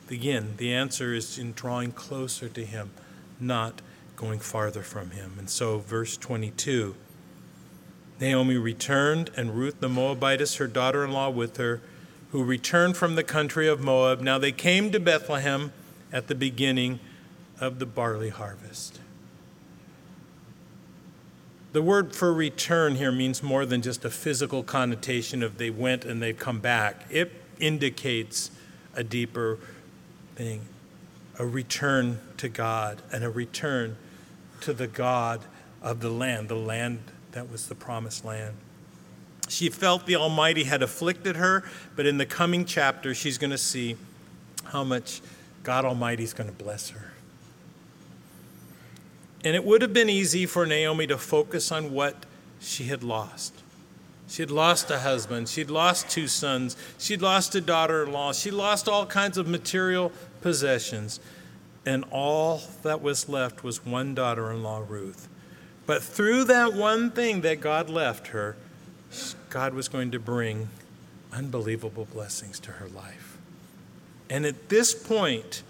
Again, 0.10 0.54
the 0.58 0.74
answer 0.74 1.14
is 1.14 1.38
in 1.38 1.54
drawing 1.54 1.92
closer 1.92 2.48
to 2.50 2.66
Him, 2.66 2.92
not 3.40 3.82
going 4.16 4.40
farther 4.40 4.84
from 4.84 5.12
Him. 5.12 5.34
And 5.38 5.50
so, 5.50 5.80
verse 5.80 6.18
22 6.18 6.96
Naomi 8.20 8.58
returned, 8.58 9.30
and 9.38 9.56
Ruth 9.56 9.80
the 9.80 9.90
Moabitess, 9.90 10.56
her 10.56 10.68
daughter 10.68 11.04
in 11.04 11.12
law, 11.12 11.30
with 11.30 11.58
her, 11.58 11.82
who 12.32 12.44
returned 12.44 12.98
from 12.98 13.16
the 13.16 13.24
country 13.24 13.68
of 13.68 13.80
Moab. 13.80 14.22
Now 14.22 14.38
they 14.38 14.52
came 14.52 14.92
to 14.92 15.00
Bethlehem 15.00 15.72
at 16.12 16.28
the 16.28 16.36
beginning 16.36 17.00
of 17.60 17.80
the 17.80 17.86
barley 17.86 18.30
harvest. 18.30 19.00
The 21.74 21.82
word 21.82 22.16
for 22.16 22.34
return 22.34 22.96
here 22.96 23.12
means 23.12 23.44
more 23.44 23.66
than 23.66 23.82
just 23.82 24.04
a 24.04 24.10
physical 24.10 24.64
connotation 24.64 25.44
of 25.44 25.58
they 25.58 25.70
went 25.70 26.06
and 26.06 26.22
they've 26.22 26.38
come 26.38 26.60
back. 26.60 27.06
It 27.10 27.32
indicates 27.60 28.52
a 28.96 29.04
deeper 29.04 29.60
thing 30.38 30.62
a 31.40 31.46
return 31.46 32.20
to 32.38 32.48
God 32.48 33.02
and 33.12 33.24
a 33.24 33.30
return 33.30 33.98
to 34.62 34.74
the 34.74 34.88
God 34.88 35.42
of 35.82 36.00
the 36.00 36.10
land, 36.10 36.50
the 36.50 36.56
land 36.56 37.00
that 37.32 37.52
was 37.52 37.68
the 37.68 37.76
promised 37.76 38.26
land. 38.26 38.56
She 39.48 39.70
felt 39.70 40.06
the 40.06 40.16
Almighty 40.16 40.64
had 40.64 40.82
afflicted 40.82 41.36
her, 41.36 41.64
but 41.96 42.06
in 42.06 42.18
the 42.18 42.26
coming 42.26 42.66
chapter, 42.66 43.14
she's 43.14 43.38
going 43.38 43.52
to 43.52 43.58
see 43.58 43.96
how 44.66 44.84
much 44.84 45.22
God 45.64 45.86
Almighty 45.86 46.24
is 46.24 46.34
going 46.34 46.50
to 46.50 46.56
bless 46.56 46.90
her. 46.90 47.14
And 49.44 49.56
it 49.56 49.64
would 49.64 49.82
have 49.82 49.94
been 49.94 50.10
easy 50.10 50.46
for 50.46 50.66
Naomi 50.66 51.08
to 51.08 51.18
focus 51.18 51.72
on 51.72 51.92
what 51.92 52.26
she 52.60 52.86
had 52.86 53.04
lost. 53.04 53.54
She 54.28 54.42
had 54.42 54.52
lost 54.52 54.92
a 54.92 55.00
husband. 55.00 55.48
She'd 55.48 55.70
lost 55.70 56.10
two 56.10 56.28
sons. 56.28 56.76
She'd 56.98 57.22
lost 57.22 57.56
a 57.56 57.62
daughter 57.62 58.04
in 58.04 58.12
law. 58.12 58.34
She 58.34 58.52
lost 58.52 58.90
all 58.90 59.06
kinds 59.06 59.38
of 59.38 59.48
material 59.48 60.12
possessions. 60.42 61.20
And 61.86 62.04
all 62.12 62.62
that 62.84 63.02
was 63.02 63.30
left 63.30 63.64
was 63.64 63.86
one 63.86 64.14
daughter 64.14 64.52
in 64.52 64.64
law, 64.64 64.84
Ruth. 64.88 65.30
But 65.86 66.04
through 66.04 66.46
that 66.46 66.74
one 66.74 67.12
thing 67.12 67.42
that 67.42 67.62
God 67.62 67.90
left 67.90 68.28
her, 68.28 68.58
God 69.50 69.74
was 69.74 69.88
going 69.88 70.12
to 70.12 70.20
bring 70.20 70.70
unbelievable 71.32 72.06
blessings 72.12 72.60
to 72.62 72.72
her 72.74 72.88
life. 72.88 73.38
And 74.30 74.46
at 74.46 74.68
this 74.68 74.94
point, 74.94 75.64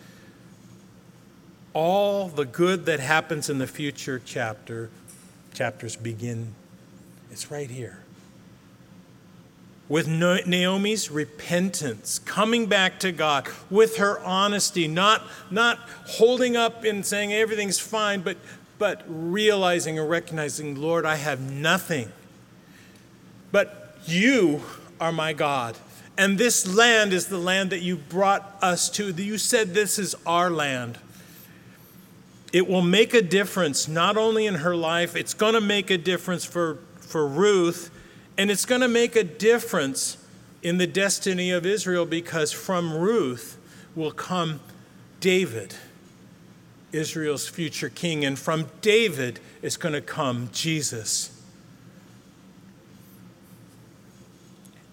all 1.73 2.27
the 2.27 2.45
good 2.45 2.87
that 2.87 2.99
happens 2.99 3.49
in 3.49 3.59
the 3.59 3.67
future 3.67 4.19
chapter 4.23 4.89
chapters 5.53 5.95
begin 5.95 6.53
it's 7.31 7.51
right 7.51 7.69
here 7.69 7.99
with 9.89 10.07
Naomi's 10.07 11.09
repentance, 11.09 12.19
coming 12.19 12.65
back 12.65 12.99
to 12.99 13.11
God, 13.11 13.47
with 13.69 13.97
her 13.97 14.19
honesty, 14.19 14.87
not, 14.87 15.23
not 15.49 15.79
holding 16.05 16.57
up 16.57 16.83
and 16.83 17.05
saying 17.05 17.33
everything's 17.33 17.79
fine, 17.79 18.21
but, 18.21 18.37
but 18.77 19.03
realizing 19.07 19.97
and 19.97 20.09
recognizing, 20.09 20.75
Lord, 20.75 21.05
I 21.05 21.15
have 21.15 21.39
nothing. 21.39 22.11
But 23.51 23.97
you 24.05 24.61
are 24.99 25.13
my 25.13 25.31
God. 25.31 25.77
And 26.17 26.37
this 26.37 26.67
land 26.75 27.13
is 27.13 27.27
the 27.27 27.37
land 27.37 27.69
that 27.69 27.81
you 27.81 27.95
brought 27.95 28.57
us 28.61 28.89
to. 28.91 29.11
You 29.11 29.37
said 29.37 29.73
this 29.73 29.97
is 29.97 30.15
our 30.25 30.49
land 30.49 30.97
it 32.53 32.67
will 32.67 32.81
make 32.81 33.13
a 33.13 33.21
difference 33.21 33.87
not 33.87 34.17
only 34.17 34.45
in 34.45 34.55
her 34.55 34.75
life, 34.75 35.15
it's 35.15 35.33
going 35.33 35.53
to 35.53 35.61
make 35.61 35.89
a 35.89 35.97
difference 35.97 36.45
for, 36.45 36.79
for 36.99 37.27
Ruth, 37.27 37.91
and 38.37 38.51
it's 38.51 38.65
going 38.65 38.81
to 38.81 38.87
make 38.87 39.15
a 39.15 39.23
difference 39.23 40.17
in 40.61 40.77
the 40.77 40.87
destiny 40.87 41.51
of 41.51 41.65
Israel 41.65 42.05
because 42.05 42.51
from 42.51 42.95
Ruth 42.95 43.57
will 43.95 44.11
come 44.11 44.59
David, 45.19 45.75
Israel's 46.91 47.47
future 47.47 47.89
king, 47.89 48.23
and 48.23 48.37
from 48.37 48.69
David 48.81 49.39
is 49.61 49.77
going 49.77 49.93
to 49.93 50.01
come 50.01 50.49
Jesus. 50.51 51.31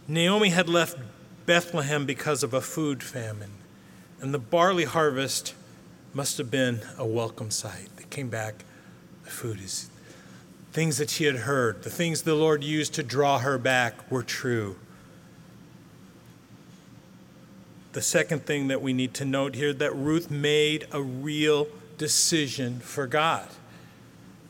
Naomi 0.09 0.51
had 0.51 0.69
left 0.69 0.99
Bethlehem 1.47 2.07
because 2.07 2.43
of 2.43 2.55
a 2.55 2.61
food 2.61 3.03
famine, 3.03 3.53
and 4.21 4.33
the 4.33 4.39
barley 4.39 4.85
harvest 4.85 5.55
must 6.15 6.39
have 6.39 6.51
been 6.51 6.81
a 6.97 7.07
welcome 7.07 7.51
sight. 7.51 7.89
They 7.97 8.05
came 8.05 8.29
back, 8.29 8.65
the 9.25 9.31
food 9.31 9.61
is 9.61 9.91
things 10.75 10.99
that 10.99 11.09
she 11.09 11.23
had 11.23 11.37
heard, 11.37 11.85
the 11.85 11.89
things 11.89 12.23
the 12.23 12.35
Lord 12.35 12.65
used 12.65 12.95
to 12.95 13.05
draw 13.05 13.39
her 13.39 13.59
back 13.59 14.11
were 14.11 14.25
true. 14.25 14.75
The 17.93 18.03
second 18.03 18.45
thing 18.45 18.67
that 18.67 18.83
we 18.83 18.93
need 18.93 19.15
to 19.15 19.25
note 19.25 19.55
here 19.55 19.73
that 19.73 19.95
Ruth 19.95 20.33
made 20.33 20.89
a 20.91 21.01
real 21.01 21.69
decision 21.97 22.81
for 22.81 23.07
God. 23.07 23.47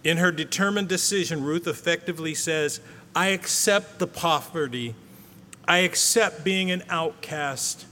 In 0.03 0.17
her 0.17 0.33
determined 0.33 0.89
decision, 0.89 1.45
Ruth 1.45 1.67
effectively 1.67 2.35
says, 2.35 2.81
I 3.15 3.27
accept 3.29 3.99
the 3.99 4.07
poverty. 4.07 4.95
I 5.69 5.79
accept 5.81 6.43
being 6.43 6.71
an 6.71 6.85
outcast. 6.89 7.85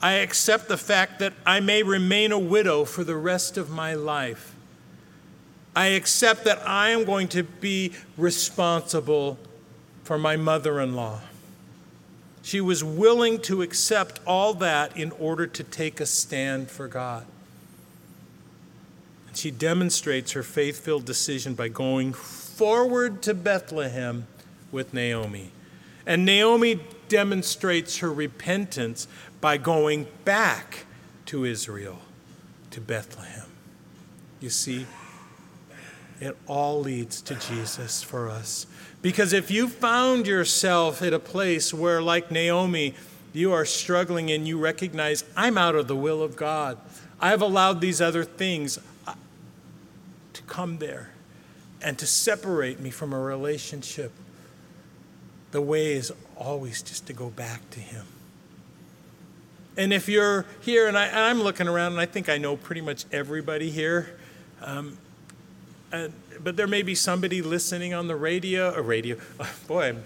I 0.00 0.12
accept 0.12 0.68
the 0.68 0.78
fact 0.78 1.18
that 1.18 1.34
I 1.44 1.60
may 1.60 1.82
remain 1.82 2.32
a 2.32 2.38
widow 2.38 2.86
for 2.86 3.04
the 3.04 3.16
rest 3.16 3.58
of 3.58 3.68
my 3.68 3.92
life. 3.92 4.53
I 5.76 5.88
accept 5.88 6.44
that 6.44 6.66
I 6.66 6.90
am 6.90 7.04
going 7.04 7.28
to 7.28 7.42
be 7.42 7.92
responsible 8.16 9.38
for 10.04 10.18
my 10.18 10.36
mother 10.36 10.80
in 10.80 10.94
law. 10.94 11.20
She 12.42 12.60
was 12.60 12.84
willing 12.84 13.40
to 13.42 13.62
accept 13.62 14.20
all 14.26 14.54
that 14.54 14.96
in 14.96 15.12
order 15.12 15.46
to 15.46 15.64
take 15.64 15.98
a 15.98 16.06
stand 16.06 16.70
for 16.70 16.86
God. 16.86 17.24
And 19.26 19.36
she 19.36 19.50
demonstrates 19.50 20.32
her 20.32 20.42
faith 20.42 20.84
filled 20.84 21.06
decision 21.06 21.54
by 21.54 21.68
going 21.68 22.12
forward 22.12 23.22
to 23.22 23.34
Bethlehem 23.34 24.26
with 24.70 24.92
Naomi. 24.92 25.50
And 26.06 26.26
Naomi 26.26 26.80
demonstrates 27.08 27.98
her 27.98 28.12
repentance 28.12 29.08
by 29.40 29.56
going 29.56 30.06
back 30.24 30.84
to 31.26 31.44
Israel, 31.44 31.98
to 32.70 32.80
Bethlehem. 32.80 33.46
You 34.40 34.50
see, 34.50 34.86
it 36.20 36.36
all 36.46 36.80
leads 36.80 37.20
to 37.22 37.34
Jesus 37.34 38.02
for 38.02 38.28
us. 38.28 38.66
Because 39.02 39.32
if 39.32 39.50
you 39.50 39.68
found 39.68 40.26
yourself 40.26 41.02
at 41.02 41.12
a 41.12 41.18
place 41.18 41.74
where, 41.74 42.00
like 42.00 42.30
Naomi, 42.30 42.94
you 43.32 43.52
are 43.52 43.64
struggling 43.64 44.30
and 44.30 44.46
you 44.46 44.58
recognize, 44.58 45.24
I'm 45.36 45.58
out 45.58 45.74
of 45.74 45.88
the 45.88 45.96
will 45.96 46.22
of 46.22 46.36
God, 46.36 46.78
I've 47.20 47.42
allowed 47.42 47.80
these 47.80 48.00
other 48.00 48.24
things 48.24 48.78
uh, 49.06 49.14
to 50.32 50.42
come 50.42 50.78
there 50.78 51.10
and 51.82 51.98
to 51.98 52.06
separate 52.06 52.80
me 52.80 52.90
from 52.90 53.12
a 53.12 53.20
relationship, 53.20 54.12
the 55.50 55.60
way 55.60 55.92
is 55.92 56.12
always 56.36 56.82
just 56.82 57.06
to 57.06 57.12
go 57.12 57.28
back 57.28 57.68
to 57.70 57.80
Him. 57.80 58.06
And 59.76 59.92
if 59.92 60.08
you're 60.08 60.46
here, 60.60 60.86
and, 60.88 60.96
I, 60.96 61.30
am 61.30 61.42
looking 61.42 61.68
around, 61.68 61.92
and 61.92 62.00
I 62.00 62.06
think 62.06 62.28
I 62.28 62.38
know 62.38 62.56
pretty 62.56 62.80
much 62.80 63.04
everybody 63.12 63.70
here, 63.70 64.16
um, 64.62 64.96
but 66.40 66.56
there 66.56 66.66
may 66.66 66.82
be 66.82 66.94
somebody 66.94 67.42
listening 67.42 67.94
on 67.94 68.06
the 68.06 68.16
radio, 68.16 68.74
a 68.74 68.82
radio, 68.82 69.16
oh, 69.40 69.54
boy, 69.68 69.96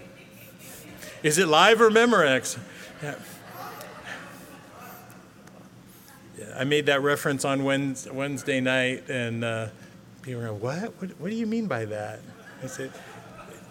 is 1.23 1.37
it 1.37 1.47
live 1.47 1.81
or 1.81 1.89
Memorex? 1.89 2.57
Yeah. 3.03 3.15
yeah. 6.37 6.53
I 6.57 6.63
made 6.63 6.85
that 6.85 7.01
reference 7.01 7.43
on 7.43 7.63
Wednesday 7.63 8.61
night, 8.61 9.09
and 9.09 9.43
uh, 9.43 9.67
people 10.21 10.41
were, 10.41 10.53
what? 10.53 10.93
what? 11.01 11.09
What 11.19 11.29
do 11.29 11.35
you 11.35 11.45
mean 11.45 11.67
by 11.67 11.85
that? 11.85 12.19
I 12.63 12.67
said, 12.67 12.91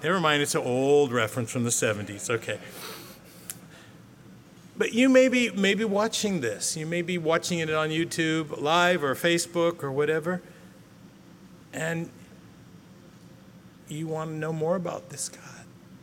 never 0.02 0.20
mind, 0.20 0.42
it's 0.42 0.54
an 0.54 0.62
old 0.62 1.12
reference 1.12 1.50
from 1.50 1.64
the 1.64 1.70
70s. 1.70 2.30
Okay. 2.30 2.58
But 4.76 4.92
you 4.92 5.08
may 5.08 5.28
be 5.28 5.50
maybe 5.50 5.84
watching 5.84 6.40
this. 6.40 6.76
You 6.76 6.86
may 6.86 7.02
be 7.02 7.18
watching 7.18 7.58
it 7.58 7.70
on 7.70 7.88
YouTube 7.88 8.60
live 8.60 9.02
or 9.02 9.14
Facebook 9.16 9.82
or 9.82 9.90
whatever. 9.90 10.40
And 11.72 12.10
you 13.88 14.06
want 14.06 14.30
to 14.30 14.36
know 14.36 14.52
more 14.52 14.76
about 14.76 15.10
this 15.10 15.28
God. 15.28 15.42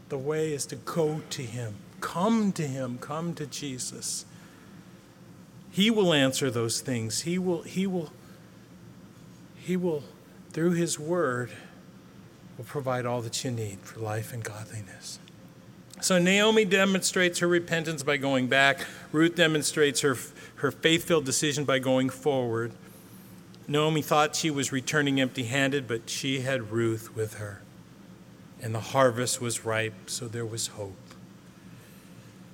The 0.09 0.17
way 0.17 0.53
is 0.53 0.65
to 0.67 0.75
go 0.75 1.21
to 1.31 1.41
him. 1.41 1.75
Come 2.01 2.51
to 2.53 2.67
him. 2.67 2.97
Come 2.99 3.33
to 3.35 3.45
Jesus. 3.45 4.25
He 5.71 5.89
will 5.89 6.13
answer 6.13 6.49
those 6.49 6.81
things. 6.81 7.21
He 7.21 7.37
will 7.37 7.63
he 7.63 7.85
will 7.87 8.11
he 9.57 9.75
will 9.75 10.03
through 10.51 10.71
his 10.71 10.99
word 10.99 11.51
will 12.57 12.65
provide 12.65 13.05
all 13.05 13.21
that 13.21 13.43
you 13.43 13.51
need 13.51 13.79
for 13.81 13.99
life 13.99 14.31
and 14.31 14.43
godliness. 14.43 15.19
So 16.01 16.19
Naomi 16.19 16.65
demonstrates 16.65 17.39
her 17.39 17.47
repentance 17.47 18.03
by 18.03 18.17
going 18.17 18.47
back. 18.47 18.85
Ruth 19.11 19.35
demonstrates 19.35 20.01
her, 20.01 20.17
her 20.55 20.71
faith 20.71 21.05
filled 21.05 21.25
decision 21.25 21.65
by 21.65 21.79
going 21.79 22.09
forward. 22.09 22.73
Naomi 23.67 24.01
thought 24.01 24.35
she 24.35 24.51
was 24.51 24.71
returning 24.71 25.19
empty 25.19 25.43
handed, 25.43 25.87
but 25.87 26.09
she 26.09 26.41
had 26.41 26.71
Ruth 26.71 27.15
with 27.15 27.35
her. 27.35 27.61
And 28.61 28.73
the 28.73 28.79
harvest 28.79 29.41
was 29.41 29.65
ripe, 29.65 30.09
so 30.09 30.27
there 30.27 30.45
was 30.45 30.67
hope. 30.67 30.95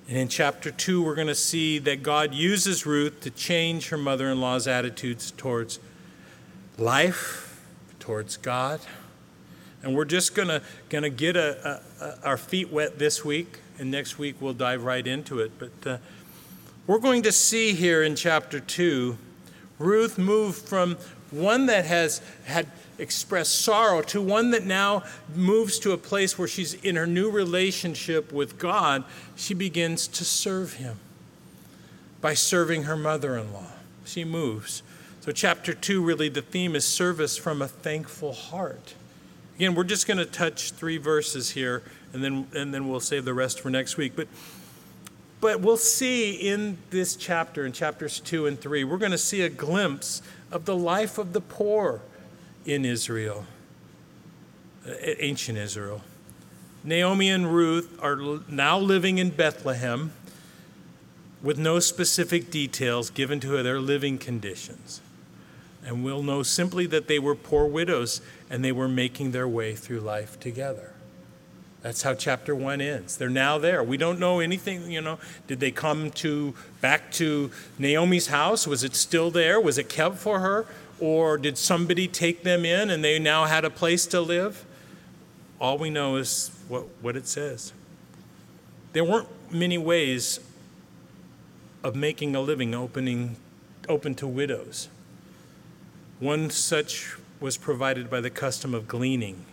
And 0.08 0.16
in 0.16 0.28
chapter 0.28 0.70
2, 0.70 1.02
we're 1.02 1.14
going 1.14 1.28
to 1.28 1.34
see 1.34 1.78
that 1.80 2.02
God 2.02 2.34
uses 2.34 2.86
Ruth 2.86 3.20
to 3.20 3.30
change 3.30 3.90
her 3.90 3.98
mother 3.98 4.28
in 4.30 4.40
law's 4.40 4.66
attitudes 4.66 5.30
towards 5.30 5.78
life, 6.78 7.62
towards 7.98 8.36
God. 8.36 8.80
And 9.82 9.94
we're 9.94 10.04
just 10.04 10.34
going 10.34 10.48
to, 10.48 10.62
going 10.88 11.02
to 11.02 11.10
get 11.10 11.36
a, 11.36 11.80
a, 12.00 12.04
a, 12.04 12.18
our 12.24 12.36
feet 12.36 12.70
wet 12.72 12.98
this 12.98 13.24
week, 13.24 13.58
and 13.78 13.90
next 13.90 14.18
week 14.18 14.36
we'll 14.40 14.54
dive 14.54 14.84
right 14.84 15.06
into 15.06 15.40
it. 15.40 15.52
But 15.58 15.86
uh, 15.86 15.98
we're 16.86 16.98
going 16.98 17.22
to 17.22 17.32
see 17.32 17.74
here 17.74 18.02
in 18.02 18.16
chapter 18.16 18.60
2 18.60 19.16
Ruth 19.78 20.18
moved 20.18 20.68
from 20.68 20.96
one 21.30 21.66
that 21.66 21.86
has 21.86 22.20
had 22.44 22.66
expressed 22.98 23.60
sorrow 23.60 24.02
to 24.02 24.20
one 24.20 24.50
that 24.50 24.64
now 24.64 25.02
moves 25.34 25.78
to 25.80 25.92
a 25.92 25.98
place 25.98 26.38
where 26.38 26.48
she's 26.48 26.74
in 26.74 26.96
her 26.96 27.06
new 27.06 27.30
relationship 27.30 28.32
with 28.32 28.58
God, 28.58 29.04
she 29.34 29.54
begins 29.54 30.06
to 30.08 30.24
serve 30.24 30.74
him 30.74 30.98
by 32.20 32.34
serving 32.34 32.84
her 32.84 32.96
mother 32.96 33.36
in 33.36 33.52
law. 33.52 33.72
She 34.04 34.24
moves. 34.24 34.82
So, 35.20 35.32
chapter 35.32 35.72
2, 35.72 36.02
really, 36.02 36.28
the 36.28 36.42
theme 36.42 36.74
is 36.74 36.84
service 36.84 37.36
from 37.36 37.62
a 37.62 37.68
thankful 37.68 38.32
heart. 38.32 38.94
Again, 39.56 39.74
we're 39.74 39.84
just 39.84 40.06
going 40.06 40.18
to 40.18 40.24
touch 40.24 40.72
three 40.72 40.96
verses 40.96 41.50
here, 41.50 41.82
and 42.12 42.22
then, 42.22 42.46
and 42.54 42.74
then 42.74 42.88
we'll 42.88 43.00
save 43.00 43.24
the 43.24 43.34
rest 43.34 43.60
for 43.60 43.70
next 43.70 43.96
week. 43.96 44.14
But 44.16 44.28
but 45.42 45.60
we'll 45.60 45.76
see 45.76 46.34
in 46.34 46.78
this 46.90 47.16
chapter, 47.16 47.66
in 47.66 47.72
chapters 47.72 48.20
2 48.20 48.46
and 48.46 48.60
3, 48.60 48.84
we're 48.84 48.96
going 48.96 49.10
to 49.10 49.18
see 49.18 49.42
a 49.42 49.48
glimpse 49.48 50.22
of 50.52 50.66
the 50.66 50.76
life 50.76 51.18
of 51.18 51.32
the 51.32 51.40
poor 51.40 52.00
in 52.64 52.84
Israel, 52.84 53.44
ancient 55.02 55.58
Israel. 55.58 56.00
Naomi 56.84 57.28
and 57.28 57.52
Ruth 57.52 57.98
are 58.00 58.38
now 58.48 58.78
living 58.78 59.18
in 59.18 59.30
Bethlehem 59.30 60.12
with 61.42 61.58
no 61.58 61.80
specific 61.80 62.52
details 62.52 63.10
given 63.10 63.40
to 63.40 63.60
their 63.64 63.80
living 63.80 64.18
conditions. 64.18 65.00
And 65.84 66.04
we'll 66.04 66.22
know 66.22 66.44
simply 66.44 66.86
that 66.86 67.08
they 67.08 67.18
were 67.18 67.34
poor 67.34 67.66
widows 67.66 68.20
and 68.48 68.64
they 68.64 68.70
were 68.70 68.86
making 68.86 69.32
their 69.32 69.48
way 69.48 69.74
through 69.74 70.00
life 70.00 70.38
together. 70.38 70.91
That's 71.82 72.02
how 72.02 72.14
chapter 72.14 72.54
one 72.54 72.80
ends. 72.80 73.16
They're 73.16 73.28
now 73.28 73.58
there. 73.58 73.82
We 73.82 73.96
don't 73.96 74.20
know 74.20 74.38
anything, 74.38 74.90
you 74.90 75.00
know. 75.00 75.18
Did 75.48 75.58
they 75.58 75.72
come 75.72 76.12
to 76.12 76.54
back 76.80 77.10
to 77.12 77.50
Naomi's 77.76 78.28
house? 78.28 78.68
Was 78.68 78.84
it 78.84 78.94
still 78.94 79.32
there? 79.32 79.60
Was 79.60 79.78
it 79.78 79.88
kept 79.88 80.16
for 80.18 80.38
her? 80.38 80.64
Or 81.00 81.36
did 81.36 81.58
somebody 81.58 82.06
take 82.06 82.44
them 82.44 82.64
in 82.64 82.88
and 82.88 83.02
they 83.02 83.18
now 83.18 83.46
had 83.46 83.64
a 83.64 83.70
place 83.70 84.06
to 84.06 84.20
live? 84.20 84.64
All 85.60 85.76
we 85.76 85.90
know 85.90 86.16
is 86.16 86.52
what, 86.68 86.84
what 87.00 87.16
it 87.16 87.26
says. 87.26 87.72
There 88.92 89.04
weren't 89.04 89.28
many 89.50 89.78
ways 89.78 90.38
of 91.82 91.96
making 91.96 92.36
a 92.36 92.40
living 92.40 92.76
opening 92.76 93.36
open 93.88 94.14
to 94.14 94.28
widows. 94.28 94.88
One 96.20 96.50
such 96.50 97.16
was 97.40 97.56
provided 97.56 98.08
by 98.08 98.20
the 98.20 98.30
custom 98.30 98.72
of 98.72 98.86
gleaning 98.86 99.44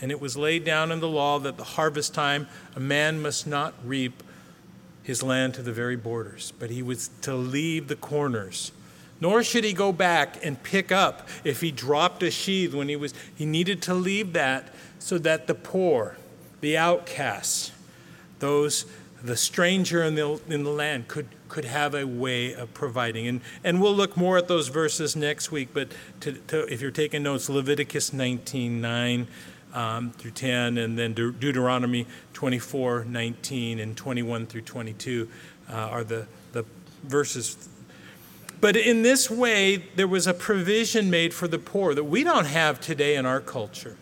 and 0.00 0.10
it 0.10 0.20
was 0.20 0.36
laid 0.36 0.64
down 0.64 0.92
in 0.92 1.00
the 1.00 1.08
law 1.08 1.38
that 1.38 1.56
the 1.56 1.64
harvest 1.64 2.14
time 2.14 2.46
a 2.74 2.80
man 2.80 3.20
must 3.20 3.46
not 3.46 3.74
reap 3.84 4.22
his 5.02 5.22
land 5.22 5.54
to 5.54 5.62
the 5.62 5.72
very 5.72 5.96
borders, 5.96 6.52
but 6.58 6.70
he 6.70 6.82
was 6.82 7.10
to 7.22 7.34
leave 7.34 7.88
the 7.88 7.96
corners. 7.96 8.72
Nor 9.20 9.42
should 9.42 9.64
he 9.64 9.72
go 9.72 9.92
back 9.92 10.44
and 10.44 10.62
pick 10.62 10.92
up 10.92 11.28
if 11.44 11.60
he 11.60 11.70
dropped 11.70 12.22
a 12.22 12.30
sheaf 12.30 12.74
when 12.74 12.88
he 12.88 12.96
was 12.96 13.14
he 13.34 13.46
needed 13.46 13.80
to 13.82 13.94
leave 13.94 14.32
that 14.34 14.74
so 14.98 15.16
that 15.18 15.46
the 15.46 15.54
poor, 15.54 16.16
the 16.60 16.76
outcasts, 16.76 17.72
those 18.40 18.84
the 19.22 19.36
stranger 19.36 20.02
in 20.02 20.14
the, 20.14 20.40
in 20.48 20.62
the 20.62 20.70
land 20.70 21.08
could, 21.08 21.28
could 21.48 21.64
have 21.64 21.94
a 21.94 22.06
way 22.06 22.52
of 22.52 22.72
providing. 22.74 23.26
And, 23.26 23.40
and 23.64 23.80
we'll 23.80 23.94
look 23.94 24.16
more 24.16 24.38
at 24.38 24.46
those 24.48 24.68
verses 24.68 25.16
next 25.16 25.50
week, 25.50 25.70
but 25.72 25.88
to, 26.20 26.32
to, 26.32 26.72
if 26.72 26.80
you're 26.80 26.90
taking 26.90 27.22
notes, 27.22 27.48
Leviticus 27.48 28.12
19 28.12 28.80
9 28.80 29.26
um, 29.76 30.10
through 30.12 30.30
10, 30.32 30.78
and 30.78 30.98
then 30.98 31.12
De- 31.12 31.30
Deuteronomy 31.30 32.06
24, 32.32 33.04
19, 33.04 33.78
and 33.78 33.96
21 33.96 34.46
through 34.46 34.62
22 34.62 35.28
uh, 35.68 35.72
are 35.74 36.02
the, 36.02 36.26
the 36.52 36.64
verses. 37.04 37.68
But 38.58 38.74
in 38.74 39.02
this 39.02 39.30
way, 39.30 39.76
there 39.94 40.08
was 40.08 40.26
a 40.26 40.32
provision 40.32 41.10
made 41.10 41.34
for 41.34 41.46
the 41.46 41.58
poor 41.58 41.94
that 41.94 42.04
we 42.04 42.24
don't 42.24 42.46
have 42.46 42.80
today 42.80 43.16
in 43.16 43.26
our 43.26 43.40
culture. 43.40 43.98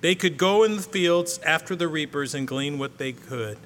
They 0.00 0.16
could 0.16 0.36
go 0.36 0.64
in 0.64 0.76
the 0.76 0.82
fields 0.82 1.38
after 1.46 1.76
the 1.76 1.86
reapers 1.86 2.34
and 2.34 2.46
glean 2.46 2.78
what 2.78 2.98
they 2.98 3.12
could. 3.12 3.56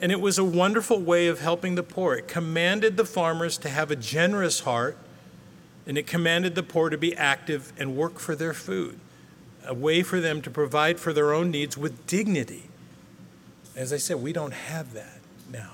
And 0.00 0.10
it 0.10 0.20
was 0.20 0.38
a 0.38 0.44
wonderful 0.44 1.00
way 1.00 1.28
of 1.28 1.40
helping 1.40 1.76
the 1.76 1.82
poor. 1.84 2.16
It 2.16 2.26
commanded 2.26 2.96
the 2.96 3.04
farmers 3.04 3.56
to 3.58 3.68
have 3.68 3.90
a 3.90 3.96
generous 3.96 4.60
heart, 4.60 4.98
and 5.86 5.96
it 5.96 6.06
commanded 6.06 6.56
the 6.56 6.62
poor 6.64 6.90
to 6.90 6.98
be 6.98 7.16
active 7.16 7.72
and 7.78 7.96
work 7.96 8.18
for 8.18 8.34
their 8.34 8.52
food 8.52 8.98
a 9.66 9.74
way 9.74 10.02
for 10.02 10.20
them 10.20 10.42
to 10.42 10.50
provide 10.50 10.98
for 10.98 11.12
their 11.12 11.32
own 11.32 11.50
needs 11.50 11.76
with 11.76 12.06
dignity. 12.06 12.64
As 13.76 13.92
I 13.92 13.96
said, 13.98 14.22
we 14.22 14.32
don't 14.32 14.52
have 14.52 14.92
that 14.94 15.20
now. 15.50 15.70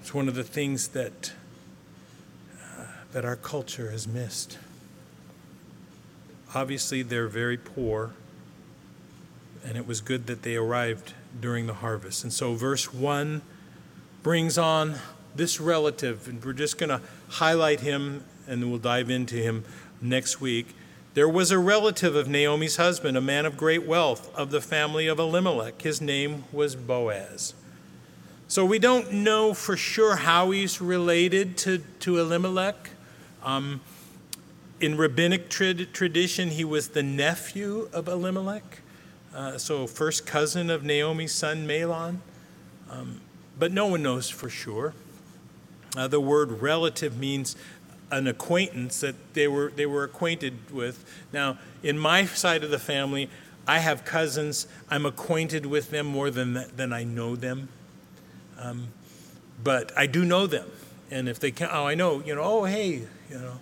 It's 0.00 0.12
one 0.12 0.28
of 0.28 0.34
the 0.34 0.44
things 0.44 0.88
that, 0.88 1.32
uh, 2.62 2.84
that 3.12 3.24
our 3.24 3.36
culture 3.36 3.90
has 3.90 4.08
missed. 4.08 4.58
Obviously, 6.54 7.02
they're 7.02 7.28
very 7.28 7.56
poor, 7.56 8.12
and 9.64 9.76
it 9.76 9.86
was 9.86 10.00
good 10.00 10.26
that 10.26 10.42
they 10.42 10.56
arrived 10.56 11.14
during 11.40 11.66
the 11.66 11.74
harvest. 11.74 12.24
And 12.24 12.32
so, 12.32 12.54
verse 12.54 12.92
1 12.92 13.42
brings 14.22 14.58
on 14.58 14.96
this 15.34 15.60
relative, 15.60 16.26
and 16.26 16.44
we're 16.44 16.52
just 16.52 16.76
going 16.76 16.90
to 16.90 17.00
highlight 17.28 17.80
him 17.80 18.24
and 18.46 18.68
we'll 18.68 18.80
dive 18.80 19.10
into 19.10 19.36
him 19.36 19.64
next 20.02 20.40
week. 20.40 20.74
There 21.14 21.28
was 21.28 21.50
a 21.50 21.58
relative 21.58 22.14
of 22.14 22.28
Naomi's 22.28 22.76
husband, 22.76 23.16
a 23.16 23.20
man 23.20 23.44
of 23.44 23.56
great 23.56 23.84
wealth, 23.84 24.32
of 24.36 24.50
the 24.50 24.60
family 24.60 25.08
of 25.08 25.18
Elimelech. 25.18 25.82
His 25.82 26.00
name 26.00 26.44
was 26.52 26.76
Boaz. 26.76 27.54
So 28.46 28.64
we 28.64 28.78
don't 28.78 29.12
know 29.12 29.52
for 29.52 29.76
sure 29.76 30.16
how 30.16 30.52
he's 30.52 30.80
related 30.80 31.56
to, 31.58 31.78
to 32.00 32.18
Elimelech. 32.18 32.90
Um, 33.42 33.80
in 34.80 34.96
rabbinic 34.96 35.50
tradition, 35.50 36.50
he 36.50 36.64
was 36.64 36.88
the 36.88 37.02
nephew 37.02 37.88
of 37.92 38.08
Elimelech, 38.08 38.80
uh, 39.34 39.58
so 39.58 39.86
first 39.86 40.26
cousin 40.26 40.70
of 40.70 40.84
Naomi's 40.84 41.32
son 41.32 41.66
Mahlon. 41.66 42.18
Um, 42.88 43.20
but 43.58 43.72
no 43.72 43.86
one 43.86 44.02
knows 44.02 44.30
for 44.30 44.48
sure. 44.48 44.94
Uh, 45.96 46.08
the 46.08 46.20
word 46.20 46.62
relative 46.62 47.18
means 47.18 47.56
an 48.10 48.26
acquaintance 48.26 49.00
that 49.00 49.34
they 49.34 49.48
were 49.48 49.72
they 49.74 49.86
were 49.86 50.04
acquainted 50.04 50.70
with. 50.70 51.04
Now, 51.32 51.58
in 51.82 51.98
my 51.98 52.26
side 52.26 52.64
of 52.64 52.70
the 52.70 52.78
family, 52.78 53.28
I 53.66 53.78
have 53.78 54.04
cousins. 54.04 54.66
I'm 54.90 55.06
acquainted 55.06 55.66
with 55.66 55.90
them 55.90 56.06
more 56.06 56.30
than 56.30 56.64
than 56.76 56.92
I 56.92 57.04
know 57.04 57.36
them. 57.36 57.68
Um, 58.58 58.88
but 59.62 59.92
I 59.96 60.06
do 60.06 60.24
know 60.24 60.46
them, 60.46 60.68
and 61.10 61.28
if 61.28 61.38
they 61.38 61.50
can, 61.50 61.68
oh, 61.70 61.86
I 61.86 61.94
know, 61.94 62.22
you 62.24 62.34
know, 62.34 62.42
oh, 62.42 62.64
hey, 62.64 63.02
you 63.30 63.38
know, 63.38 63.58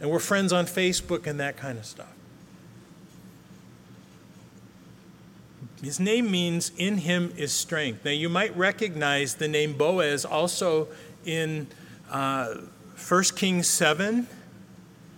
and 0.00 0.10
we're 0.10 0.18
friends 0.18 0.52
on 0.52 0.66
Facebook 0.66 1.26
and 1.26 1.38
that 1.40 1.56
kind 1.56 1.78
of 1.78 1.86
stuff. 1.86 2.12
His 5.82 5.98
name 5.98 6.30
means 6.30 6.70
in 6.76 6.98
him 6.98 7.32
is 7.36 7.52
strength. 7.52 8.04
Now, 8.04 8.12
you 8.12 8.28
might 8.28 8.56
recognize 8.56 9.34
the 9.34 9.48
name 9.48 9.72
Boaz 9.72 10.24
also 10.24 10.88
in 11.24 11.66
uh, 12.10 12.54
1 12.96 13.24
Kings 13.36 13.68
7 13.68 14.26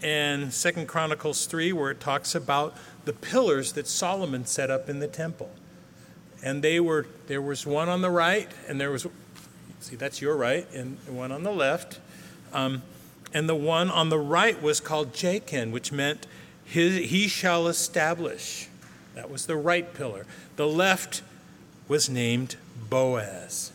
and 0.02 0.52
2 0.52 0.72
Chronicles 0.86 1.46
3, 1.46 1.72
where 1.72 1.90
it 1.90 2.00
talks 2.00 2.34
about 2.34 2.76
the 3.04 3.12
pillars 3.12 3.72
that 3.72 3.86
Solomon 3.86 4.46
set 4.46 4.70
up 4.70 4.88
in 4.88 5.00
the 5.00 5.08
temple. 5.08 5.50
And 6.42 6.62
they 6.62 6.78
were 6.78 7.06
there 7.26 7.40
was 7.40 7.66
one 7.66 7.88
on 7.88 8.02
the 8.02 8.10
right, 8.10 8.50
and 8.68 8.80
there 8.80 8.90
was 8.90 9.06
see 9.80 9.96
that's 9.96 10.20
your 10.20 10.36
right, 10.36 10.66
and 10.74 10.98
one 11.06 11.32
on 11.32 11.42
the 11.42 11.52
left. 11.52 12.00
Um, 12.52 12.82
and 13.32 13.48
the 13.48 13.54
one 13.54 13.90
on 13.90 14.10
the 14.10 14.18
right 14.18 14.60
was 14.62 14.80
called 14.80 15.12
Jachin, 15.12 15.72
which 15.72 15.90
meant 15.90 16.26
his, 16.64 17.10
he 17.10 17.28
shall 17.28 17.66
establish. 17.66 18.68
That 19.14 19.30
was 19.30 19.46
the 19.46 19.56
right 19.56 19.92
pillar. 19.92 20.26
The 20.56 20.66
left 20.66 21.22
was 21.88 22.08
named 22.08 22.56
Boaz. 22.88 23.72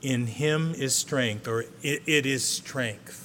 In 0.00 0.26
him 0.26 0.74
is 0.74 0.94
strength, 0.94 1.46
or 1.46 1.62
it, 1.82 2.02
it 2.06 2.26
is 2.26 2.44
strength. 2.44 3.21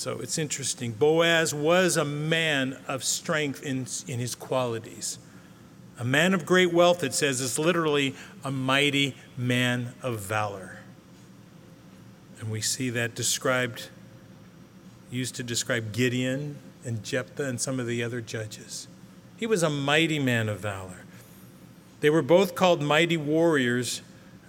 So 0.00 0.18
it's 0.18 0.38
interesting. 0.38 0.92
Boaz 0.92 1.52
was 1.52 1.98
a 1.98 2.06
man 2.06 2.78
of 2.88 3.04
strength 3.04 3.62
in, 3.62 3.86
in 4.10 4.18
his 4.18 4.34
qualities. 4.34 5.18
A 5.98 6.06
man 6.06 6.32
of 6.32 6.46
great 6.46 6.72
wealth, 6.72 7.04
it 7.04 7.12
says, 7.12 7.42
is 7.42 7.58
literally 7.58 8.14
a 8.42 8.50
mighty 8.50 9.14
man 9.36 9.92
of 10.02 10.18
valor. 10.18 10.78
And 12.38 12.50
we 12.50 12.62
see 12.62 12.88
that 12.88 13.14
described, 13.14 13.90
used 15.10 15.34
to 15.34 15.42
describe 15.42 15.92
Gideon 15.92 16.56
and 16.82 17.04
Jephthah 17.04 17.44
and 17.44 17.60
some 17.60 17.78
of 17.78 17.86
the 17.86 18.02
other 18.02 18.22
judges. 18.22 18.88
He 19.36 19.46
was 19.46 19.62
a 19.62 19.68
mighty 19.68 20.18
man 20.18 20.48
of 20.48 20.60
valor. 20.60 21.04
They 22.00 22.08
were 22.08 22.22
both 22.22 22.54
called 22.54 22.80
mighty 22.80 23.18
warriors 23.18 24.00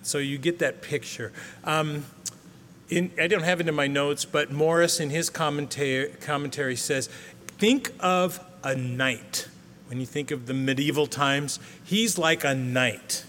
So 0.03 0.17
you 0.17 0.37
get 0.37 0.59
that 0.59 0.81
picture. 0.81 1.31
Um, 1.63 2.05
in, 2.91 3.09
I 3.19 3.27
don't 3.27 3.43
have 3.43 3.61
it 3.61 3.67
in 3.67 3.73
my 3.73 3.87
notes, 3.87 4.25
but 4.25 4.51
Morris 4.51 4.99
in 4.99 5.09
his 5.09 5.29
commentary, 5.29 6.11
commentary 6.19 6.75
says, 6.75 7.07
think 7.57 7.93
of 8.01 8.39
a 8.63 8.75
knight. 8.75 9.47
When 9.87 9.99
you 9.99 10.05
think 10.05 10.29
of 10.29 10.45
the 10.45 10.53
medieval 10.53 11.07
times, 11.07 11.59
he's 11.83 12.17
like 12.17 12.43
a 12.43 12.53
knight. 12.53 13.25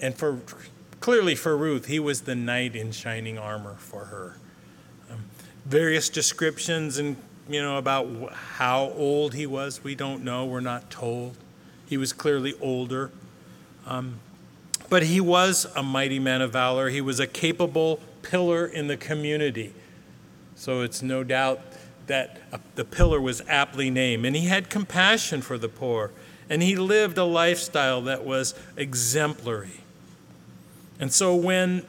And 0.00 0.14
for 0.14 0.40
clearly 1.00 1.34
for 1.34 1.56
Ruth, 1.56 1.86
he 1.86 1.98
was 1.98 2.22
the 2.22 2.36
knight 2.36 2.76
in 2.76 2.92
shining 2.92 3.36
armor 3.36 3.74
for 3.78 4.06
her. 4.06 4.36
Um, 5.10 5.24
various 5.66 6.08
descriptions 6.08 6.98
and 6.98 7.16
you 7.48 7.60
know 7.60 7.78
about 7.78 8.32
how 8.32 8.92
old 8.96 9.34
he 9.34 9.44
was, 9.44 9.82
we 9.82 9.96
don't 9.96 10.22
know. 10.22 10.46
We're 10.46 10.60
not 10.60 10.88
told. 10.88 11.36
He 11.88 11.96
was 11.96 12.12
clearly 12.12 12.54
older. 12.60 13.10
Um, 13.86 14.20
but 14.88 15.02
he 15.02 15.20
was 15.20 15.66
a 15.74 15.82
mighty 15.82 16.20
man 16.20 16.42
of 16.42 16.52
valor. 16.52 16.90
He 16.90 17.00
was 17.00 17.18
a 17.18 17.26
capable 17.26 18.00
pillar 18.22 18.66
in 18.66 18.86
the 18.86 18.96
community. 18.96 19.74
So 20.54 20.82
it's 20.82 21.02
no 21.02 21.24
doubt 21.24 21.60
that 22.06 22.40
the 22.74 22.84
pillar 22.84 23.20
was 23.20 23.42
aptly 23.48 23.90
named. 23.90 24.26
And 24.26 24.34
he 24.34 24.46
had 24.46 24.68
compassion 24.68 25.42
for 25.42 25.56
the 25.56 25.68
poor. 25.68 26.10
And 26.48 26.62
he 26.62 26.76
lived 26.76 27.16
a 27.16 27.24
lifestyle 27.24 28.02
that 28.02 28.24
was 28.24 28.54
exemplary. 28.76 29.80
And 30.98 31.12
so 31.12 31.34
when 31.34 31.86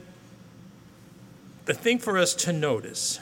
the 1.65 1.73
thing 1.73 1.99
for 1.99 2.17
us 2.17 2.33
to 2.35 2.53
notice 2.53 3.19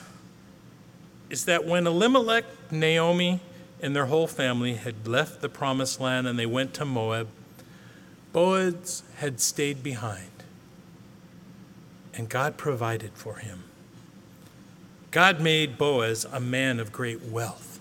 is 1.29 1.45
that 1.45 1.65
when 1.65 1.87
Elimelech, 1.87 2.45
Naomi, 2.71 3.39
and 3.81 3.95
their 3.95 4.07
whole 4.07 4.27
family 4.27 4.75
had 4.75 5.07
left 5.07 5.41
the 5.41 5.49
promised 5.49 6.01
land 6.01 6.27
and 6.27 6.37
they 6.37 6.45
went 6.45 6.73
to 6.75 6.85
Moab, 6.85 7.27
Boaz 8.33 9.03
had 9.17 9.39
stayed 9.39 9.81
behind, 9.81 10.38
and 12.13 12.29
God 12.29 12.57
provided 12.57 13.11
for 13.13 13.35
him. 13.35 13.63
God 15.11 15.41
made 15.41 15.77
Boaz 15.77 16.25
a 16.31 16.39
man 16.39 16.79
of 16.79 16.91
great 16.91 17.23
wealth. 17.23 17.79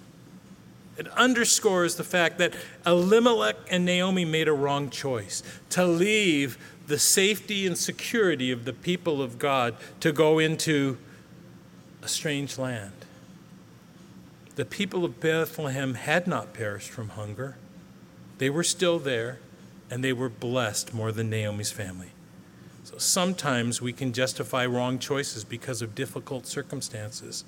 It 0.96 1.08
underscores 1.08 1.94
the 1.94 2.04
fact 2.04 2.38
that 2.38 2.54
Elimelech 2.84 3.56
and 3.70 3.84
Naomi 3.84 4.24
made 4.24 4.48
a 4.48 4.52
wrong 4.52 4.90
choice 4.90 5.42
to 5.70 5.86
leave 5.86 6.58
the 6.88 6.98
safety 6.98 7.66
and 7.66 7.76
security 7.76 8.50
of 8.50 8.64
the 8.64 8.72
people 8.72 9.22
of 9.22 9.38
God 9.38 9.76
to 10.00 10.10
go 10.10 10.38
into 10.38 10.98
a 12.02 12.08
strange 12.08 12.58
land. 12.58 12.92
The 14.56 14.64
people 14.64 15.04
of 15.04 15.20
Bethlehem 15.20 15.94
had 15.94 16.26
not 16.26 16.52
perished 16.52 16.90
from 16.90 17.10
hunger, 17.10 17.56
they 18.38 18.50
were 18.50 18.64
still 18.64 18.98
there 18.98 19.38
and 19.90 20.02
they 20.02 20.12
were 20.12 20.28
blessed 20.28 20.92
more 20.92 21.12
than 21.12 21.30
Naomi's 21.30 21.70
family. 21.70 22.10
So 22.88 22.96
sometimes 22.96 23.82
we 23.82 23.92
can 23.92 24.14
justify 24.14 24.64
wrong 24.64 24.98
choices 24.98 25.44
because 25.44 25.82
of 25.82 25.94
difficult 25.94 26.46
circumstances, 26.46 27.44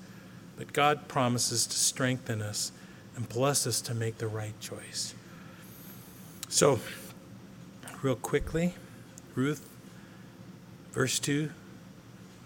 but 0.55 0.71
God 0.71 1.07
promises 1.07 1.65
to 1.65 1.75
strengthen 1.75 2.43
us 2.43 2.71
and 3.15 3.27
bless 3.27 3.65
us 3.65 3.81
to 3.81 3.95
make 3.95 4.19
the 4.19 4.27
right 4.27 4.53
choice. 4.59 5.15
So, 6.47 6.79
real 8.03 8.17
quickly, 8.17 8.75
Ruth, 9.33 9.67
verse 10.91 11.17
2, 11.17 11.49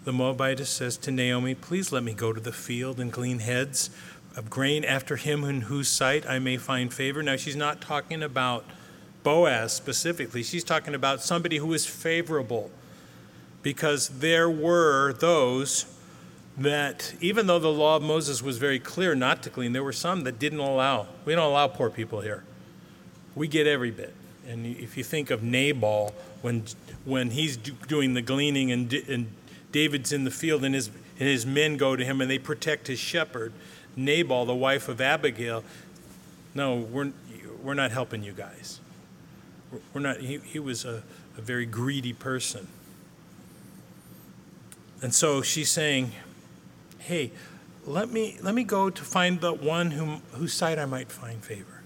the 0.04 0.12
Moabitess 0.14 0.70
says 0.70 0.96
to 0.96 1.10
Naomi, 1.10 1.54
Please 1.54 1.92
let 1.92 2.02
me 2.02 2.14
go 2.14 2.32
to 2.32 2.40
the 2.40 2.50
field 2.50 2.98
and 2.98 3.12
glean 3.12 3.40
heads 3.40 3.90
of 4.34 4.48
grain 4.48 4.86
after 4.86 5.16
him 5.16 5.44
in 5.44 5.62
whose 5.62 5.88
sight 5.88 6.26
I 6.26 6.38
may 6.38 6.56
find 6.56 6.90
favor. 6.94 7.22
Now, 7.22 7.36
she's 7.36 7.56
not 7.56 7.82
talking 7.82 8.22
about 8.22 8.64
Boaz 9.22 9.74
specifically. 9.74 10.42
She's 10.42 10.64
talking 10.64 10.94
about 10.94 11.20
somebody 11.20 11.58
who 11.58 11.74
is 11.74 11.84
favorable 11.84 12.70
because 13.62 14.08
there 14.08 14.48
were 14.48 15.12
those 15.14 15.86
that, 16.56 17.14
even 17.20 17.46
though 17.46 17.58
the 17.58 17.72
law 17.72 17.96
of 17.96 18.02
Moses 18.02 18.42
was 18.42 18.58
very 18.58 18.78
clear 18.78 19.14
not 19.14 19.42
to 19.42 19.50
glean, 19.50 19.72
there 19.72 19.84
were 19.84 19.92
some 19.92 20.24
that 20.24 20.38
didn't 20.38 20.58
allow. 20.58 21.06
We 21.24 21.34
don't 21.34 21.48
allow 21.48 21.68
poor 21.68 21.90
people 21.90 22.20
here. 22.20 22.44
We 23.34 23.48
get 23.48 23.66
every 23.66 23.90
bit. 23.90 24.14
And 24.48 24.64
if 24.64 24.96
you 24.96 25.04
think 25.04 25.30
of 25.30 25.42
Nabal, 25.42 26.14
when, 26.40 26.64
when 27.04 27.30
he's 27.30 27.56
doing 27.56 28.14
the 28.14 28.22
gleaning 28.22 28.70
and, 28.70 28.92
and 28.92 29.26
David's 29.72 30.12
in 30.12 30.24
the 30.24 30.30
field 30.30 30.64
and 30.64 30.74
his, 30.74 30.88
and 31.18 31.28
his 31.28 31.44
men 31.44 31.76
go 31.76 31.96
to 31.96 32.04
him 32.04 32.20
and 32.20 32.30
they 32.30 32.38
protect 32.38 32.86
his 32.86 32.98
shepherd, 32.98 33.52
Nabal, 33.96 34.46
the 34.46 34.54
wife 34.54 34.88
of 34.88 35.00
Abigail, 35.00 35.64
no, 36.54 36.76
we're, 36.76 37.12
we're 37.62 37.74
not 37.74 37.90
helping 37.90 38.22
you 38.22 38.32
guys. 38.32 38.80
We're 39.92 40.00
not, 40.00 40.20
he, 40.20 40.38
he 40.38 40.58
was 40.58 40.84
a, 40.84 41.02
a 41.36 41.40
very 41.40 41.66
greedy 41.66 42.12
person. 42.12 42.68
And 45.02 45.14
so 45.14 45.42
she's 45.42 45.70
saying, 45.70 46.12
hey, 46.98 47.30
let 47.86 48.10
me, 48.10 48.38
let 48.42 48.54
me 48.54 48.64
go 48.64 48.90
to 48.90 49.02
find 49.04 49.40
the 49.40 49.52
one 49.52 49.92
whom, 49.92 50.22
whose 50.32 50.52
side 50.52 50.78
I 50.78 50.86
might 50.86 51.12
find 51.12 51.44
favor. 51.44 51.82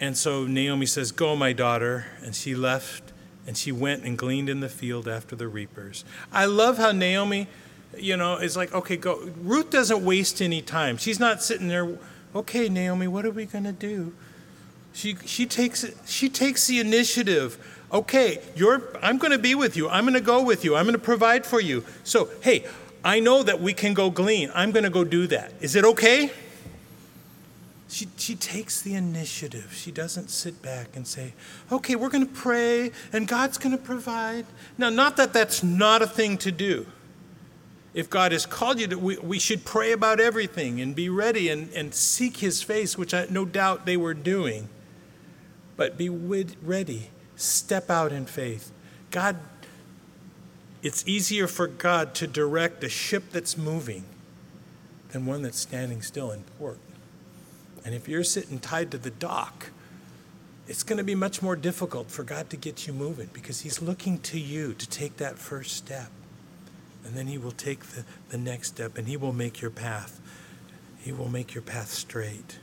And 0.00 0.16
so 0.16 0.44
Naomi 0.46 0.86
says, 0.86 1.12
Go, 1.12 1.36
my 1.36 1.52
daughter. 1.52 2.06
And 2.22 2.34
she 2.34 2.54
left 2.54 3.12
and 3.46 3.56
she 3.56 3.72
went 3.72 4.04
and 4.04 4.16
gleaned 4.16 4.48
in 4.48 4.60
the 4.60 4.68
field 4.68 5.06
after 5.06 5.36
the 5.36 5.48
reapers. 5.48 6.04
I 6.32 6.46
love 6.46 6.78
how 6.78 6.92
Naomi, 6.92 7.46
you 7.96 8.16
know, 8.16 8.36
is 8.36 8.56
like, 8.56 8.74
okay, 8.74 8.96
go. 8.96 9.30
Ruth 9.42 9.70
doesn't 9.70 10.04
waste 10.04 10.40
any 10.40 10.62
time. 10.62 10.96
She's 10.96 11.20
not 11.20 11.42
sitting 11.42 11.68
there, 11.68 11.98
okay, 12.34 12.68
Naomi, 12.68 13.06
what 13.06 13.24
are 13.24 13.30
we 13.30 13.44
going 13.44 13.64
to 13.64 13.72
do? 13.72 14.14
She, 14.92 15.16
she, 15.26 15.44
takes, 15.44 15.84
she 16.06 16.28
takes 16.28 16.66
the 16.66 16.80
initiative. 16.80 17.73
Okay, 17.94 18.40
I'm 19.00 19.18
going 19.18 19.30
to 19.30 19.38
be 19.38 19.54
with 19.54 19.76
you. 19.76 19.88
I'm 19.88 20.04
going 20.04 20.14
to 20.14 20.20
go 20.20 20.42
with 20.42 20.64
you. 20.64 20.74
I'm 20.74 20.84
going 20.84 20.94
to 20.94 20.98
provide 20.98 21.46
for 21.46 21.60
you. 21.60 21.84
So, 22.02 22.28
hey, 22.40 22.66
I 23.04 23.20
know 23.20 23.44
that 23.44 23.60
we 23.60 23.72
can 23.72 23.94
go 23.94 24.10
glean. 24.10 24.50
I'm 24.52 24.72
going 24.72 24.82
to 24.82 24.90
go 24.90 25.04
do 25.04 25.28
that. 25.28 25.52
Is 25.60 25.76
it 25.76 25.84
okay? 25.84 26.32
She, 27.88 28.08
she 28.16 28.34
takes 28.34 28.82
the 28.82 28.94
initiative. 28.94 29.72
She 29.72 29.92
doesn't 29.92 30.28
sit 30.28 30.60
back 30.60 30.96
and 30.96 31.06
say, 31.06 31.34
okay, 31.70 31.94
we're 31.94 32.08
going 32.08 32.26
to 32.26 32.32
pray 32.32 32.90
and 33.12 33.28
God's 33.28 33.58
going 33.58 33.76
to 33.76 33.82
provide. 33.82 34.46
Now, 34.76 34.90
not 34.90 35.16
that 35.18 35.32
that's 35.32 35.62
not 35.62 36.02
a 36.02 36.06
thing 36.08 36.36
to 36.38 36.50
do. 36.50 36.86
If 37.92 38.10
God 38.10 38.32
has 38.32 38.44
called 38.44 38.80
you 38.80 38.88
to, 38.88 38.98
we, 38.98 39.18
we 39.18 39.38
should 39.38 39.64
pray 39.64 39.92
about 39.92 40.18
everything 40.18 40.80
and 40.80 40.96
be 40.96 41.08
ready 41.08 41.48
and, 41.48 41.72
and 41.72 41.94
seek 41.94 42.38
His 42.38 42.60
face, 42.60 42.98
which 42.98 43.14
I 43.14 43.28
no 43.30 43.44
doubt 43.44 43.86
they 43.86 43.96
were 43.96 44.14
doing 44.14 44.68
but 45.76 45.96
be 45.96 46.08
ready. 46.08 47.10
Step 47.36 47.90
out 47.90 48.12
in 48.12 48.26
faith. 48.26 48.70
God, 49.10 49.36
it's 50.82 51.06
easier 51.06 51.46
for 51.46 51.66
God 51.66 52.14
to 52.16 52.26
direct 52.26 52.84
a 52.84 52.88
ship 52.88 53.24
that's 53.30 53.56
moving 53.56 54.04
than 55.10 55.26
one 55.26 55.42
that's 55.42 55.58
standing 55.58 56.02
still 56.02 56.30
in 56.30 56.42
port. 56.58 56.78
And 57.84 57.94
if 57.94 58.08
you're 58.08 58.24
sitting 58.24 58.58
tied 58.58 58.90
to 58.90 58.98
the 58.98 59.10
dock, 59.10 59.70
it's 60.66 60.82
going 60.82 60.96
to 60.96 61.04
be 61.04 61.14
much 61.14 61.42
more 61.42 61.56
difficult 61.56 62.10
for 62.10 62.22
God 62.22 62.48
to 62.50 62.56
get 62.56 62.86
you 62.86 62.92
moving 62.92 63.28
because 63.32 63.60
He's 63.60 63.82
looking 63.82 64.18
to 64.20 64.38
you 64.38 64.72
to 64.74 64.88
take 64.88 65.18
that 65.18 65.38
first 65.38 65.76
step. 65.76 66.10
And 67.04 67.14
then 67.14 67.26
He 67.26 67.36
will 67.36 67.52
take 67.52 67.84
the, 67.86 68.04
the 68.30 68.38
next 68.38 68.68
step 68.68 68.96
and 68.96 69.06
He 69.06 69.16
will 69.16 69.32
make 69.32 69.60
your 69.60 69.70
path. 69.70 70.20
He 70.98 71.12
will 71.12 71.28
make 71.28 71.54
your 71.54 71.62
path 71.62 71.90
straight. 71.90 72.58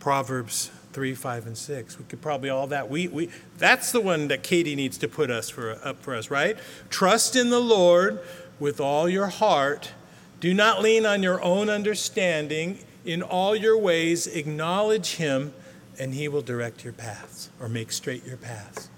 Proverbs 0.00 0.70
3, 0.98 1.14
5, 1.14 1.46
and 1.46 1.56
6. 1.56 1.96
We 1.96 2.04
could 2.06 2.20
probably 2.20 2.50
all 2.50 2.66
that. 2.66 2.90
We, 2.90 3.06
we, 3.06 3.30
that's 3.56 3.92
the 3.92 4.00
one 4.00 4.26
that 4.26 4.42
Katie 4.42 4.74
needs 4.74 4.98
to 4.98 5.06
put 5.06 5.30
us 5.30 5.48
for, 5.48 5.78
up 5.84 6.02
for 6.02 6.12
us, 6.12 6.28
right? 6.28 6.58
Trust 6.90 7.36
in 7.36 7.50
the 7.50 7.60
Lord 7.60 8.18
with 8.58 8.80
all 8.80 9.08
your 9.08 9.28
heart. 9.28 9.92
Do 10.40 10.52
not 10.52 10.82
lean 10.82 11.06
on 11.06 11.22
your 11.22 11.40
own 11.40 11.70
understanding. 11.70 12.80
In 13.04 13.22
all 13.22 13.54
your 13.54 13.78
ways, 13.78 14.26
acknowledge 14.26 15.14
Him, 15.14 15.54
and 16.00 16.14
He 16.14 16.26
will 16.26 16.42
direct 16.42 16.82
your 16.82 16.94
paths 16.94 17.48
or 17.60 17.68
make 17.68 17.92
straight 17.92 18.26
your 18.26 18.36
paths. 18.36 18.88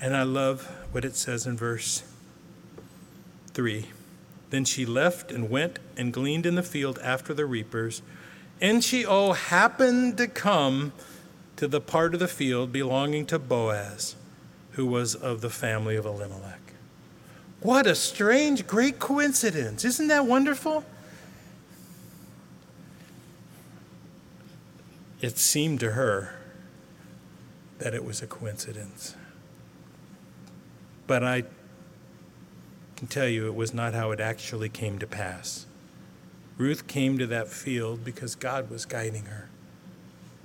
And 0.00 0.16
I 0.16 0.24
love 0.24 0.66
what 0.90 1.04
it 1.04 1.14
says 1.14 1.46
in 1.46 1.56
verse 1.56 2.02
3. 3.54 3.86
Then 4.50 4.64
she 4.64 4.86
left 4.86 5.30
and 5.30 5.50
went 5.50 5.78
and 5.96 6.12
gleaned 6.12 6.46
in 6.46 6.54
the 6.54 6.62
field 6.62 6.98
after 7.02 7.34
the 7.34 7.46
reapers. 7.46 8.02
And 8.60 8.82
she, 8.82 9.04
oh, 9.04 9.32
happened 9.32 10.16
to 10.18 10.26
come 10.26 10.92
to 11.56 11.68
the 11.68 11.80
part 11.80 12.14
of 12.14 12.20
the 12.20 12.28
field 12.28 12.72
belonging 12.72 13.26
to 13.26 13.38
Boaz, 13.38 14.16
who 14.72 14.86
was 14.86 15.14
of 15.14 15.40
the 15.40 15.50
family 15.50 15.96
of 15.96 16.06
Elimelech. 16.06 16.72
What 17.60 17.86
a 17.86 17.94
strange, 17.94 18.66
great 18.66 18.98
coincidence. 18.98 19.84
Isn't 19.84 20.08
that 20.08 20.26
wonderful? 20.26 20.84
It 25.20 25.36
seemed 25.36 25.80
to 25.80 25.92
her 25.92 26.34
that 27.78 27.94
it 27.94 28.04
was 28.04 28.22
a 28.22 28.26
coincidence. 28.26 29.16
But 31.08 31.24
I 31.24 31.44
can 32.98 33.06
tell 33.06 33.28
you 33.28 33.46
it 33.46 33.54
was 33.54 33.72
not 33.72 33.94
how 33.94 34.10
it 34.10 34.18
actually 34.18 34.68
came 34.68 34.98
to 34.98 35.06
pass. 35.06 35.66
Ruth 36.56 36.88
came 36.88 37.16
to 37.18 37.26
that 37.28 37.46
field 37.46 38.04
because 38.04 38.34
God 38.34 38.68
was 38.68 38.84
guiding 38.84 39.26
her. 39.26 39.48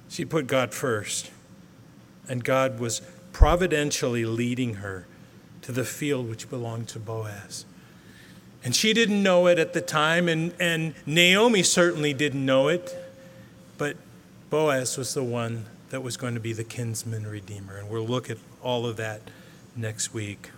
She 0.07 0.23
put 0.23 0.45
God 0.45 0.71
first. 0.71 1.31
and 2.29 2.43
God 2.43 2.79
was 2.79 3.01
providentially 3.33 4.23
leading 4.23 4.75
her 4.75 5.07
to 5.63 5.71
the 5.71 5.83
field 5.83 6.29
which 6.29 6.49
belonged 6.49 6.87
to 6.89 6.99
Boaz. 6.99 7.65
And 8.63 8.75
she 8.75 8.93
didn't 8.93 9.21
know 9.21 9.47
it 9.47 9.59
at 9.59 9.73
the 9.73 9.81
time, 9.81 10.29
and, 10.29 10.53
and 10.59 10.93
Naomi 11.05 11.63
certainly 11.63 12.13
didn't 12.13 12.45
know 12.45 12.69
it, 12.69 12.95
but 13.77 13.97
Boaz 14.49 14.97
was 14.97 15.13
the 15.15 15.23
one 15.23 15.65
that 15.89 16.01
was 16.01 16.15
going 16.15 16.33
to 16.35 16.39
be 16.39 16.53
the 16.53 16.63
kinsman 16.63 17.27
redeemer. 17.27 17.77
And 17.77 17.89
we'll 17.89 18.07
look 18.07 18.29
at 18.29 18.37
all 18.61 18.85
of 18.85 18.95
that 18.97 19.21
next 19.75 20.13
week. 20.13 20.51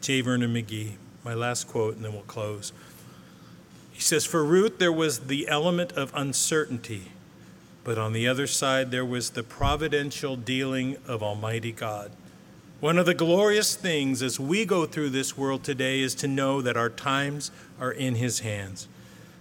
J. 0.00 0.22
Vernon 0.22 0.54
McGee, 0.54 0.92
my 1.24 1.34
last 1.34 1.68
quote, 1.68 1.96
and 1.96 2.04
then 2.04 2.12
we'll 2.12 2.22
close. 2.22 2.72
He 3.92 4.00
says, 4.00 4.24
For 4.24 4.42
Ruth, 4.44 4.78
there 4.78 4.92
was 4.92 5.26
the 5.26 5.46
element 5.46 5.92
of 5.92 6.10
uncertainty, 6.14 7.12
but 7.84 7.98
on 7.98 8.14
the 8.14 8.26
other 8.26 8.46
side, 8.46 8.90
there 8.90 9.04
was 9.04 9.30
the 9.30 9.42
providential 9.42 10.36
dealing 10.36 10.96
of 11.06 11.22
Almighty 11.22 11.72
God. 11.72 12.10
One 12.80 12.96
of 12.96 13.04
the 13.04 13.12
glorious 13.12 13.74
things 13.74 14.22
as 14.22 14.40
we 14.40 14.64
go 14.64 14.86
through 14.86 15.10
this 15.10 15.36
world 15.36 15.62
today 15.62 16.00
is 16.00 16.14
to 16.16 16.26
know 16.26 16.62
that 16.62 16.78
our 16.78 16.88
times 16.88 17.50
are 17.78 17.92
in 17.92 18.14
His 18.14 18.40
hands, 18.40 18.88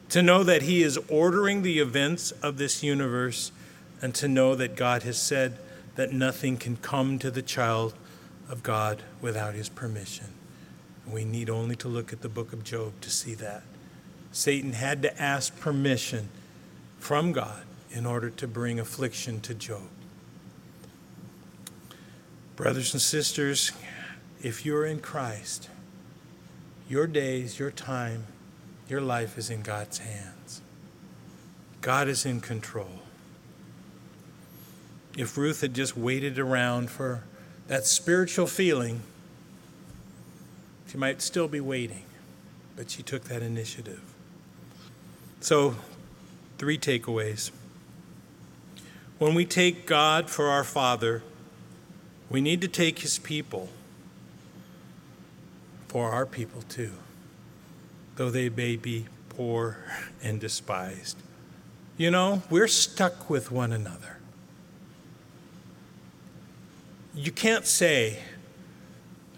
to 0.09 0.21
know 0.21 0.43
that 0.43 0.63
He 0.63 0.83
is 0.83 0.99
ordering 1.07 1.61
the 1.61 1.79
events 1.79 2.31
of 2.31 2.57
this 2.57 2.83
universe, 2.83 3.53
and 4.01 4.13
to 4.15 4.27
know 4.27 4.55
that 4.55 4.75
God 4.75 5.03
has 5.03 5.21
said 5.21 5.57
that 5.95 6.11
nothing 6.11 6.57
can 6.57 6.75
come 6.77 7.17
to 7.19 7.31
the 7.31 7.41
child 7.41 7.93
of 8.49 8.61
God 8.61 9.03
without 9.21 9.53
His 9.53 9.69
permission. 9.69 10.33
We 11.11 11.25
need 11.25 11.49
only 11.49 11.75
to 11.77 11.87
look 11.87 12.13
at 12.13 12.21
the 12.21 12.29
book 12.29 12.53
of 12.53 12.63
Job 12.63 12.93
to 13.01 13.09
see 13.09 13.33
that. 13.35 13.63
Satan 14.31 14.73
had 14.73 15.01
to 15.01 15.21
ask 15.21 15.57
permission 15.59 16.29
from 16.99 17.31
God 17.31 17.63
in 17.91 18.05
order 18.05 18.29
to 18.29 18.47
bring 18.47 18.79
affliction 18.79 19.41
to 19.41 19.53
Job. 19.53 19.89
Brothers 22.55 22.93
and 22.93 23.01
sisters, 23.01 23.71
if 24.43 24.65
you're 24.65 24.85
in 24.85 24.99
Christ, 24.99 25.69
your 26.87 27.07
days, 27.07 27.57
your 27.57 27.71
time, 27.71 28.25
your 28.87 29.01
life 29.01 29.37
is 29.37 29.49
in 29.49 29.61
God's 29.61 29.99
hands. 29.99 30.61
God 31.81 32.07
is 32.07 32.25
in 32.25 32.41
control. 32.41 32.99
If 35.17 35.37
Ruth 35.37 35.61
had 35.61 35.73
just 35.73 35.97
waited 35.97 36.37
around 36.37 36.89
for 36.89 37.23
that 37.67 37.85
spiritual 37.85 38.47
feeling, 38.47 39.01
she 40.89 40.97
might 40.97 41.21
still 41.21 41.47
be 41.47 41.59
waiting, 41.59 42.03
but 42.75 42.89
she 42.89 43.03
took 43.03 43.25
that 43.25 43.43
initiative. 43.43 44.01
So, 45.39 45.75
three 46.57 46.77
takeaways. 46.77 47.51
When 49.19 49.35
we 49.35 49.45
take 49.45 49.85
God 49.85 50.29
for 50.29 50.47
our 50.47 50.63
Father, 50.63 51.21
we 52.29 52.41
need 52.41 52.61
to 52.61 52.67
take 52.67 52.99
his 52.99 53.19
people 53.19 53.69
for 55.87 56.11
our 56.11 56.25
people 56.25 56.63
too, 56.63 56.93
though 58.15 58.29
they 58.29 58.49
may 58.49 58.75
be 58.75 59.05
poor 59.29 59.77
and 60.23 60.39
despised. 60.39 61.17
You 61.97 62.09
know, 62.09 62.41
we're 62.49 62.67
stuck 62.67 63.29
with 63.29 63.51
one 63.51 63.71
another. 63.71 64.17
You 67.13 67.31
can't 67.31 67.65
say, 67.65 68.19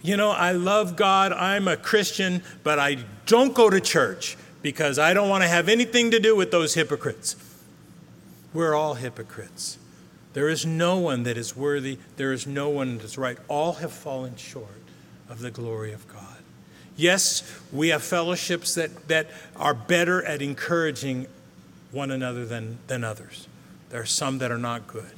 you 0.02 0.18
know, 0.18 0.32
I 0.32 0.52
love 0.52 0.96
God, 0.96 1.32
I'm 1.32 1.68
a 1.68 1.78
Christian, 1.78 2.44
but 2.64 2.80
I 2.80 2.98
don't 3.26 3.54
go 3.54 3.70
to 3.70 3.80
church 3.80 4.38
because 4.62 5.00
I 5.00 5.14
don't 5.14 5.30
want 5.30 5.44
to 5.44 5.48
have 5.48 5.70
anything 5.70 6.12
to 6.12 6.20
do 6.20 6.36
with 6.36 6.52
those 6.52 6.74
hypocrites. 6.74 7.36
We're 8.54 8.76
all 8.76 8.96
hypocrites. 8.96 9.78
There 10.34 10.50
is 10.50 10.66
no 10.66 10.98
one 10.98 11.24
that 11.24 11.38
is 11.38 11.56
worthy. 11.56 11.98
There 12.18 12.32
is 12.32 12.48
no 12.48 12.70
one 12.70 12.98
that 12.98 13.04
is 13.04 13.18
right. 13.18 13.38
All 13.48 13.74
have 13.74 13.92
fallen 13.92 14.36
short 14.36 14.68
of 15.30 15.40
the 15.40 15.52
glory 15.52 15.94
of 15.94 16.08
God. 16.08 16.38
Yes, 16.96 17.44
we 17.72 17.90
have 17.90 18.04
fellowships 18.04 18.76
that, 18.76 19.08
that 19.08 19.28
are 19.56 19.74
better 19.74 20.24
at 20.24 20.42
encouraging 20.42 21.28
one 21.92 22.12
another 22.12 22.46
than, 22.46 22.78
than 22.88 23.04
others. 23.04 23.48
There 23.90 24.02
are 24.02 24.06
some 24.06 24.38
that 24.40 24.52
are 24.52 24.58
not 24.58 24.88
good. 24.88 25.12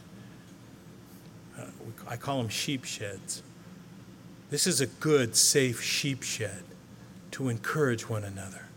Uh, 1.60 1.66
I 2.08 2.18
call 2.18 2.38
them 2.38 2.50
sheep 2.50 2.86
sheds. 2.86 3.44
This 4.54 4.68
is 4.68 4.80
a 4.80 4.86
good, 4.86 5.36
safe 5.36 5.82
sheep 5.82 6.22
shed 6.22 6.62
to 7.32 7.50
encourage 7.50 8.08
one 8.08 8.24
another 8.24 8.68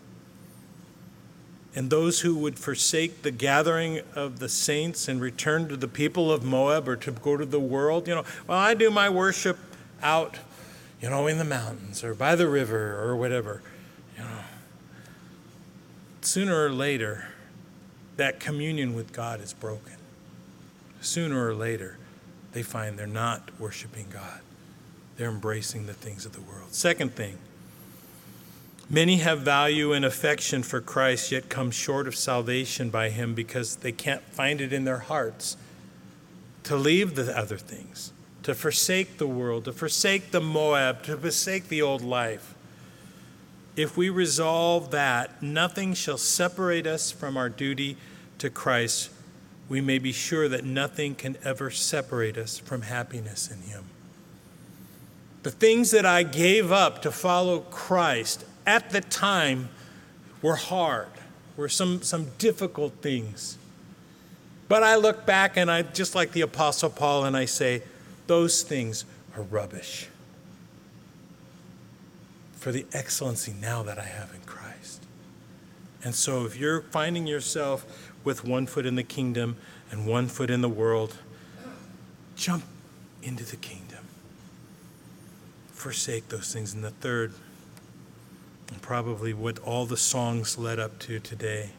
and 1.75 1.91
those 1.91 2.21
who 2.21 2.35
would 2.35 2.59
forsake 2.59 3.21
the 3.21 3.31
gathering 3.31 4.01
of 4.15 4.39
the 4.39 4.49
saints 4.49 5.07
and 5.07 5.21
return 5.21 5.69
to 5.69 5.77
the 5.77 5.87
people 5.87 6.33
of 6.33 6.43
Moab 6.43 6.89
or 6.89 6.97
to 6.97 7.11
go 7.11 7.37
to 7.37 7.45
the 7.45 7.61
world. 7.61 8.09
You 8.09 8.15
know, 8.15 8.25
well, 8.47 8.59
I 8.59 8.73
do 8.73 8.91
my 8.91 9.11
worship 9.11 9.59
out, 10.03 10.39
you 11.03 11.11
know, 11.11 11.27
in 11.27 11.37
the 11.37 11.45
mountains 11.45 12.03
or 12.03 12.15
by 12.15 12.37
the 12.37 12.49
river 12.49 12.99
or 12.99 13.15
whatever. 13.15 13.61
You 14.17 14.25
know, 14.25 14.39
sooner 16.23 16.65
or 16.65 16.71
later, 16.71 17.29
that 18.17 18.41
communion 18.41 18.95
with 18.95 19.13
God 19.13 19.43
is 19.43 19.53
broken. 19.53 19.97
Sooner 21.03 21.47
or 21.47 21.55
later, 21.55 21.99
they 22.53 22.63
find 22.63 22.99
they're 22.99 23.07
not 23.07 23.51
worshiping 23.61 24.07
God. 24.11 24.41
They're 25.17 25.31
embracing 25.31 25.87
the 25.87 25.95
things 25.95 26.27
of 26.27 26.33
the 26.33 26.41
world. 26.43 26.73
Second 26.73 27.15
thing, 27.15 27.39
Many 28.89 29.17
have 29.17 29.41
value 29.41 29.93
and 29.93 30.05
affection 30.05 30.63
for 30.63 30.81
Christ, 30.81 31.33
yet 31.33 31.49
come 31.49 31.73
short 31.73 32.07
of 32.07 32.15
salvation 32.15 32.89
by 32.89 33.11
him 33.11 33.35
because 33.35 33.77
they 33.77 33.91
can't 33.91 34.23
find 34.23 34.61
it 34.61 34.73
in 34.73 34.85
their 34.85 35.01
hearts 35.01 35.57
to 36.63 36.77
leave 36.77 37.17
the 37.17 37.37
other 37.37 37.59
things, 37.59 38.13
to 38.45 38.55
forsake 38.55 39.19
the 39.19 39.27
world, 39.27 39.65
to 39.65 39.73
forsake 39.73 40.31
the 40.31 40.41
Moab, 40.41 41.03
to 41.03 41.17
forsake 41.17 41.69
the 41.69 41.83
old 41.83 42.01
life. 42.03 42.55
If 43.75 43.97
we 43.97 44.09
resolve 44.09 44.93
that 44.93 45.43
nothing 45.43 45.93
shall 45.95 46.19
separate 46.19 46.87
us 46.87 47.11
from 47.11 47.37
our 47.37 47.49
duty 47.49 47.97
to 48.39 48.51
Christ, 48.51 49.11
we 49.69 49.81
may 49.81 49.99
be 49.99 50.13
sure 50.13 50.49
that 50.49 50.65
nothing 50.65 51.17
can 51.17 51.37
ever 51.43 51.71
separate 51.71 52.39
us 52.39 52.57
from 52.57 52.83
happiness 52.83 53.51
in 53.51 53.63
Him. 53.63 53.85
The 55.47 55.53
things 55.53 55.93
that 55.93 56.05
I 56.05 56.25
gave 56.25 56.73
up 56.73 57.03
to 57.03 57.13
follow 57.13 57.61
Christ 57.61 58.45
at 58.67 58.91
the 58.91 59.01
time 59.01 59.69
were 60.43 60.57
hard, 60.57 61.07
were 61.57 61.69
some, 61.69 62.03
some 62.03 62.33
difficult 62.37 62.95
things. 62.95 63.57
But 64.67 64.83
I 64.83 64.97
look 64.97 65.25
back 65.25 65.57
and 65.57 65.71
I, 65.71 65.83
just 65.83 66.17
like 66.17 66.33
the 66.33 66.41
Apostle 66.41 66.91
Paul, 66.91 67.27
and 67.27 67.37
I 67.37 67.45
say, 67.45 67.85
those 68.27 68.65
things 68.65 69.05
are 69.37 69.43
rubbish 69.45 70.09
for 72.57 72.73
the 72.73 72.85
excellency 72.93 73.55
now 73.61 73.85
that 73.85 74.01
I 74.01 74.05
have 74.05 74.35
in 74.35 74.41
Christ. 74.41 75.05
And 76.03 76.13
so 76.13 76.45
if 76.45 76.57
you're 76.57 76.83
finding 76.83 77.29
yourself 77.29 78.11
with 78.25 78.45
one 78.45 78.67
foot 78.67 78.85
in 78.85 78.97
the 78.97 79.05
kingdom 79.05 79.59
and 79.93 80.09
one 80.09 80.27
foot 80.27 80.51
in 80.51 80.61
the 80.61 80.69
world, 80.69 81.19
jump 82.35 82.65
into 83.23 83.45
the 83.45 83.55
kingdom. 83.55 83.86
Forsake 85.87 86.31
those 86.31 86.53
things. 86.53 86.75
And 86.75 86.83
the 86.83 86.91
third, 86.91 87.33
and 88.73 88.83
probably 88.83 89.33
what 89.33 89.61
all 89.61 89.87
the 89.87 89.97
songs 89.97 90.59
led 90.59 90.81
up 90.81 90.99
to 90.99 91.21
today. 91.21 91.71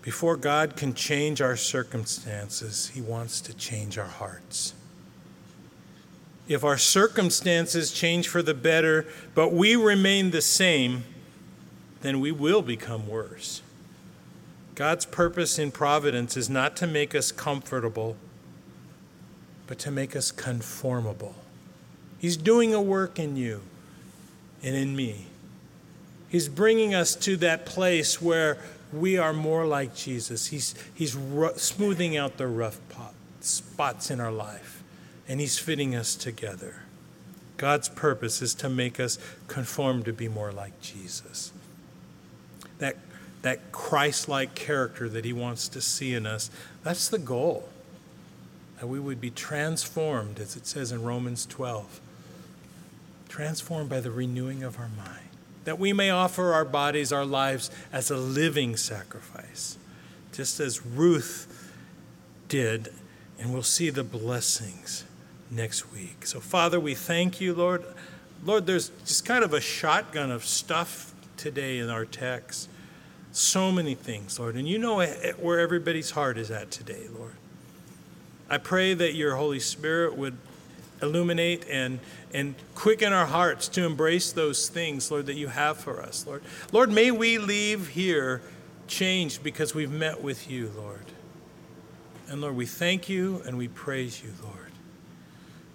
Before 0.00 0.36
God 0.36 0.76
can 0.76 0.94
change 0.94 1.40
our 1.40 1.56
circumstances, 1.56 2.92
He 2.94 3.00
wants 3.00 3.40
to 3.40 3.52
change 3.52 3.98
our 3.98 4.06
hearts. 4.06 4.74
If 6.46 6.62
our 6.62 6.78
circumstances 6.78 7.90
change 7.90 8.28
for 8.28 8.42
the 8.42 8.54
better, 8.54 9.06
but 9.34 9.52
we 9.52 9.74
remain 9.74 10.30
the 10.30 10.40
same, 10.40 11.02
then 12.02 12.20
we 12.20 12.30
will 12.30 12.62
become 12.62 13.08
worse. 13.08 13.60
God's 14.76 15.04
purpose 15.04 15.58
in 15.58 15.72
providence 15.72 16.36
is 16.36 16.48
not 16.48 16.76
to 16.76 16.86
make 16.86 17.12
us 17.12 17.32
comfortable, 17.32 18.16
but 19.66 19.80
to 19.80 19.90
make 19.90 20.14
us 20.14 20.30
conformable. 20.30 21.34
He's 22.24 22.38
doing 22.38 22.72
a 22.72 22.80
work 22.80 23.18
in 23.18 23.36
you 23.36 23.60
and 24.62 24.74
in 24.74 24.96
me. 24.96 25.26
He's 26.30 26.48
bringing 26.48 26.94
us 26.94 27.14
to 27.16 27.36
that 27.36 27.66
place 27.66 28.18
where 28.18 28.56
we 28.94 29.18
are 29.18 29.34
more 29.34 29.66
like 29.66 29.94
Jesus. 29.94 30.46
He's, 30.46 30.74
he's 30.94 31.18
smoothing 31.56 32.16
out 32.16 32.38
the 32.38 32.46
rough 32.46 32.80
pot, 32.88 33.12
spots 33.40 34.10
in 34.10 34.20
our 34.20 34.32
life, 34.32 34.82
and 35.28 35.38
He's 35.38 35.58
fitting 35.58 35.94
us 35.94 36.14
together. 36.14 36.76
God's 37.58 37.90
purpose 37.90 38.40
is 38.40 38.54
to 38.54 38.70
make 38.70 38.98
us 38.98 39.18
conform 39.46 40.02
to 40.04 40.12
be 40.14 40.26
more 40.26 40.50
like 40.50 40.80
Jesus. 40.80 41.52
That, 42.78 42.96
that 43.42 43.70
Christ 43.70 44.30
like 44.30 44.54
character 44.54 45.10
that 45.10 45.26
He 45.26 45.34
wants 45.34 45.68
to 45.68 45.82
see 45.82 46.14
in 46.14 46.24
us, 46.24 46.50
that's 46.82 47.06
the 47.06 47.18
goal. 47.18 47.68
That 48.80 48.86
we 48.86 48.98
would 48.98 49.20
be 49.20 49.30
transformed, 49.30 50.40
as 50.40 50.56
it 50.56 50.66
says 50.66 50.90
in 50.90 51.02
Romans 51.02 51.44
12, 51.44 52.00
transformed 53.34 53.90
by 53.90 53.98
the 53.98 54.12
renewing 54.12 54.62
of 54.62 54.78
our 54.78 54.88
mind 54.96 55.28
that 55.64 55.76
we 55.76 55.92
may 55.92 56.08
offer 56.08 56.52
our 56.52 56.64
bodies, 56.64 57.12
our 57.12 57.24
lives 57.24 57.68
as 57.92 58.12
a 58.12 58.16
living 58.16 58.76
sacrifice, 58.76 59.76
just 60.30 60.60
as 60.60 60.86
Ruth 60.86 61.72
did 62.48 62.90
and 63.40 63.52
we'll 63.52 63.64
see 63.64 63.90
the 63.90 64.04
blessings 64.04 65.04
next 65.50 65.92
week. 65.92 66.26
So, 66.26 66.38
Father, 66.38 66.78
we 66.78 66.94
thank 66.94 67.40
you, 67.40 67.54
Lord. 67.54 67.82
Lord, 68.44 68.66
there's 68.66 68.90
just 69.04 69.26
kind 69.26 69.42
of 69.42 69.52
a 69.52 69.60
shotgun 69.60 70.30
of 70.30 70.44
stuff 70.44 71.12
today 71.36 71.78
in 71.78 71.90
our 71.90 72.04
text. 72.04 72.68
So 73.32 73.72
many 73.72 73.96
things, 73.96 74.38
Lord. 74.38 74.54
And 74.54 74.68
you 74.68 74.78
know 74.78 75.04
where 75.40 75.58
everybody's 75.58 76.12
heart 76.12 76.38
is 76.38 76.52
at 76.52 76.70
today, 76.70 77.08
Lord. 77.18 77.34
I 78.48 78.58
pray 78.58 78.94
that 78.94 79.14
your 79.14 79.34
Holy 79.34 79.58
Spirit 79.58 80.16
would 80.16 80.36
illuminate 81.04 81.64
and, 81.70 82.00
and 82.32 82.54
quicken 82.74 83.12
our 83.12 83.26
hearts 83.26 83.68
to 83.68 83.84
embrace 83.86 84.32
those 84.32 84.68
things, 84.68 85.10
Lord, 85.10 85.26
that 85.26 85.36
you 85.36 85.48
have 85.48 85.76
for 85.76 86.02
us, 86.02 86.26
Lord. 86.26 86.42
Lord, 86.72 86.90
may 86.90 87.10
we 87.10 87.38
leave 87.38 87.88
here 87.88 88.42
changed 88.88 89.42
because 89.42 89.74
we've 89.74 89.90
met 89.90 90.22
with 90.22 90.50
you, 90.50 90.72
Lord. 90.76 91.04
And 92.28 92.40
Lord, 92.40 92.56
we 92.56 92.66
thank 92.66 93.08
you 93.08 93.42
and 93.46 93.56
we 93.56 93.68
praise 93.68 94.22
you, 94.22 94.32
Lord. 94.42 94.72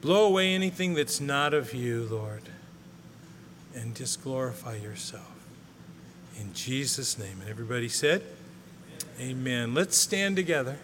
Blow 0.01 0.25
away 0.25 0.53
anything 0.53 0.93
that's 0.93 1.19
not 1.19 1.53
of 1.53 1.73
you, 1.73 2.07
Lord, 2.09 2.43
and 3.75 3.95
just 3.95 4.23
glorify 4.23 4.75
yourself. 4.75 5.31
In 6.39 6.53
Jesus' 6.53 7.17
name. 7.17 7.37
And 7.41 7.49
everybody 7.49 7.89
said, 7.89 8.23
Amen. 9.19 9.31
Amen. 9.31 9.73
Let's 9.73 9.97
stand 9.97 10.35
together. 10.37 10.79